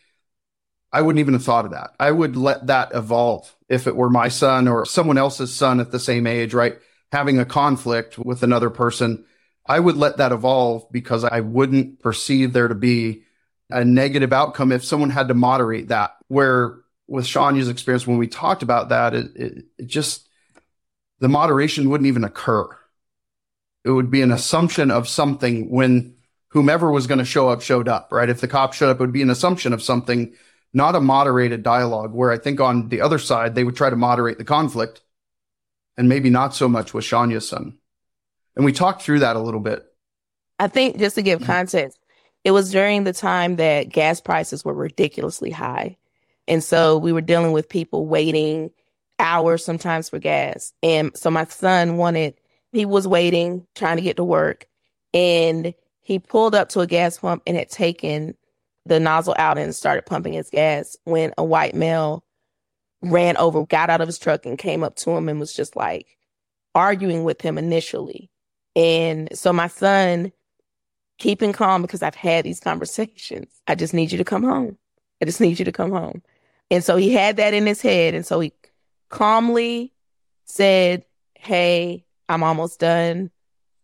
I 0.91 1.01
wouldn't 1.01 1.19
even 1.19 1.33
have 1.33 1.43
thought 1.43 1.65
of 1.65 1.71
that. 1.71 1.91
I 1.99 2.11
would 2.11 2.37
let 2.37 2.67
that 2.67 2.93
evolve 2.93 3.53
if 3.67 3.87
it 3.87 3.95
were 3.95 4.09
my 4.09 4.29
son 4.29 4.67
or 4.67 4.85
someone 4.85 5.17
else's 5.17 5.53
son 5.53 5.79
at 5.79 5.91
the 5.91 5.99
same 5.99 6.25
age, 6.25 6.53
right? 6.53 6.77
Having 7.11 7.39
a 7.39 7.45
conflict 7.45 8.17
with 8.17 8.43
another 8.43 8.69
person. 8.69 9.25
I 9.65 9.79
would 9.79 9.97
let 9.97 10.17
that 10.17 10.31
evolve 10.31 10.91
because 10.91 11.23
I 11.23 11.41
wouldn't 11.41 11.99
perceive 11.99 12.53
there 12.53 12.67
to 12.67 12.75
be 12.75 13.23
a 13.69 13.83
negative 13.83 14.31
outcome 14.31 14.71
if 14.71 14.83
someone 14.83 15.09
had 15.09 15.27
to 15.27 15.33
moderate 15.33 15.89
that. 15.89 16.11
Where 16.27 16.79
with 17.07 17.25
Shonya's 17.25 17.69
experience, 17.69 18.07
when 18.07 18.17
we 18.17 18.27
talked 18.27 18.63
about 18.63 18.89
that, 18.89 19.13
it, 19.13 19.35
it, 19.35 19.65
it 19.77 19.87
just, 19.87 20.27
the 21.19 21.29
moderation 21.29 21.89
wouldn't 21.89 22.07
even 22.07 22.23
occur. 22.23 22.67
It 23.83 23.91
would 23.91 24.11
be 24.11 24.21
an 24.21 24.31
assumption 24.31 24.91
of 24.91 25.07
something 25.07 25.69
when 25.69 26.15
whomever 26.49 26.91
was 26.91 27.07
going 27.07 27.19
to 27.19 27.25
show 27.25 27.49
up 27.49 27.61
showed 27.61 27.87
up, 27.87 28.09
right? 28.11 28.29
If 28.29 28.41
the 28.41 28.47
cop 28.47 28.73
showed 28.73 28.89
up, 28.89 28.97
it 28.97 29.01
would 29.01 29.13
be 29.13 29.21
an 29.21 29.29
assumption 29.29 29.73
of 29.73 29.83
something, 29.83 30.33
not 30.73 30.95
a 30.95 31.01
moderated 31.01 31.63
dialogue 31.63 32.13
where 32.13 32.31
I 32.31 32.37
think 32.37 32.59
on 32.59 32.89
the 32.89 33.01
other 33.01 33.19
side, 33.19 33.55
they 33.55 33.63
would 33.63 33.75
try 33.75 33.89
to 33.89 33.95
moderate 33.95 34.37
the 34.37 34.43
conflict 34.43 35.01
and 35.97 36.07
maybe 36.09 36.29
not 36.29 36.55
so 36.55 36.67
much 36.67 36.93
with 36.93 37.03
Shonya's 37.03 37.47
son. 37.47 37.77
And 38.55 38.65
we 38.65 38.71
talked 38.71 39.01
through 39.01 39.19
that 39.19 39.35
a 39.35 39.41
little 39.41 39.59
bit. 39.59 39.85
I 40.59 40.67
think 40.67 40.97
just 40.97 41.15
to 41.15 41.21
give 41.21 41.43
context, 41.43 41.99
it 42.43 42.51
was 42.51 42.71
during 42.71 43.03
the 43.03 43.13
time 43.13 43.57
that 43.57 43.89
gas 43.89 44.21
prices 44.21 44.63
were 44.63 44.73
ridiculously 44.73 45.51
high. 45.51 45.97
And 46.47 46.63
so 46.63 46.97
we 46.97 47.11
were 47.11 47.21
dealing 47.21 47.51
with 47.51 47.69
people 47.69 48.07
waiting 48.07 48.71
hours 49.19 49.63
sometimes 49.65 50.09
for 50.09 50.19
gas. 50.19 50.73
And 50.81 51.15
so 51.15 51.29
my 51.29 51.45
son 51.45 51.97
wanted 51.97 52.35
he 52.71 52.85
was 52.85 53.07
waiting, 53.07 53.65
trying 53.75 53.97
to 53.97 54.03
get 54.03 54.17
to 54.17 54.23
work, 54.23 54.67
and 55.13 55.73
he 56.01 56.19
pulled 56.19 56.53
up 56.53 56.69
to 56.69 56.81
a 56.81 56.87
gas 56.87 57.17
pump 57.17 57.41
and 57.47 57.57
had 57.57 57.69
taken 57.69 58.35
the 58.85 58.99
nozzle 58.99 59.35
out 59.37 59.57
and 59.57 59.75
started 59.75 60.05
pumping 60.05 60.33
his 60.33 60.49
gas 60.49 60.95
when 61.03 61.33
a 61.37 61.43
white 61.43 61.75
male 61.75 62.23
ran 63.01 63.37
over, 63.37 63.65
got 63.65 63.89
out 63.89 64.01
of 64.01 64.07
his 64.07 64.19
truck 64.19 64.45
and 64.45 64.57
came 64.57 64.83
up 64.83 64.95
to 64.97 65.11
him 65.11 65.29
and 65.29 65.39
was 65.39 65.53
just 65.53 65.75
like 65.75 66.17
arguing 66.75 67.23
with 67.23 67.41
him 67.41 67.57
initially. 67.57 68.29
And 68.75 69.29
so 69.33 69.51
my 69.51 69.67
son, 69.67 70.31
keeping 71.17 71.53
calm 71.53 71.81
because 71.81 72.03
I've 72.03 72.15
had 72.15 72.45
these 72.45 72.59
conversations. 72.59 73.61
I 73.67 73.75
just 73.75 73.93
need 73.93 74.11
you 74.11 74.17
to 74.17 74.23
come 74.23 74.43
home. 74.43 74.77
I 75.21 75.25
just 75.25 75.41
need 75.41 75.57
you 75.57 75.65
to 75.65 75.71
come 75.71 75.91
home. 75.91 76.21
And 76.69 76.83
so 76.83 76.97
he 76.97 77.13
had 77.13 77.37
that 77.37 77.53
in 77.53 77.65
his 77.65 77.81
head. 77.81 78.13
And 78.13 78.25
so 78.25 78.39
he 78.39 78.53
calmly 79.09 79.93
said, 80.45 81.05
Hey, 81.35 82.05
I'm 82.29 82.43
almost 82.43 82.79
done. 82.79 83.31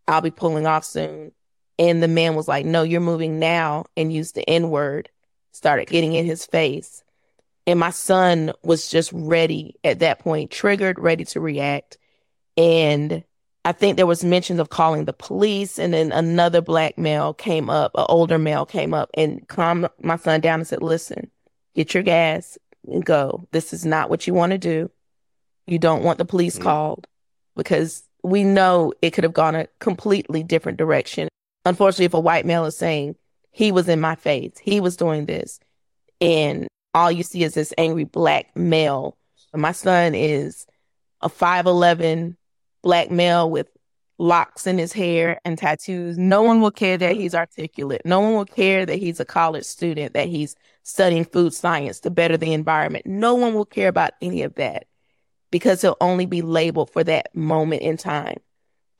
I'll 0.07 0.21
be 0.21 0.31
pulling 0.31 0.67
off 0.67 0.83
soon. 0.83 1.31
And 1.79 2.03
the 2.03 2.07
man 2.07 2.35
was 2.35 2.47
like, 2.47 2.65
No, 2.65 2.83
you're 2.83 3.01
moving 3.01 3.39
now, 3.39 3.85
and 3.97 4.13
used 4.13 4.35
the 4.35 4.47
N 4.49 4.69
word, 4.69 5.09
started 5.51 5.87
getting 5.87 6.13
in 6.13 6.25
his 6.25 6.45
face. 6.45 7.03
And 7.65 7.79
my 7.79 7.91
son 7.91 8.51
was 8.63 8.89
just 8.89 9.11
ready 9.13 9.75
at 9.83 9.99
that 9.99 10.19
point, 10.19 10.51
triggered, 10.51 10.99
ready 10.99 11.23
to 11.25 11.39
react. 11.39 11.97
And 12.57 13.23
I 13.65 13.71
think 13.71 13.95
there 13.95 14.05
was 14.05 14.23
mentions 14.23 14.59
of 14.59 14.69
calling 14.69 15.05
the 15.05 15.13
police, 15.13 15.79
and 15.79 15.93
then 15.93 16.11
another 16.11 16.61
black 16.61 16.97
male 16.97 17.33
came 17.33 17.69
up, 17.69 17.91
an 17.95 18.05
older 18.09 18.37
male 18.37 18.65
came 18.65 18.93
up 18.93 19.09
and 19.13 19.47
calmed 19.47 19.87
my 20.01 20.17
son 20.17 20.41
down 20.41 20.59
and 20.59 20.67
said, 20.67 20.83
Listen, 20.83 21.31
get 21.73 21.93
your 21.93 22.03
gas 22.03 22.57
and 22.87 23.05
go. 23.05 23.47
This 23.51 23.71
is 23.71 23.85
not 23.85 24.09
what 24.09 24.27
you 24.27 24.33
want 24.33 24.51
to 24.51 24.57
do. 24.57 24.91
You 25.65 25.79
don't 25.79 26.03
want 26.03 26.17
the 26.17 26.25
police 26.25 26.55
mm-hmm. 26.55 26.63
called 26.63 27.07
because 27.55 28.03
we 28.21 28.43
know 28.43 28.93
it 29.01 29.11
could 29.11 29.23
have 29.23 29.33
gone 29.33 29.55
a 29.55 29.67
completely 29.79 30.43
different 30.43 30.77
direction. 30.77 31.29
Unfortunately, 31.65 32.05
if 32.05 32.13
a 32.13 32.19
white 32.19 32.45
male 32.45 32.65
is 32.65 32.75
saying 32.75 33.15
he 33.51 33.71
was 33.71 33.87
in 33.87 34.01
my 34.01 34.15
face, 34.15 34.57
he 34.61 34.81
was 34.81 34.97
doing 34.97 35.25
this, 35.25 35.61
and 36.19 36.67
all 36.93 37.11
you 37.11 37.23
see 37.23 37.43
is 37.43 37.53
this 37.53 37.73
angry 37.77 38.03
black 38.03 38.55
male. 38.55 39.17
My 39.53 39.71
son 39.71 40.15
is 40.15 40.65
a 41.21 41.29
5'11 41.29 42.35
black 42.81 43.11
male 43.11 43.49
with 43.49 43.69
locks 44.19 44.67
in 44.67 44.77
his 44.77 44.93
hair 44.93 45.39
and 45.43 45.57
tattoos. 45.57 46.17
No 46.17 46.41
one 46.43 46.61
will 46.61 46.71
care 46.71 46.97
that 46.97 47.15
he's 47.15 47.35
articulate. 47.35 48.01
No 48.05 48.19
one 48.19 48.33
will 48.33 48.45
care 48.45 48.85
that 48.85 48.99
he's 48.99 49.19
a 49.19 49.25
college 49.25 49.65
student, 49.65 50.13
that 50.13 50.27
he's 50.27 50.55
studying 50.83 51.25
food 51.25 51.53
science 51.53 51.99
to 52.01 52.09
better 52.09 52.37
the 52.37 52.53
environment. 52.53 53.05
No 53.05 53.35
one 53.35 53.53
will 53.53 53.65
care 53.65 53.87
about 53.87 54.11
any 54.21 54.43
of 54.43 54.55
that 54.55 54.85
because 55.51 55.81
he'll 55.81 55.97
only 56.01 56.25
be 56.25 56.41
labeled 56.41 56.89
for 56.91 57.03
that 57.03 57.35
moment 57.35 57.81
in 57.81 57.97
time. 57.97 58.37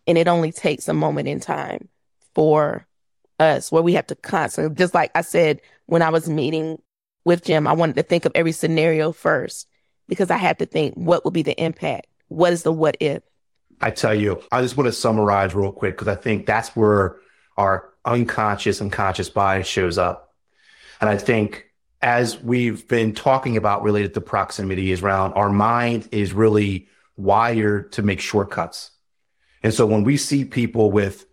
And 0.08 0.18
it 0.18 0.28
only 0.28 0.52
takes 0.52 0.88
a 0.88 0.94
moment 0.94 1.28
in 1.28 1.40
time 1.40 1.90
for 2.36 2.86
us 3.40 3.72
where 3.72 3.82
we 3.82 3.94
have 3.94 4.08
to 4.08 4.16
constantly, 4.16 4.76
just 4.76 4.94
like 4.94 5.12
I 5.16 5.22
said 5.22 5.62
when 5.86 6.02
I 6.02 6.10
was 6.10 6.28
meeting 6.30 6.80
with 7.26 7.44
Jim, 7.44 7.68
I 7.68 7.74
wanted 7.74 7.96
to 7.96 8.04
think 8.04 8.26
of 8.26 8.32
every 8.36 8.52
scenario 8.52 9.12
first 9.12 9.68
because 10.08 10.30
I 10.32 10.38
had 10.38 10.60
to 10.60 10.66
think 10.66 10.96
what 10.96 11.24
would 11.26 11.34
be 11.34 11.44
the 11.44 11.62
impact? 11.62 12.08
What 12.28 12.54
is 12.54 12.64
the 12.64 12.72
what 12.72 12.98
if? 13.00 13.24
I 13.82 13.92
tell 13.92 14.14
you, 14.14 14.42
I 14.52 14.62
just 14.62 14.78
want 14.78 14.88
to 14.88 14.94
summarize 14.94 15.56
real 15.56 15.72
quick 15.72 15.96
because 15.96 16.08
I 16.08 16.16
think 16.16 16.46
that's 16.46 16.76
where 16.76 17.18
our 17.58 17.90
unconscious 18.06 18.82
and 18.82 18.92
conscious 18.92 19.30
bias 19.30 19.68
shows 19.68 19.98
up. 19.98 20.34
And 21.02 21.10
I 21.10 21.18
think 21.18 21.66
as 22.02 22.42
we've 22.42 22.88
been 22.88 23.14
talking 23.14 23.58
about 23.58 23.84
related 23.84 24.14
to 24.14 24.22
proximity 24.22 24.92
is 24.92 25.02
around 25.02 25.34
our 25.34 25.50
mind 25.50 26.10
is 26.12 26.34
really 26.34 26.88
wired 27.16 27.92
to 27.94 28.02
make 28.02 28.20
shortcuts. 28.20 28.92
And 29.64 29.74
so 29.74 29.86
when 29.86 30.04
we 30.04 30.18
see 30.18 30.44
people 30.44 30.92
with 30.92 31.26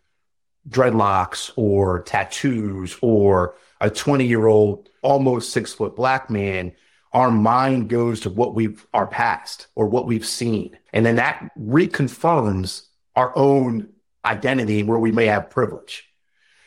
dreadlocks 0.68 1.50
or 1.56 2.02
tattoos 2.02 2.96
or 3.02 3.54
a 3.80 3.90
20 3.90 4.26
year 4.26 4.46
old, 4.46 4.88
almost 5.02 5.52
six 5.52 5.72
foot 5.72 5.96
black 5.96 6.30
man, 6.30 6.72
our 7.12 7.30
mind 7.30 7.88
goes 7.88 8.20
to 8.20 8.30
what 8.30 8.54
we've, 8.54 8.86
our 8.94 9.06
past 9.06 9.66
or 9.74 9.86
what 9.86 10.06
we've 10.06 10.26
seen. 10.26 10.78
And 10.92 11.04
then 11.04 11.16
that 11.16 11.50
reconfirms 11.58 12.86
our 13.16 13.36
own 13.36 13.88
identity 14.24 14.82
where 14.82 14.98
we 14.98 15.12
may 15.12 15.26
have 15.26 15.50
privilege. 15.50 16.04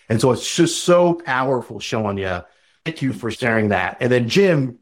And 0.10 0.20
so 0.20 0.32
it's 0.32 0.56
just 0.56 0.84
so 0.84 1.14
powerful 1.14 1.80
showing 1.80 2.18
you 2.18 2.42
Thank 2.86 3.02
you 3.02 3.14
for 3.14 3.32
sharing 3.32 3.70
that. 3.70 3.98
And 4.02 4.12
then, 4.12 4.28
Jim, 4.28 4.80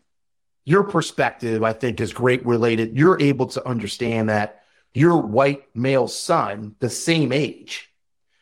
your 0.66 0.84
perspective, 0.84 1.64
I 1.64 1.74
think, 1.74 2.02
is 2.02 2.14
great 2.14 2.46
related. 2.46 2.98
You're 2.98 3.22
able 3.22 3.48
to 3.48 3.68
understand 3.68 4.30
that 4.30 4.64
your 4.94 5.18
white 5.22 5.64
male 5.76 6.08
son, 6.08 6.76
the 6.80 6.90
same 6.90 7.32
age, 7.32 7.92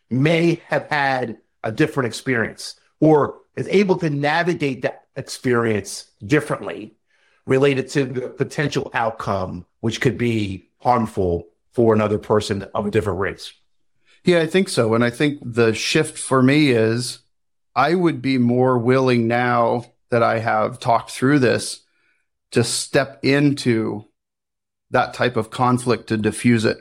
may 0.10 0.62
have 0.68 0.88
had 0.88 1.40
a 1.64 1.72
different 1.72 2.08
experience 2.08 2.76
or 3.02 3.40
is 3.60 3.68
able 3.68 3.98
to 3.98 4.10
navigate 4.10 4.82
that 4.84 5.04
experience 5.16 6.10
differently 6.26 6.96
related 7.46 7.90
to 7.90 8.06
the 8.06 8.30
potential 8.30 8.90
outcome, 8.94 9.66
which 9.82 10.00
could 10.02 10.18
be 10.18 10.70
harmful 10.80 11.48
for 11.74 11.94
another 11.94 12.18
person 12.18 12.64
of 12.74 12.86
a 12.86 12.92
different 12.92 13.20
race. 13.20 13.54
Yeah, 14.24 14.40
I 14.40 14.48
think 14.48 14.70
so. 14.70 14.94
And 14.94 15.04
I 15.04 15.10
think 15.10 15.40
the 15.44 15.74
shift 15.74 16.18
for 16.18 16.42
me 16.42 16.72
is 16.72 17.20
I 17.76 17.96
would 17.96 18.22
be 18.22 18.38
more 18.38 18.78
willing 18.78 19.28
now 19.28 19.86
that 20.10 20.24
I 20.24 20.40
have 20.40 20.80
talked 20.80 21.12
through 21.12 21.40
this 21.40 21.82
to 22.52 22.64
step 22.64 23.20
into 23.24 24.06
that 24.92 25.14
type 25.14 25.38
of 25.38 25.52
conflict 25.52 26.08
to 26.08 26.18
diffuse 26.18 26.66
it 26.66 26.78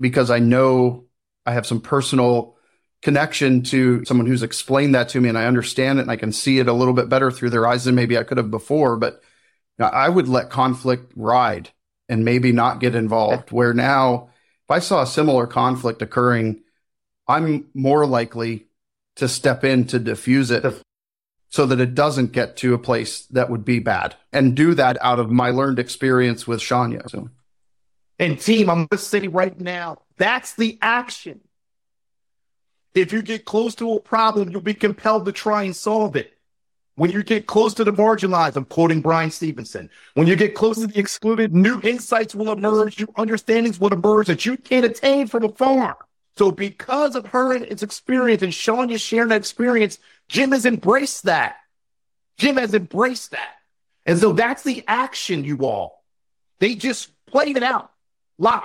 because 0.00 0.30
I 0.30 0.38
know 0.38 1.04
I 1.46 1.52
have 1.52 1.66
some 1.66 1.80
personal 1.80 2.53
connection 3.04 3.62
to 3.62 4.02
someone 4.06 4.26
who's 4.26 4.42
explained 4.42 4.94
that 4.94 5.10
to 5.10 5.20
me 5.20 5.28
and 5.28 5.36
I 5.36 5.44
understand 5.44 5.98
it 5.98 6.02
and 6.02 6.10
I 6.10 6.16
can 6.16 6.32
see 6.32 6.58
it 6.58 6.68
a 6.68 6.72
little 6.72 6.94
bit 6.94 7.10
better 7.10 7.30
through 7.30 7.50
their 7.50 7.66
eyes 7.66 7.84
than 7.84 7.94
maybe 7.94 8.16
I 8.16 8.24
could 8.24 8.38
have 8.38 8.50
before. 8.50 8.96
But 8.96 9.22
I 9.78 10.08
would 10.08 10.26
let 10.26 10.48
conflict 10.48 11.12
ride 11.14 11.68
and 12.08 12.24
maybe 12.24 12.50
not 12.50 12.80
get 12.80 12.94
involved. 12.94 13.52
Where 13.52 13.74
now, 13.74 14.30
if 14.64 14.70
I 14.70 14.78
saw 14.78 15.02
a 15.02 15.06
similar 15.06 15.46
conflict 15.46 16.00
occurring, 16.00 16.62
I'm 17.28 17.66
more 17.74 18.06
likely 18.06 18.68
to 19.16 19.28
step 19.28 19.64
in 19.64 19.86
to 19.88 19.98
diffuse 19.98 20.50
it 20.50 20.64
so 21.50 21.66
that 21.66 21.80
it 21.80 21.94
doesn't 21.94 22.32
get 22.32 22.56
to 22.58 22.72
a 22.72 22.78
place 22.78 23.26
that 23.26 23.50
would 23.50 23.66
be 23.66 23.80
bad 23.80 24.16
and 24.32 24.56
do 24.56 24.74
that 24.74 24.96
out 25.02 25.18
of 25.18 25.30
my 25.30 25.50
learned 25.50 25.78
experience 25.78 26.46
with 26.46 26.60
Shonya. 26.60 27.08
So. 27.10 27.28
And 28.18 28.40
team, 28.40 28.70
I'm 28.70 28.78
going 28.78 28.88
to 28.88 28.98
say 28.98 29.28
right 29.28 29.60
now, 29.60 29.98
that's 30.16 30.54
the 30.54 30.78
action. 30.80 31.40
If 32.94 33.12
you 33.12 33.22
get 33.22 33.44
close 33.44 33.74
to 33.76 33.92
a 33.92 34.00
problem, 34.00 34.50
you'll 34.50 34.60
be 34.60 34.74
compelled 34.74 35.24
to 35.26 35.32
try 35.32 35.64
and 35.64 35.74
solve 35.74 36.16
it. 36.16 36.32
When 36.96 37.10
you 37.10 37.24
get 37.24 37.46
close 37.46 37.74
to 37.74 37.84
the 37.84 37.92
marginalized, 37.92 38.54
I'm 38.54 38.66
quoting 38.66 39.00
Bryan 39.00 39.32
Stevenson. 39.32 39.90
When 40.14 40.28
you 40.28 40.36
get 40.36 40.54
close 40.54 40.78
to 40.78 40.86
the 40.86 40.98
excluded, 40.98 41.52
new 41.52 41.80
insights 41.82 42.36
will 42.36 42.52
emerge, 42.52 43.00
new 43.00 43.12
understandings 43.16 43.80
will 43.80 43.92
emerge 43.92 44.28
that 44.28 44.46
you 44.46 44.56
can't 44.56 44.86
attain 44.86 45.26
from 45.26 45.44
afar. 45.44 45.96
So 46.36 46.52
because 46.52 47.16
of 47.16 47.26
her 47.26 47.54
and 47.54 47.64
its 47.64 47.82
experience 47.82 48.42
and 48.42 48.54
Sean 48.54 48.88
just 48.88 49.04
sharing 49.04 49.28
that 49.30 49.36
experience, 49.36 49.98
Jim 50.28 50.52
has 50.52 50.66
embraced 50.66 51.24
that. 51.24 51.56
Jim 52.38 52.56
has 52.56 52.74
embraced 52.74 53.32
that. 53.32 53.54
And 54.06 54.18
so 54.18 54.32
that's 54.32 54.62
the 54.62 54.84
action, 54.86 55.44
you 55.44 55.58
all. 55.64 56.04
They 56.60 56.76
just 56.76 57.10
played 57.26 57.56
it 57.56 57.62
out 57.64 57.90
live. 58.38 58.62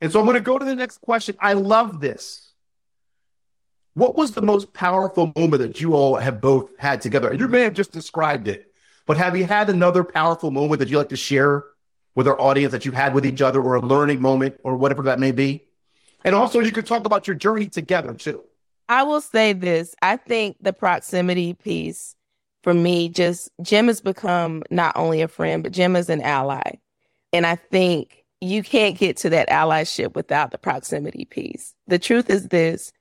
And 0.00 0.10
so 0.10 0.20
I'm 0.20 0.26
going 0.26 0.36
to 0.36 0.40
go 0.40 0.58
to 0.58 0.64
the 0.64 0.76
next 0.76 0.98
question. 0.98 1.36
I 1.40 1.54
love 1.54 2.00
this. 2.00 2.47
What 3.94 4.16
was 4.16 4.32
the 4.32 4.42
most 4.42 4.72
powerful 4.72 5.32
moment 5.36 5.62
that 5.62 5.80
you 5.80 5.94
all 5.94 6.16
have 6.16 6.40
both 6.40 6.70
had 6.78 7.00
together? 7.00 7.32
You 7.34 7.48
may 7.48 7.62
have 7.62 7.74
just 7.74 7.92
described 7.92 8.46
it, 8.48 8.72
but 9.06 9.16
have 9.16 9.36
you 9.36 9.44
had 9.44 9.68
another 9.68 10.04
powerful 10.04 10.50
moment 10.50 10.78
that 10.80 10.88
you 10.88 10.98
like 10.98 11.08
to 11.08 11.16
share 11.16 11.64
with 12.14 12.28
our 12.28 12.40
audience 12.40 12.72
that 12.72 12.84
you 12.84 12.92
had 12.92 13.14
with 13.14 13.26
each 13.26 13.42
other 13.42 13.60
or 13.60 13.74
a 13.74 13.80
learning 13.80 14.20
moment 14.20 14.60
or 14.62 14.76
whatever 14.76 15.02
that 15.04 15.18
may 15.18 15.32
be? 15.32 15.64
And 16.24 16.34
also, 16.34 16.60
you 16.60 16.72
could 16.72 16.86
talk 16.86 17.06
about 17.06 17.26
your 17.26 17.36
journey 17.36 17.66
together 17.66 18.14
too. 18.14 18.44
I 18.88 19.02
will 19.02 19.20
say 19.20 19.52
this 19.52 19.94
I 20.00 20.16
think 20.16 20.56
the 20.60 20.72
proximity 20.72 21.54
piece 21.54 22.14
for 22.62 22.74
me, 22.74 23.08
just 23.08 23.50
Jim 23.62 23.86
has 23.86 24.00
become 24.00 24.62
not 24.70 24.96
only 24.96 25.22
a 25.22 25.28
friend, 25.28 25.62
but 25.62 25.72
Jim 25.72 25.96
is 25.96 26.10
an 26.10 26.20
ally. 26.20 26.72
And 27.32 27.46
I 27.46 27.56
think 27.56 28.24
you 28.40 28.62
can't 28.62 28.98
get 28.98 29.16
to 29.18 29.30
that 29.30 29.48
allyship 29.48 30.14
without 30.14 30.50
the 30.50 30.58
proximity 30.58 31.24
piece. 31.24 31.74
The 31.86 31.98
truth 31.98 32.30
is 32.30 32.48
this 32.48 32.92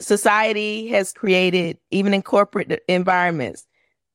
society 0.00 0.88
has 0.88 1.12
created, 1.12 1.78
even 1.90 2.14
in 2.14 2.22
corporate 2.22 2.82
environments, 2.88 3.66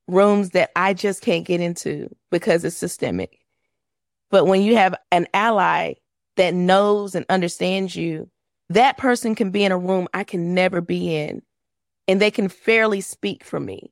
rooms 0.07 0.51
that 0.51 0.71
I 0.75 0.93
just 0.93 1.21
can't 1.21 1.45
get 1.45 1.61
into 1.61 2.13
because 2.31 2.63
it's 2.63 2.75
systemic. 2.75 3.39
But 4.31 4.45
when 4.45 4.61
you 4.61 4.75
have 4.75 4.95
an 5.11 5.27
ally 5.33 5.93
that 6.37 6.53
knows 6.53 7.15
and 7.15 7.25
understands 7.29 7.95
you, 7.95 8.29
that 8.69 8.97
person 8.97 9.35
can 9.35 9.51
be 9.51 9.63
in 9.63 9.71
a 9.71 9.77
room 9.77 10.07
I 10.13 10.23
can 10.23 10.53
never 10.53 10.81
be 10.81 11.15
in, 11.15 11.41
and 12.07 12.19
they 12.19 12.31
can 12.31 12.49
fairly 12.49 13.01
speak 13.01 13.43
for 13.43 13.59
me. 13.59 13.91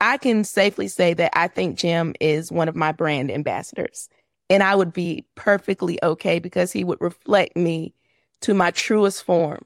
I 0.00 0.18
can 0.18 0.44
safely 0.44 0.88
say 0.88 1.14
that 1.14 1.36
I 1.36 1.48
think 1.48 1.78
Jim 1.78 2.14
is 2.20 2.52
one 2.52 2.68
of 2.68 2.76
my 2.76 2.92
brand 2.92 3.30
ambassadors, 3.30 4.08
and 4.48 4.62
I 4.62 4.74
would 4.76 4.92
be 4.92 5.26
perfectly 5.34 5.98
okay 6.02 6.38
because 6.38 6.72
he 6.72 6.84
would 6.84 7.00
reflect 7.00 7.56
me 7.56 7.94
to 8.42 8.54
my 8.54 8.70
truest 8.70 9.24
form. 9.24 9.64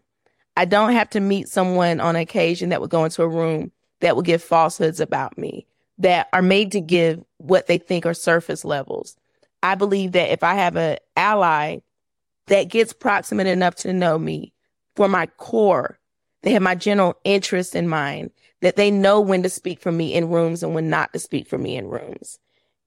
I 0.56 0.64
don't 0.64 0.92
have 0.92 1.10
to 1.10 1.20
meet 1.20 1.48
someone 1.48 2.00
on 2.00 2.16
occasion 2.16 2.68
that 2.70 2.80
would 2.80 2.90
go 2.90 3.04
into 3.04 3.22
a 3.22 3.28
room 3.28 3.72
that 4.00 4.14
will 4.14 4.22
give 4.22 4.42
falsehoods 4.42 5.00
about 5.00 5.38
me 5.38 5.66
that 5.98 6.28
are 6.32 6.42
made 6.42 6.72
to 6.72 6.80
give 6.80 7.22
what 7.36 7.66
they 7.66 7.78
think 7.78 8.06
are 8.06 8.14
surface 8.14 8.64
levels. 8.64 9.16
I 9.62 9.74
believe 9.74 10.12
that 10.12 10.32
if 10.32 10.42
I 10.42 10.54
have 10.54 10.76
an 10.76 10.96
ally 11.16 11.78
that 12.46 12.64
gets 12.64 12.92
proximate 12.92 13.46
enough 13.46 13.74
to 13.76 13.92
know 13.92 14.18
me 14.18 14.52
for 14.96 15.08
my 15.08 15.26
core, 15.26 15.98
they 16.42 16.52
have 16.52 16.62
my 16.62 16.74
general 16.74 17.18
interest 17.24 17.76
in 17.76 17.86
mind, 17.86 18.30
that 18.62 18.76
they 18.76 18.90
know 18.90 19.20
when 19.20 19.42
to 19.42 19.50
speak 19.50 19.80
for 19.80 19.92
me 19.92 20.14
in 20.14 20.30
rooms 20.30 20.62
and 20.62 20.74
when 20.74 20.88
not 20.88 21.12
to 21.12 21.18
speak 21.18 21.46
for 21.46 21.58
me 21.58 21.76
in 21.76 21.88
rooms. 21.88 22.38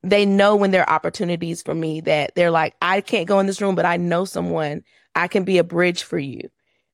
They 0.01 0.25
know 0.25 0.55
when 0.55 0.71
there 0.71 0.87
are 0.87 0.95
opportunities 0.95 1.61
for 1.61 1.73
me 1.73 2.01
that 2.01 2.35
they're 2.35 2.51
like, 2.51 2.75
I 2.81 3.01
can't 3.01 3.27
go 3.27 3.39
in 3.39 3.45
this 3.45 3.61
room, 3.61 3.75
but 3.75 3.85
I 3.85 3.97
know 3.97 4.25
someone. 4.25 4.83
I 5.15 5.27
can 5.27 5.43
be 5.43 5.59
a 5.59 5.63
bridge 5.63 6.03
for 6.03 6.17
you. 6.17 6.49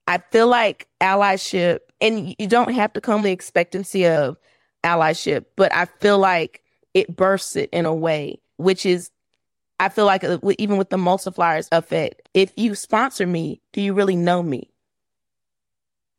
I 0.09 0.17
feel 0.31 0.47
like 0.47 0.87
allyship, 0.99 1.81
and 2.01 2.35
you 2.39 2.47
don't 2.47 2.73
have 2.73 2.91
to 2.93 3.01
come 3.01 3.21
the 3.21 3.31
expectancy 3.31 4.07
of 4.07 4.37
allyship, 4.83 5.45
but 5.55 5.71
I 5.71 5.85
feel 5.85 6.17
like 6.17 6.63
it 6.95 7.15
bursts 7.15 7.55
it 7.55 7.69
in 7.71 7.85
a 7.85 7.93
way, 7.93 8.41
which 8.57 8.87
is, 8.87 9.11
I 9.79 9.89
feel 9.89 10.05
like 10.05 10.23
uh, 10.23 10.39
even 10.57 10.77
with 10.77 10.89
the 10.89 10.97
multipliers 10.97 11.67
effect, 11.71 12.27
if 12.33 12.51
you 12.55 12.73
sponsor 12.73 13.27
me, 13.27 13.61
do 13.71 13.81
you 13.81 13.93
really 13.93 14.15
know 14.15 14.41
me? 14.41 14.71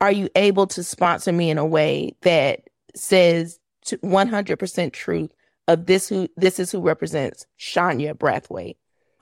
Are 0.01 0.12
you 0.12 0.30
able 0.36 0.68
to 0.68 0.84
sponsor 0.84 1.32
me 1.32 1.51
in 1.51 1.59
a 1.59 1.66
way 1.66 2.14
that 2.22 2.70
says 2.95 3.59
100% 3.86 4.93
truth 4.93 5.32
of 5.66 5.86
this 5.86 6.09
who 6.09 6.28
this 6.36 6.61
is 6.61 6.70
who 6.70 6.80
represents 6.80 7.45
Shonya 7.59 8.14
Brathwaite 8.14 8.76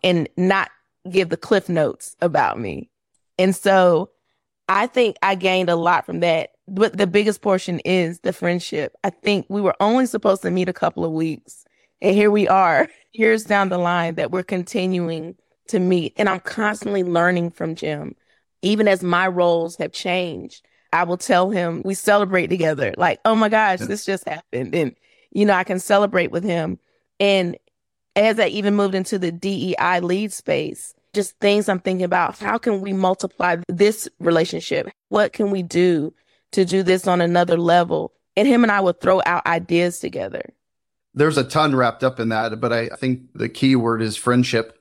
and 0.04 0.28
not 0.36 0.70
give 1.10 1.30
the 1.30 1.38
cliff 1.38 1.70
notes 1.70 2.16
about 2.20 2.60
me. 2.60 2.90
And 3.38 3.56
so 3.56 4.10
I 4.68 4.86
think 4.86 5.16
I 5.22 5.34
gained 5.34 5.70
a 5.70 5.76
lot 5.76 6.04
from 6.04 6.20
that. 6.20 6.50
But 6.66 6.96
the 6.96 7.06
biggest 7.06 7.40
portion 7.40 7.80
is 7.80 8.20
the 8.20 8.32
friendship. 8.32 8.94
I 9.02 9.10
think 9.10 9.46
we 9.48 9.62
were 9.62 9.74
only 9.80 10.04
supposed 10.06 10.42
to 10.42 10.50
meet 10.50 10.68
a 10.68 10.74
couple 10.74 11.04
of 11.04 11.12
weeks. 11.12 11.64
And 12.02 12.14
here 12.14 12.30
we 12.30 12.46
are, 12.46 12.88
years 13.12 13.44
down 13.44 13.70
the 13.70 13.78
line 13.78 14.16
that 14.16 14.30
we're 14.30 14.42
continuing 14.42 15.34
to 15.68 15.78
meet. 15.78 16.12
And 16.16 16.28
I'm 16.28 16.40
constantly 16.40 17.02
learning 17.02 17.50
from 17.50 17.74
Jim. 17.74 18.14
Even 18.60 18.88
as 18.88 19.02
my 19.02 19.26
roles 19.26 19.76
have 19.76 19.92
changed, 19.92 20.66
I 20.92 21.04
will 21.04 21.16
tell 21.16 21.50
him 21.50 21.82
we 21.84 21.94
celebrate 21.94 22.48
together. 22.48 22.94
Like, 22.96 23.20
oh 23.24 23.34
my 23.34 23.48
gosh, 23.48 23.80
this 23.80 24.04
just 24.04 24.28
happened. 24.28 24.74
And, 24.74 24.94
you 25.30 25.46
know, 25.46 25.54
I 25.54 25.64
can 25.64 25.78
celebrate 25.78 26.30
with 26.30 26.44
him. 26.44 26.78
And 27.20 27.56
as 28.16 28.38
I 28.38 28.48
even 28.48 28.74
moved 28.74 28.94
into 28.94 29.18
the 29.18 29.30
DEI 29.30 30.00
lead 30.00 30.32
space, 30.32 30.94
just 31.14 31.38
things 31.40 31.68
I'm 31.68 31.80
thinking 31.80 32.04
about. 32.04 32.38
How 32.38 32.58
can 32.58 32.80
we 32.80 32.92
multiply 32.92 33.56
this 33.68 34.08
relationship? 34.20 34.88
What 35.08 35.32
can 35.32 35.50
we 35.50 35.62
do 35.62 36.14
to 36.52 36.64
do 36.64 36.82
this 36.82 37.06
on 37.06 37.20
another 37.20 37.56
level? 37.56 38.12
And 38.36 38.46
him 38.46 38.62
and 38.62 38.70
I 38.70 38.80
would 38.80 39.00
throw 39.00 39.20
out 39.26 39.46
ideas 39.46 39.98
together. 39.98 40.52
There's 41.14 41.38
a 41.38 41.44
ton 41.44 41.74
wrapped 41.74 42.04
up 42.04 42.20
in 42.20 42.28
that, 42.28 42.60
but 42.60 42.72
I 42.72 42.88
think 42.88 43.22
the 43.34 43.48
key 43.48 43.74
word 43.74 44.02
is 44.02 44.16
friendship, 44.16 44.78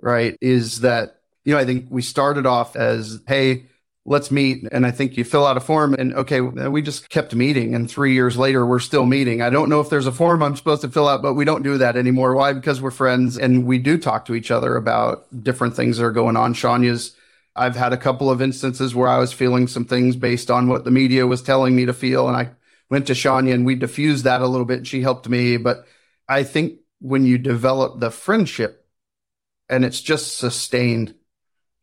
right? 0.00 0.36
Is 0.40 0.80
that, 0.80 1.20
you 1.44 1.54
know, 1.54 1.60
I 1.60 1.64
think 1.64 1.86
we 1.88 2.02
started 2.02 2.44
off 2.44 2.76
as, 2.76 3.20
hey, 3.26 3.69
let's 4.04 4.30
meet. 4.30 4.66
And 4.72 4.86
I 4.86 4.90
think 4.90 5.16
you 5.16 5.24
fill 5.24 5.46
out 5.46 5.56
a 5.56 5.60
form 5.60 5.94
and 5.94 6.14
okay, 6.14 6.40
we 6.40 6.82
just 6.82 7.08
kept 7.10 7.34
meeting. 7.34 7.74
And 7.74 7.90
three 7.90 8.14
years 8.14 8.36
later, 8.36 8.64
we're 8.66 8.78
still 8.78 9.06
meeting. 9.06 9.42
I 9.42 9.50
don't 9.50 9.68
know 9.68 9.80
if 9.80 9.90
there's 9.90 10.06
a 10.06 10.12
form 10.12 10.42
I'm 10.42 10.56
supposed 10.56 10.82
to 10.82 10.88
fill 10.88 11.08
out, 11.08 11.22
but 11.22 11.34
we 11.34 11.44
don't 11.44 11.62
do 11.62 11.78
that 11.78 11.96
anymore. 11.96 12.34
Why? 12.34 12.52
Because 12.52 12.80
we're 12.80 12.90
friends 12.90 13.36
and 13.36 13.66
we 13.66 13.78
do 13.78 13.98
talk 13.98 14.24
to 14.26 14.34
each 14.34 14.50
other 14.50 14.76
about 14.76 15.26
different 15.44 15.76
things 15.76 15.98
that 15.98 16.04
are 16.04 16.12
going 16.12 16.36
on. 16.36 16.54
Shonya's, 16.54 17.14
I've 17.54 17.76
had 17.76 17.92
a 17.92 17.98
couple 17.98 18.30
of 18.30 18.40
instances 18.40 18.94
where 18.94 19.08
I 19.08 19.18
was 19.18 19.32
feeling 19.32 19.66
some 19.66 19.84
things 19.84 20.16
based 20.16 20.50
on 20.50 20.68
what 20.68 20.84
the 20.84 20.90
media 20.90 21.26
was 21.26 21.42
telling 21.42 21.76
me 21.76 21.84
to 21.86 21.92
feel. 21.92 22.26
And 22.26 22.36
I 22.36 22.50
went 22.88 23.06
to 23.08 23.12
Shonya 23.12 23.52
and 23.52 23.66
we 23.66 23.74
diffused 23.74 24.24
that 24.24 24.40
a 24.40 24.46
little 24.46 24.66
bit 24.66 24.78
and 24.78 24.88
she 24.88 25.02
helped 25.02 25.28
me. 25.28 25.56
But 25.56 25.86
I 26.28 26.42
think 26.42 26.78
when 27.00 27.26
you 27.26 27.38
develop 27.38 28.00
the 28.00 28.10
friendship 28.10 28.86
and 29.68 29.84
it's 29.84 30.00
just 30.00 30.38
sustained, 30.38 31.14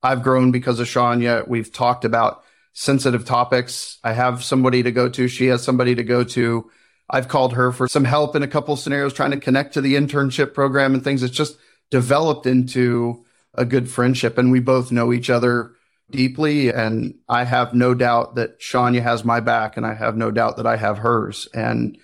I've 0.03 0.23
grown 0.23 0.51
because 0.51 0.79
of 0.79 0.87
Shonya. 0.87 1.47
We've 1.47 1.71
talked 1.71 2.05
about 2.05 2.43
sensitive 2.73 3.25
topics. 3.25 3.97
I 4.03 4.13
have 4.13 4.43
somebody 4.43 4.83
to 4.83 4.91
go 4.91 5.09
to. 5.09 5.27
She 5.27 5.47
has 5.47 5.63
somebody 5.63 5.95
to 5.95 6.03
go 6.03 6.23
to. 6.23 6.69
I've 7.09 7.27
called 7.27 7.53
her 7.53 7.71
for 7.71 7.87
some 7.87 8.03
help 8.03 8.35
in 8.35 8.43
a 8.43 8.47
couple 8.47 8.75
scenarios 8.75 9.13
trying 9.13 9.31
to 9.31 9.39
connect 9.39 9.73
to 9.73 9.81
the 9.81 9.95
internship 9.95 10.53
program 10.53 10.93
and 10.93 11.03
things. 11.03 11.23
It's 11.23 11.35
just 11.35 11.57
developed 11.89 12.45
into 12.45 13.25
a 13.53 13.65
good 13.65 13.89
friendship 13.89 14.37
and 14.37 14.51
we 14.51 14.59
both 14.59 14.91
know 14.91 15.11
each 15.11 15.29
other 15.29 15.73
deeply. 16.11 16.69
And 16.69 17.15
I 17.27 17.45
have 17.45 17.73
no 17.73 17.93
doubt 17.93 18.35
that 18.35 18.59
Shonya 18.59 19.01
has 19.01 19.25
my 19.25 19.39
back 19.39 19.77
and 19.77 19.85
I 19.85 19.93
have 19.93 20.15
no 20.15 20.31
doubt 20.31 20.57
that 20.57 20.67
I 20.67 20.75
have 20.75 20.99
hers. 20.99 21.47
And 21.53 21.97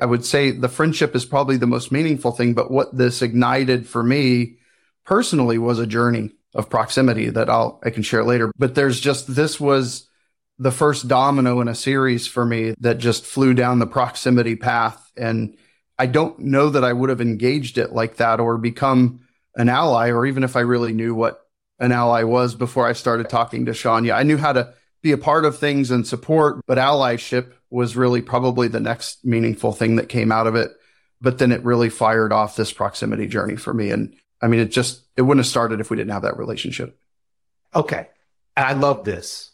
I 0.00 0.06
would 0.06 0.24
say 0.24 0.50
the 0.50 0.68
friendship 0.68 1.16
is 1.16 1.24
probably 1.24 1.56
the 1.56 1.66
most 1.66 1.90
meaningful 1.90 2.32
thing. 2.32 2.54
But 2.54 2.70
what 2.70 2.96
this 2.96 3.22
ignited 3.22 3.88
for 3.88 4.02
me 4.02 4.58
personally 5.04 5.58
was 5.58 5.78
a 5.78 5.86
journey 5.86 6.32
of 6.54 6.70
proximity 6.70 7.30
that 7.30 7.48
I'll 7.48 7.80
I 7.84 7.90
can 7.90 8.02
share 8.02 8.24
later. 8.24 8.52
But 8.56 8.74
there's 8.74 9.00
just 9.00 9.34
this 9.34 9.60
was 9.60 10.08
the 10.58 10.70
first 10.70 11.08
domino 11.08 11.60
in 11.60 11.68
a 11.68 11.74
series 11.74 12.26
for 12.26 12.44
me 12.44 12.74
that 12.80 12.98
just 12.98 13.24
flew 13.24 13.54
down 13.54 13.78
the 13.78 13.86
proximity 13.86 14.56
path. 14.56 15.10
And 15.16 15.56
I 15.98 16.06
don't 16.06 16.38
know 16.38 16.68
that 16.70 16.84
I 16.84 16.92
would 16.92 17.08
have 17.08 17.22
engaged 17.22 17.78
it 17.78 17.92
like 17.92 18.16
that 18.16 18.40
or 18.40 18.58
become 18.58 19.20
an 19.56 19.68
ally, 19.68 20.10
or 20.10 20.26
even 20.26 20.44
if 20.44 20.56
I 20.56 20.60
really 20.60 20.92
knew 20.92 21.14
what 21.14 21.40
an 21.78 21.92
ally 21.92 22.24
was 22.24 22.54
before 22.54 22.86
I 22.86 22.92
started 22.92 23.30
talking 23.30 23.64
to 23.66 23.72
Shonya. 23.72 24.14
I 24.14 24.22
knew 24.22 24.36
how 24.36 24.52
to 24.52 24.74
be 25.02 25.12
a 25.12 25.18
part 25.18 25.46
of 25.46 25.58
things 25.58 25.90
and 25.90 26.06
support, 26.06 26.60
but 26.66 26.78
allyship 26.78 27.52
was 27.70 27.96
really 27.96 28.20
probably 28.20 28.68
the 28.68 28.80
next 28.80 29.24
meaningful 29.24 29.72
thing 29.72 29.96
that 29.96 30.10
came 30.10 30.30
out 30.30 30.46
of 30.46 30.56
it. 30.56 30.70
But 31.22 31.38
then 31.38 31.52
it 31.52 31.64
really 31.64 31.88
fired 31.88 32.32
off 32.32 32.56
this 32.56 32.72
proximity 32.72 33.26
journey 33.26 33.56
for 33.56 33.72
me. 33.72 33.90
And 33.90 34.14
I 34.40 34.48
mean, 34.48 34.60
it 34.60 34.70
just, 34.70 35.02
it 35.16 35.22
wouldn't 35.22 35.44
have 35.44 35.50
started 35.50 35.80
if 35.80 35.90
we 35.90 35.96
didn't 35.96 36.12
have 36.12 36.22
that 36.22 36.38
relationship. 36.38 36.98
Okay. 37.74 38.08
And 38.56 38.66
I 38.66 38.72
love 38.72 39.04
this. 39.04 39.50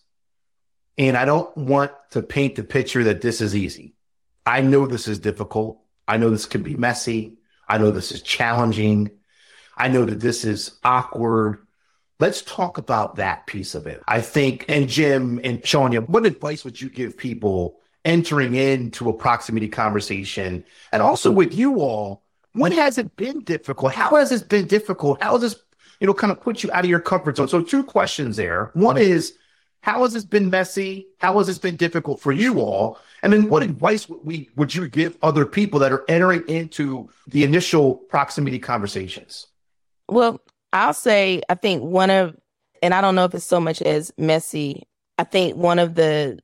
And 0.98 1.16
I 1.16 1.24
don't 1.24 1.54
want 1.56 1.92
to 2.12 2.22
paint 2.22 2.54
the 2.54 2.64
picture 2.64 3.04
that 3.04 3.20
this 3.20 3.40
is 3.40 3.54
easy. 3.54 3.94
I 4.46 4.60
know 4.60 4.86
this 4.86 5.08
is 5.08 5.18
difficult. 5.18 5.80
I 6.08 6.16
know 6.16 6.30
this 6.30 6.46
can 6.46 6.62
be 6.62 6.76
messy. 6.76 7.38
I 7.68 7.78
know 7.78 7.90
this 7.90 8.12
is 8.12 8.22
challenging. 8.22 9.10
I 9.76 9.88
know 9.88 10.04
that 10.04 10.20
this 10.20 10.44
is 10.44 10.78
awkward. 10.84 11.66
Let's 12.18 12.40
talk 12.42 12.78
about 12.78 13.16
that 13.16 13.46
piece 13.46 13.74
of 13.74 13.86
it. 13.86 14.02
I 14.08 14.22
think, 14.22 14.64
and 14.68 14.88
Jim 14.88 15.40
and 15.44 15.60
Shonya, 15.60 16.08
what 16.08 16.24
advice 16.24 16.64
would 16.64 16.80
you 16.80 16.88
give 16.88 17.18
people 17.18 17.80
entering 18.04 18.54
into 18.54 19.10
a 19.10 19.12
proximity 19.12 19.68
conversation? 19.68 20.64
And 20.92 21.02
also 21.02 21.30
with 21.30 21.52
you 21.54 21.80
all, 21.80 22.22
when 22.56 22.72
has 22.72 22.98
it 22.98 23.14
been 23.16 23.40
difficult? 23.44 23.92
How 23.92 24.16
has 24.16 24.32
it 24.32 24.48
been 24.48 24.66
difficult? 24.66 25.22
How 25.22 25.32
has 25.32 25.42
this, 25.42 25.56
you 26.00 26.06
know, 26.06 26.14
kind 26.14 26.30
of 26.30 26.40
put 26.40 26.62
you 26.62 26.70
out 26.72 26.84
of 26.84 26.90
your 26.90 27.00
comfort 27.00 27.36
zone? 27.36 27.48
So 27.48 27.62
two 27.62 27.84
questions 27.84 28.36
there. 28.36 28.70
One 28.74 28.96
is, 28.96 29.34
how 29.82 30.02
has 30.02 30.14
this 30.14 30.24
been 30.24 30.50
messy? 30.50 31.06
How 31.18 31.38
has 31.38 31.46
this 31.46 31.58
been 31.58 31.76
difficult 31.76 32.20
for 32.20 32.32
you 32.32 32.60
all? 32.60 32.98
And 33.22 33.32
then 33.32 33.48
what 33.48 33.62
advice 33.62 34.08
would 34.08 34.20
we 34.24 34.50
would 34.56 34.74
you 34.74 34.88
give 34.88 35.16
other 35.22 35.46
people 35.46 35.78
that 35.80 35.92
are 35.92 36.04
entering 36.08 36.42
into 36.48 37.08
the 37.28 37.44
initial 37.44 37.94
proximity 37.94 38.58
conversations? 38.58 39.46
Well, 40.08 40.40
I'll 40.72 40.94
say 40.94 41.42
I 41.48 41.54
think 41.54 41.82
one 41.82 42.10
of 42.10 42.36
and 42.82 42.94
I 42.94 43.00
don't 43.00 43.14
know 43.14 43.24
if 43.24 43.34
it's 43.34 43.44
so 43.44 43.60
much 43.60 43.80
as 43.82 44.12
messy. 44.18 44.82
I 45.18 45.24
think 45.24 45.56
one 45.56 45.78
of 45.78 45.94
the 45.94 46.40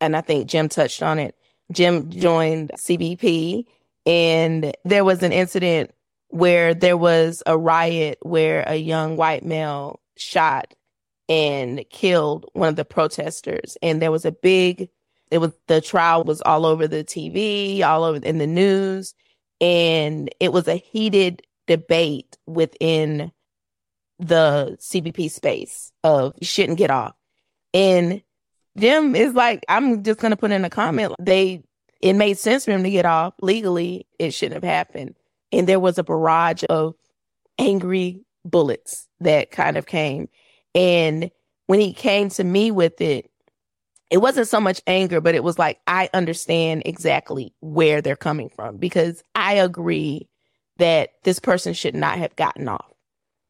and 0.00 0.16
I 0.16 0.20
think 0.20 0.46
Jim 0.46 0.68
touched 0.68 1.02
on 1.02 1.18
it. 1.18 1.34
Jim 1.72 2.10
joined 2.10 2.72
CBP 2.76 3.64
and 4.06 4.72
there 4.84 5.04
was 5.04 5.22
an 5.22 5.32
incident 5.32 5.90
where 6.28 6.74
there 6.74 6.96
was 6.96 7.42
a 7.46 7.58
riot 7.58 8.18
where 8.22 8.62
a 8.62 8.76
young 8.76 9.16
white 9.16 9.44
male 9.44 10.00
shot 10.16 10.74
and 11.28 11.84
killed 11.90 12.46
one 12.52 12.68
of 12.68 12.76
the 12.76 12.84
protesters. 12.84 13.76
And 13.82 14.00
there 14.00 14.12
was 14.12 14.24
a 14.24 14.32
big, 14.32 14.88
it 15.30 15.38
was, 15.38 15.52
the 15.66 15.80
trial 15.80 16.24
was 16.24 16.40
all 16.42 16.64
over 16.64 16.86
the 16.86 17.04
TV, 17.04 17.82
all 17.82 18.04
over 18.04 18.24
in 18.24 18.38
the 18.38 18.46
news. 18.46 19.14
And 19.60 20.30
it 20.38 20.52
was 20.52 20.68
a 20.68 20.76
heated 20.76 21.42
debate 21.66 22.36
within 22.46 23.32
the 24.18 24.76
CBP 24.80 25.30
space 25.30 25.92
of 26.04 26.34
shouldn't 26.42 26.78
get 26.78 26.90
off. 26.90 27.14
And 27.74 28.22
Jim 28.78 29.16
is 29.16 29.34
like, 29.34 29.64
I'm 29.68 30.02
just 30.02 30.20
going 30.20 30.30
to 30.30 30.36
put 30.36 30.52
in 30.52 30.64
a 30.64 30.70
comment. 30.70 31.14
They 31.18 31.62
it 32.00 32.14
made 32.14 32.38
sense 32.38 32.64
for 32.64 32.72
him 32.72 32.82
to 32.82 32.90
get 32.90 33.06
off 33.06 33.34
legally. 33.40 34.06
It 34.18 34.32
shouldn't 34.32 34.62
have 34.62 34.70
happened. 34.70 35.14
And 35.52 35.66
there 35.66 35.80
was 35.80 35.98
a 35.98 36.04
barrage 36.04 36.64
of 36.68 36.94
angry 37.58 38.24
bullets 38.44 39.08
that 39.20 39.50
kind 39.50 39.76
of 39.76 39.86
came. 39.86 40.28
And 40.74 41.30
when 41.66 41.80
he 41.80 41.92
came 41.92 42.28
to 42.30 42.44
me 42.44 42.70
with 42.70 43.00
it, 43.00 43.30
it 44.10 44.18
wasn't 44.18 44.48
so 44.48 44.60
much 44.60 44.80
anger, 44.86 45.20
but 45.20 45.34
it 45.34 45.42
was 45.42 45.58
like, 45.58 45.80
I 45.86 46.08
understand 46.14 46.82
exactly 46.84 47.52
where 47.60 48.00
they're 48.00 48.14
coming 48.14 48.50
from 48.50 48.76
because 48.76 49.22
I 49.34 49.54
agree 49.54 50.28
that 50.78 51.10
this 51.24 51.40
person 51.40 51.74
should 51.74 51.94
not 51.94 52.18
have 52.18 52.36
gotten 52.36 52.68
off. 52.68 52.92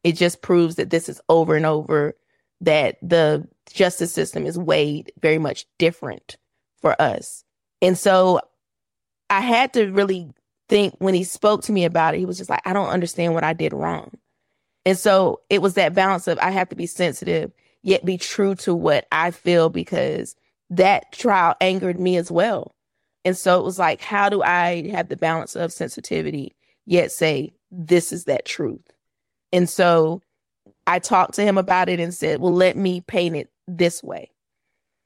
It 0.03 0.13
just 0.13 0.41
proves 0.41 0.75
that 0.75 0.89
this 0.89 1.09
is 1.09 1.21
over 1.29 1.55
and 1.55 1.65
over 1.65 2.15
that 2.61 2.97
the 3.01 3.47
justice 3.71 4.13
system 4.13 4.45
is 4.45 4.57
weighed 4.57 5.11
very 5.21 5.37
much 5.37 5.65
different 5.77 6.37
for 6.81 6.99
us. 6.99 7.43
And 7.81 7.97
so 7.97 8.41
I 9.29 9.41
had 9.41 9.73
to 9.73 9.91
really 9.91 10.31
think 10.69 10.95
when 10.99 11.13
he 11.13 11.23
spoke 11.23 11.63
to 11.63 11.71
me 11.71 11.85
about 11.85 12.15
it, 12.15 12.19
he 12.19 12.25
was 12.25 12.37
just 12.37 12.49
like, 12.49 12.61
I 12.65 12.73
don't 12.73 12.89
understand 12.89 13.33
what 13.33 13.43
I 13.43 13.53
did 13.53 13.73
wrong. 13.73 14.11
And 14.85 14.97
so 14.97 15.41
it 15.49 15.61
was 15.61 15.73
that 15.73 15.93
balance 15.93 16.27
of 16.27 16.39
I 16.39 16.51
have 16.51 16.69
to 16.69 16.75
be 16.75 16.87
sensitive, 16.87 17.51
yet 17.83 18.05
be 18.05 18.17
true 18.17 18.55
to 18.55 18.73
what 18.73 19.05
I 19.11 19.31
feel 19.31 19.69
because 19.69 20.35
that 20.69 21.11
trial 21.11 21.55
angered 21.61 21.99
me 21.99 22.17
as 22.17 22.31
well. 22.31 22.73
And 23.25 23.35
so 23.35 23.59
it 23.59 23.63
was 23.63 23.77
like, 23.77 24.01
how 24.01 24.29
do 24.29 24.41
I 24.41 24.89
have 24.91 25.09
the 25.09 25.17
balance 25.17 25.55
of 25.55 25.73
sensitivity, 25.73 26.55
yet 26.85 27.11
say, 27.11 27.53
this 27.69 28.13
is 28.13 28.25
that 28.25 28.45
truth? 28.45 28.93
And 29.51 29.69
so 29.69 30.21
I 30.85 30.99
talked 30.99 31.33
to 31.33 31.43
him 31.43 31.57
about 31.57 31.89
it 31.89 31.99
and 31.99 32.13
said, 32.13 32.39
well, 32.39 32.53
let 32.53 32.77
me 32.77 33.01
paint 33.01 33.35
it 33.35 33.49
this 33.67 34.01
way 34.01 34.31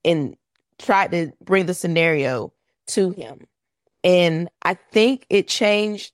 and 0.06 0.36
tried 0.78 1.12
to 1.12 1.32
bring 1.44 1.66
the 1.66 1.74
scenario 1.74 2.54
to 2.92 3.12
him. 3.12 3.48
And 4.04 4.50
I 4.64 4.74
think 4.74 5.26
it 5.30 5.48
changed 5.48 6.14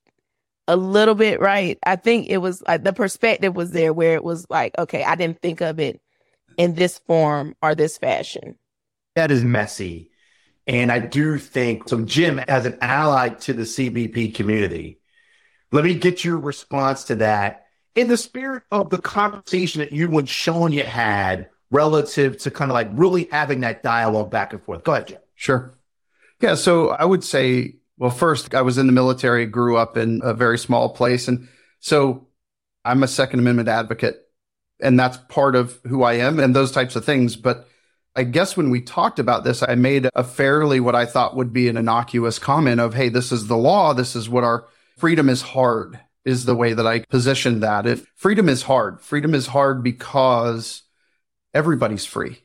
a 0.68 0.76
little 0.76 1.16
bit, 1.16 1.40
right? 1.40 1.78
I 1.86 1.96
think 1.96 2.28
it 2.30 2.38
was 2.38 2.62
like 2.68 2.84
the 2.84 2.94
perspective 2.94 3.56
was 3.56 3.72
there 3.72 3.94
where 3.94 4.16
it 4.16 4.24
was 4.24 4.46
like, 4.50 4.78
okay, 4.78 5.04
I 5.04 5.16
didn't 5.16 5.42
think 5.42 5.62
of 5.62 5.80
it 5.80 6.02
in 6.58 6.76
this 6.76 7.00
form 7.00 7.56
or 7.62 7.76
this 7.76 7.98
fashion. 7.98 8.58
That 9.16 9.32
is 9.32 9.44
messy. 9.44 10.12
And 10.68 10.92
I 10.92 11.00
do 11.00 11.38
think 11.38 11.88
so, 11.88 12.02
Jim, 12.02 12.40
as 12.40 12.66
an 12.66 12.78
ally 12.82 13.30
to 13.30 13.54
the 13.54 13.64
CBP 13.64 14.36
community, 14.36 15.00
let 15.72 15.86
me 15.86 15.96
get 15.96 16.26
your 16.26 16.38
response 16.38 17.06
to 17.06 17.16
that 17.16 17.68
in 17.96 18.10
the 18.10 18.18
spirit 18.18 18.64
of 18.72 18.90
the 18.90 18.98
conversation 18.98 19.80
that 19.80 19.94
you 19.94 20.18
and 20.18 20.28
Shonya 20.28 20.84
had 20.84 21.50
relative 21.72 22.38
to 22.40 22.52
kind 22.52 22.70
of 22.70 22.76
like 22.76 22.90
really 22.92 23.30
having 23.32 23.62
that 23.62 23.82
dialogue 23.82 24.30
back 24.30 24.52
and 24.52 24.62
forth. 24.62 24.84
Go 24.84 24.94
ahead, 24.94 25.08
Jim. 25.08 25.20
Sure. 25.36 25.74
Yeah. 26.40 26.56
So 26.56 26.90
I 26.90 27.04
would 27.04 27.24
say, 27.24 27.76
well, 27.98 28.12
first, 28.12 28.54
I 28.54 28.62
was 28.62 28.78
in 28.78 28.86
the 28.86 28.94
military, 28.94 29.46
grew 29.46 29.78
up 29.78 29.98
in 29.98 30.22
a 30.24 30.34
very 30.34 30.58
small 30.58 30.90
place. 30.90 31.28
And 31.28 31.48
so 31.80 32.28
I'm 32.86 33.04
a 33.04 33.08
Second 33.08 33.40
Amendment 33.40 33.70
advocate, 33.70 34.22
and 34.80 35.00
that's 35.00 35.18
part 35.30 35.56
of 35.56 35.80
who 35.86 36.04
I 36.04 36.14
am 36.14 36.40
and 36.40 36.56
those 36.56 36.72
types 36.72 36.96
of 36.96 37.04
things. 37.06 37.36
But 37.36 37.68
I 38.16 38.24
guess 38.24 38.56
when 38.56 38.70
we 38.70 38.82
talked 38.82 39.20
about 39.20 39.44
this, 39.44 39.62
I 39.62 39.76
made 39.76 40.10
a 40.16 40.24
fairly 40.24 40.80
what 40.80 40.96
I 40.96 41.06
thought 41.06 41.36
would 41.36 41.54
be 41.54 41.70
an 41.70 41.78
innocuous 41.78 42.40
comment 42.40 42.80
of, 42.80 42.94
hey, 42.94 43.10
this 43.10 43.32
is 43.32 43.48
the 43.48 43.58
law. 43.58 43.94
This 43.94 44.16
is 44.16 44.30
what 44.30 44.44
our 44.44 44.68
freedom 44.98 45.30
is 45.30 45.42
hard, 45.42 46.00
is 46.24 46.46
the 46.46 46.56
way 46.56 46.74
that 46.74 46.88
I 46.88 47.00
positioned 47.00 47.64
that. 47.64 47.86
If 47.86 48.08
freedom 48.16 48.48
is 48.50 48.64
hard, 48.64 49.02
freedom 49.02 49.34
is 49.34 49.48
hard 49.48 49.84
because 49.84 50.84
everybody's 51.54 52.06
free 52.06 52.40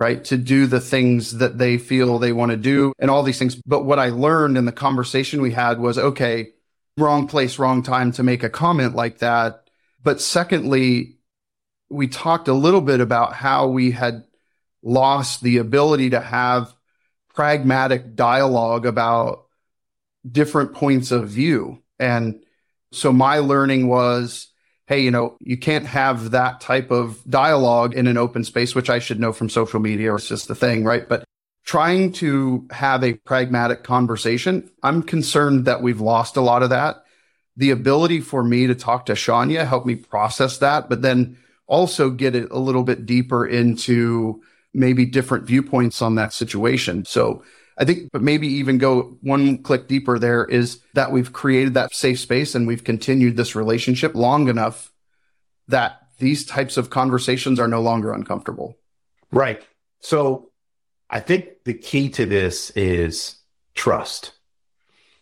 right? 0.00 0.24
To 0.24 0.38
do 0.38 0.66
the 0.66 0.80
things 0.80 1.38
that 1.38 1.58
they 1.58 1.76
feel 1.76 2.18
they 2.18 2.32
want 2.32 2.50
to 2.50 2.56
do 2.56 2.94
and 2.98 3.10
all 3.10 3.22
these 3.22 3.38
things. 3.38 3.54
But 3.66 3.84
what 3.84 3.98
I 3.98 4.08
learned 4.08 4.56
in 4.56 4.64
the 4.64 4.72
conversation 4.72 5.42
we 5.42 5.52
had 5.52 5.78
was 5.78 5.98
okay, 5.98 6.48
wrong 6.96 7.28
place, 7.28 7.58
wrong 7.58 7.82
time 7.82 8.10
to 8.12 8.22
make 8.22 8.42
a 8.42 8.48
comment 8.48 8.94
like 8.96 9.18
that. 9.18 9.68
But 10.02 10.20
secondly, 10.20 11.18
we 11.90 12.08
talked 12.08 12.48
a 12.48 12.54
little 12.54 12.80
bit 12.80 13.00
about 13.00 13.34
how 13.34 13.68
we 13.68 13.90
had 13.90 14.24
lost 14.82 15.42
the 15.42 15.58
ability 15.58 16.10
to 16.10 16.20
have 16.20 16.74
pragmatic 17.34 18.14
dialogue 18.16 18.86
about 18.86 19.46
different 20.30 20.72
points 20.72 21.10
of 21.10 21.28
view. 21.28 21.82
And 21.98 22.42
so 22.92 23.12
my 23.12 23.38
learning 23.38 23.88
was 23.88 24.49
hey, 24.90 25.00
you 25.00 25.10
know, 25.12 25.36
you 25.38 25.56
can't 25.56 25.86
have 25.86 26.32
that 26.32 26.60
type 26.60 26.90
of 26.90 27.22
dialogue 27.30 27.94
in 27.94 28.08
an 28.08 28.16
open 28.16 28.42
space, 28.42 28.74
which 28.74 28.90
I 28.90 28.98
should 28.98 29.20
know 29.20 29.32
from 29.32 29.48
social 29.48 29.78
media 29.78 30.12
or 30.12 30.16
it's 30.16 30.26
just 30.26 30.48
the 30.48 30.54
thing, 30.56 30.82
right? 30.82 31.08
But 31.08 31.22
trying 31.64 32.10
to 32.14 32.66
have 32.72 33.04
a 33.04 33.14
pragmatic 33.14 33.84
conversation, 33.84 34.68
I'm 34.82 35.04
concerned 35.04 35.66
that 35.66 35.80
we've 35.80 36.00
lost 36.00 36.36
a 36.36 36.40
lot 36.40 36.64
of 36.64 36.70
that. 36.70 37.04
The 37.56 37.70
ability 37.70 38.20
for 38.20 38.42
me 38.42 38.66
to 38.66 38.74
talk 38.74 39.06
to 39.06 39.12
Shonya 39.12 39.64
helped 39.64 39.86
me 39.86 39.94
process 39.94 40.58
that, 40.58 40.88
but 40.88 41.02
then 41.02 41.38
also 41.68 42.10
get 42.10 42.34
it 42.34 42.50
a 42.50 42.58
little 42.58 42.82
bit 42.82 43.06
deeper 43.06 43.46
into 43.46 44.42
maybe 44.74 45.06
different 45.06 45.46
viewpoints 45.46 46.02
on 46.02 46.16
that 46.16 46.32
situation. 46.32 47.04
So 47.04 47.44
I 47.80 47.86
think, 47.86 48.10
but 48.12 48.20
maybe 48.20 48.46
even 48.46 48.76
go 48.76 49.16
one 49.22 49.62
click 49.62 49.88
deeper 49.88 50.18
there 50.18 50.44
is 50.44 50.80
that 50.92 51.12
we've 51.12 51.32
created 51.32 51.74
that 51.74 51.94
safe 51.94 52.20
space 52.20 52.54
and 52.54 52.66
we've 52.66 52.84
continued 52.84 53.38
this 53.38 53.56
relationship 53.56 54.14
long 54.14 54.48
enough 54.48 54.92
that 55.68 55.98
these 56.18 56.44
types 56.44 56.76
of 56.76 56.90
conversations 56.90 57.58
are 57.58 57.68
no 57.68 57.80
longer 57.80 58.12
uncomfortable. 58.12 58.76
Right. 59.32 59.66
So 60.00 60.50
I 61.08 61.20
think 61.20 61.64
the 61.64 61.72
key 61.72 62.10
to 62.10 62.26
this 62.26 62.68
is 62.70 63.36
trust. 63.74 64.32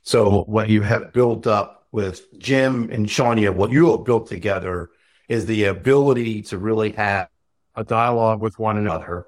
So 0.02 0.26
oh. 0.26 0.44
what 0.48 0.68
you 0.68 0.82
have 0.82 1.12
built 1.12 1.46
up 1.46 1.86
with 1.92 2.26
Jim 2.38 2.90
and 2.90 3.06
Shonya, 3.06 3.54
what 3.54 3.70
you 3.70 3.92
have 3.92 4.04
built 4.04 4.28
together 4.28 4.90
is 5.28 5.46
the 5.46 5.64
ability 5.64 6.42
to 6.42 6.58
really 6.58 6.90
have 6.92 7.28
a 7.76 7.84
dialogue 7.84 8.40
with 8.40 8.58
one 8.58 8.78
another. 8.78 9.26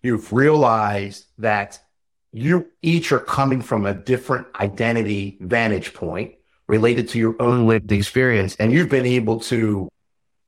You've 0.00 0.32
realized 0.32 1.26
that 1.38 1.78
you 2.32 2.68
each 2.80 3.12
are 3.12 3.20
coming 3.20 3.60
from 3.60 3.86
a 3.86 3.94
different 3.94 4.46
identity 4.58 5.36
vantage 5.40 5.92
point 5.94 6.34
related 6.66 7.08
to 7.10 7.18
your 7.18 7.40
own 7.40 7.66
lived 7.66 7.92
experience. 7.92 8.56
And 8.56 8.72
you've 8.72 8.88
been 8.88 9.06
able 9.06 9.40
to 9.40 9.88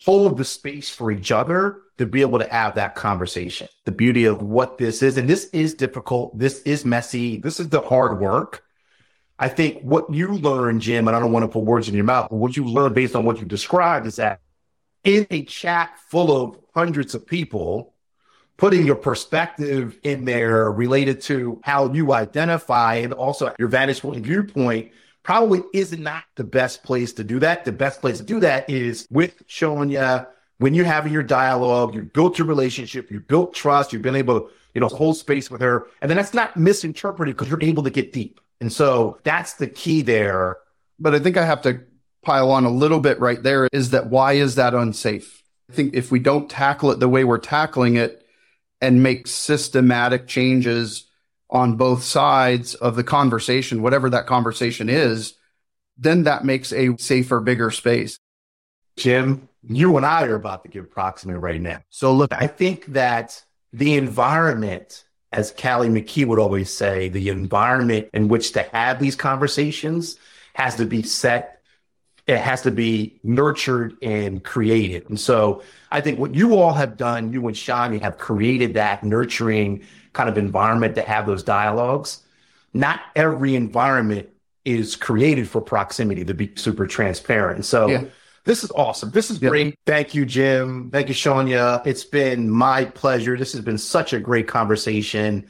hold 0.04 0.38
the 0.38 0.44
space 0.44 0.88
for 0.88 1.10
each 1.10 1.30
other 1.30 1.80
to 1.98 2.06
be 2.06 2.22
able 2.22 2.38
to 2.38 2.50
have 2.50 2.74
that 2.74 2.94
conversation. 2.94 3.68
The 3.84 3.92
beauty 3.92 4.24
of 4.24 4.42
what 4.42 4.78
this 4.78 5.02
is, 5.02 5.16
and 5.16 5.28
this 5.28 5.44
is 5.52 5.74
difficult, 5.74 6.36
this 6.38 6.62
is 6.62 6.84
messy, 6.84 7.38
this 7.38 7.60
is 7.60 7.68
the 7.68 7.80
hard 7.80 8.18
work. 8.18 8.64
I 9.38 9.48
think 9.48 9.82
what 9.82 10.12
you 10.12 10.28
learn, 10.32 10.80
Jim, 10.80 11.08
and 11.08 11.16
I 11.16 11.20
don't 11.20 11.32
want 11.32 11.44
to 11.44 11.48
put 11.48 11.64
words 11.64 11.88
in 11.88 11.94
your 11.94 12.04
mouth, 12.04 12.28
but 12.30 12.36
what 12.36 12.56
you 12.56 12.64
learn 12.64 12.92
based 12.92 13.14
on 13.14 13.24
what 13.24 13.38
you 13.38 13.44
described 13.44 14.06
is 14.06 14.16
that 14.16 14.40
in 15.02 15.26
a 15.30 15.44
chat 15.44 15.98
full 16.08 16.42
of 16.42 16.58
hundreds 16.74 17.14
of 17.14 17.26
people, 17.26 17.93
putting 18.56 18.86
your 18.86 18.96
perspective 18.96 19.98
in 20.02 20.24
there 20.24 20.70
related 20.70 21.20
to 21.22 21.60
how 21.64 21.92
you 21.92 22.12
identify 22.12 22.96
and 22.96 23.12
also 23.12 23.54
your 23.58 23.68
vantage 23.68 24.00
point 24.00 24.16
and 24.16 24.26
viewpoint 24.26 24.92
probably 25.22 25.62
is 25.72 25.96
not 25.98 26.24
the 26.36 26.44
best 26.44 26.82
place 26.84 27.12
to 27.14 27.24
do 27.24 27.38
that. 27.40 27.64
The 27.64 27.72
best 27.72 28.00
place 28.00 28.18
to 28.18 28.24
do 28.24 28.40
that 28.40 28.68
is 28.68 29.06
with 29.10 29.46
Shonya 29.48 30.28
when 30.58 30.74
you're 30.74 30.84
having 30.84 31.12
your 31.12 31.22
dialogue, 31.22 31.94
you 31.94 32.02
built 32.02 32.38
your 32.38 32.46
relationship, 32.46 33.10
you 33.10 33.20
built 33.20 33.54
trust, 33.54 33.92
you've 33.92 34.02
been 34.02 34.16
able 34.16 34.40
to, 34.40 34.46
you 34.74 34.80
know, 34.80 34.88
hold 34.88 35.16
space 35.16 35.50
with 35.50 35.60
her. 35.60 35.88
And 36.00 36.10
then 36.10 36.16
that's 36.16 36.34
not 36.34 36.56
misinterpreted 36.56 37.36
because 37.36 37.50
you're 37.50 37.62
able 37.62 37.82
to 37.82 37.90
get 37.90 38.12
deep. 38.12 38.40
And 38.60 38.72
so 38.72 39.18
that's 39.24 39.54
the 39.54 39.66
key 39.66 40.02
there. 40.02 40.58
But 40.98 41.14
I 41.14 41.18
think 41.18 41.36
I 41.36 41.44
have 41.44 41.62
to 41.62 41.80
pile 42.22 42.50
on 42.50 42.64
a 42.64 42.70
little 42.70 43.00
bit 43.00 43.20
right 43.20 43.42
there 43.42 43.68
is 43.72 43.90
that 43.90 44.08
why 44.08 44.34
is 44.34 44.54
that 44.54 44.74
unsafe? 44.74 45.42
I 45.70 45.72
think 45.74 45.94
if 45.94 46.10
we 46.10 46.18
don't 46.18 46.48
tackle 46.48 46.90
it 46.90 47.00
the 47.00 47.08
way 47.08 47.24
we're 47.24 47.38
tackling 47.38 47.96
it, 47.96 48.23
and 48.84 49.02
make 49.02 49.26
systematic 49.26 50.26
changes 50.26 51.08
on 51.48 51.76
both 51.76 52.02
sides 52.02 52.74
of 52.74 52.96
the 52.96 53.04
conversation, 53.04 53.80
whatever 53.80 54.10
that 54.10 54.26
conversation 54.26 54.90
is, 54.90 55.34
then 55.96 56.24
that 56.24 56.44
makes 56.44 56.70
a 56.72 56.94
safer, 56.98 57.40
bigger 57.40 57.70
space. 57.70 58.18
Jim, 58.96 59.48
you 59.66 59.96
and 59.96 60.04
I 60.04 60.24
are 60.24 60.34
about 60.34 60.64
to 60.64 60.68
give 60.68 60.90
proximate 60.90 61.40
right 61.40 61.60
now. 61.60 61.82
So 61.88 62.12
look, 62.12 62.32
I 62.34 62.46
think 62.46 62.86
that 62.86 63.42
the 63.72 63.94
environment, 63.94 65.04
as 65.32 65.50
Callie 65.50 65.88
McKee 65.88 66.26
would 66.26 66.38
always 66.38 66.72
say, 66.72 67.08
the 67.08 67.30
environment 67.30 68.10
in 68.12 68.28
which 68.28 68.52
to 68.52 68.62
have 68.64 69.00
these 69.00 69.16
conversations 69.16 70.16
has 70.54 70.76
to 70.76 70.84
be 70.84 71.02
set 71.02 71.53
it 72.26 72.38
has 72.38 72.62
to 72.62 72.70
be 72.70 73.20
nurtured 73.22 73.96
and 74.02 74.42
created. 74.42 75.08
And 75.10 75.20
so 75.20 75.62
I 75.90 76.00
think 76.00 76.18
what 76.18 76.34
you 76.34 76.56
all 76.56 76.72
have 76.72 76.96
done, 76.96 77.32
you 77.32 77.46
and 77.46 77.56
Shonya 77.56 78.00
have 78.00 78.16
created 78.16 78.74
that 78.74 79.04
nurturing 79.04 79.84
kind 80.14 80.28
of 80.28 80.38
environment 80.38 80.94
to 80.94 81.02
have 81.02 81.26
those 81.26 81.42
dialogues. 81.42 82.22
Not 82.72 83.00
every 83.14 83.54
environment 83.54 84.30
is 84.64 84.96
created 84.96 85.48
for 85.48 85.60
proximity 85.60 86.24
to 86.24 86.32
be 86.32 86.52
super 86.54 86.86
transparent. 86.86 87.56
And 87.56 87.66
so 87.66 87.88
yeah. 87.88 88.04
this 88.44 88.64
is 88.64 88.70
awesome. 88.70 89.10
This 89.10 89.30
is 89.30 89.42
yeah. 89.42 89.50
great. 89.50 89.78
Thank 89.84 90.14
you, 90.14 90.24
Jim. 90.24 90.90
Thank 90.90 91.08
you, 91.08 91.14
Shonya. 91.14 91.86
It's 91.86 92.04
been 92.04 92.48
my 92.48 92.86
pleasure. 92.86 93.36
This 93.36 93.52
has 93.52 93.60
been 93.60 93.78
such 93.78 94.14
a 94.14 94.20
great 94.20 94.48
conversation. 94.48 95.46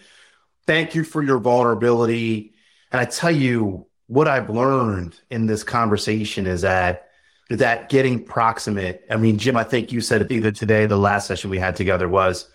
Thank 0.66 0.96
you 0.96 1.04
for 1.04 1.22
your 1.22 1.38
vulnerability. 1.38 2.54
And 2.90 3.00
I 3.00 3.04
tell 3.04 3.30
you, 3.30 3.86
what 4.06 4.28
I've 4.28 4.50
learned 4.50 5.18
in 5.30 5.46
this 5.46 5.62
conversation 5.62 6.46
is 6.46 6.62
that 6.62 7.08
that 7.50 7.88
getting 7.88 8.24
proximate. 8.24 9.04
I 9.10 9.16
mean, 9.16 9.38
Jim, 9.38 9.56
I 9.56 9.64
think 9.64 9.92
you 9.92 10.00
said 10.00 10.22
it 10.22 10.32
either 10.32 10.50
today, 10.50 10.86
the 10.86 10.96
last 10.96 11.26
session 11.26 11.50
we 11.50 11.58
had 11.58 11.76
together 11.76 12.08
was 12.08 12.48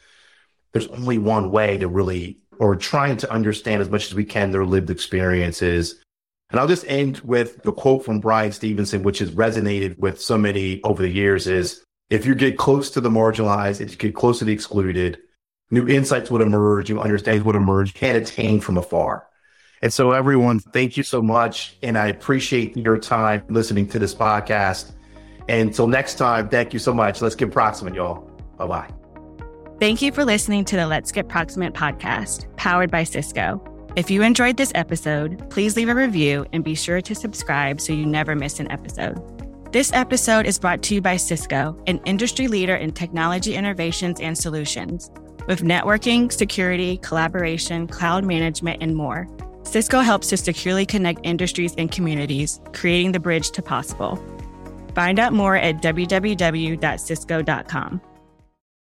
there's 0.72 0.88
only 0.88 1.18
one 1.18 1.52
way 1.52 1.78
to 1.78 1.88
really, 1.88 2.40
or 2.60 2.76
trying 2.76 3.18
to 3.18 3.32
understand 3.32 3.82
as 3.82 3.90
much 3.90 4.08
as 4.08 4.16
we 4.16 4.26
can 4.26 4.52
their 4.52 4.66
lived 4.66 4.90
experiences. 4.90 6.02
And 6.50 6.60
I'll 6.60 6.68
just 6.68 6.86
end 6.88 7.20
with 7.20 7.62
the 7.64 7.72
quote 7.72 8.04
from 8.04 8.20
Bryan 8.20 8.52
Stevenson, 8.52 9.04
which 9.04 9.20
has 9.20 9.32
resonated 9.32 9.98
with 10.00 10.20
so 10.20 10.38
many 10.38 10.82
over 10.84 11.02
the 11.02 11.10
years 11.10 11.48
is 11.48 11.84
if 12.10 12.26
you 12.26 12.34
get 12.34 12.58
close 12.58 12.90
to 12.92 13.02
the 13.02 13.10
marginalized, 13.10 13.82
if 13.82 13.92
you 13.92 13.98
get 13.98 14.16
close 14.16 14.40
to 14.40 14.46
the 14.46 14.54
excluded, 14.54 15.20
new 15.70 15.88
insights 15.88 16.32
would 16.32 16.42
emerge, 16.42 16.90
new 16.90 17.00
understandings 17.00 17.46
would 17.46 17.56
emerge, 17.56 17.94
can't 17.94 18.18
attain 18.18 18.60
from 18.60 18.78
afar. 18.78 19.29
And 19.82 19.94
so, 19.94 20.12
everyone, 20.12 20.60
thank 20.60 20.98
you 20.98 21.04
so 21.04 21.22
much. 21.22 21.78
And 21.84 21.98
I 21.98 22.08
appreciate 22.08 22.76
your 22.76 22.98
time 22.98 23.44
listening 23.50 23.88
to 23.90 24.00
this 24.00 24.14
podcast. 24.14 24.92
And 25.48 25.70
until 25.70 25.88
next 25.88 26.16
time, 26.16 26.50
thank 26.50 26.74
you 26.74 26.80
so 26.80 26.94
much. 26.94 27.22
Let's 27.22 27.36
get 27.36 27.52
proximate, 27.52 27.96
y'all. 27.96 28.30
Bye 28.58 28.68
bye. 28.68 28.90
Thank 29.80 30.02
you 30.02 30.12
for 30.12 30.26
listening 30.26 30.66
to 30.66 30.76
the 30.76 30.86
Let's 30.86 31.12
Get 31.12 31.30
Proximate 31.30 31.74
podcast, 31.74 32.54
powered 32.58 32.92
by 32.92 33.06
Cisco. 33.06 33.64
If 33.96 34.12
you 34.12 34.22
enjoyed 34.22 34.58
this 34.58 34.74
episode, 34.76 35.50
please 35.50 35.78
leave 35.78 35.88
a 35.88 35.96
review 35.96 36.46
and 36.52 36.64
be 36.64 36.76
sure 36.76 37.00
to 37.00 37.16
subscribe 37.16 37.80
so 37.80 37.94
you 37.94 38.06
never 38.06 38.36
miss 38.36 38.60
an 38.60 38.70
episode. 38.72 39.18
This 39.72 39.94
episode 39.94 40.46
is 40.46 40.60
brought 40.60 40.84
to 40.84 40.96
you 40.96 41.02
by 41.02 41.16
Cisco, 41.16 41.82
an 41.88 42.02
industry 42.06 42.48
leader 42.48 42.76
in 42.76 42.92
technology 42.92 43.56
innovations 43.56 44.20
and 44.20 44.38
solutions. 44.38 45.10
With 45.48 45.62
networking, 45.62 46.32
security, 46.32 46.98
collaboration, 46.98 47.88
cloud 47.88 48.26
management, 48.26 48.84
and 48.84 48.96
more, 48.96 49.28
Cisco 49.64 50.00
helps 50.00 50.30
to 50.30 50.38
securely 50.38 50.86
connect 50.86 51.20
industries 51.24 51.76
and 51.78 51.92
communities, 51.92 52.62
creating 52.74 53.12
the 53.12 53.20
bridge 53.20 53.52
to 53.52 53.62
possible. 53.62 54.18
Find 54.96 55.20
out 55.20 55.34
more 55.34 55.56
at 55.56 55.82
www.cisco.com. 55.82 58.02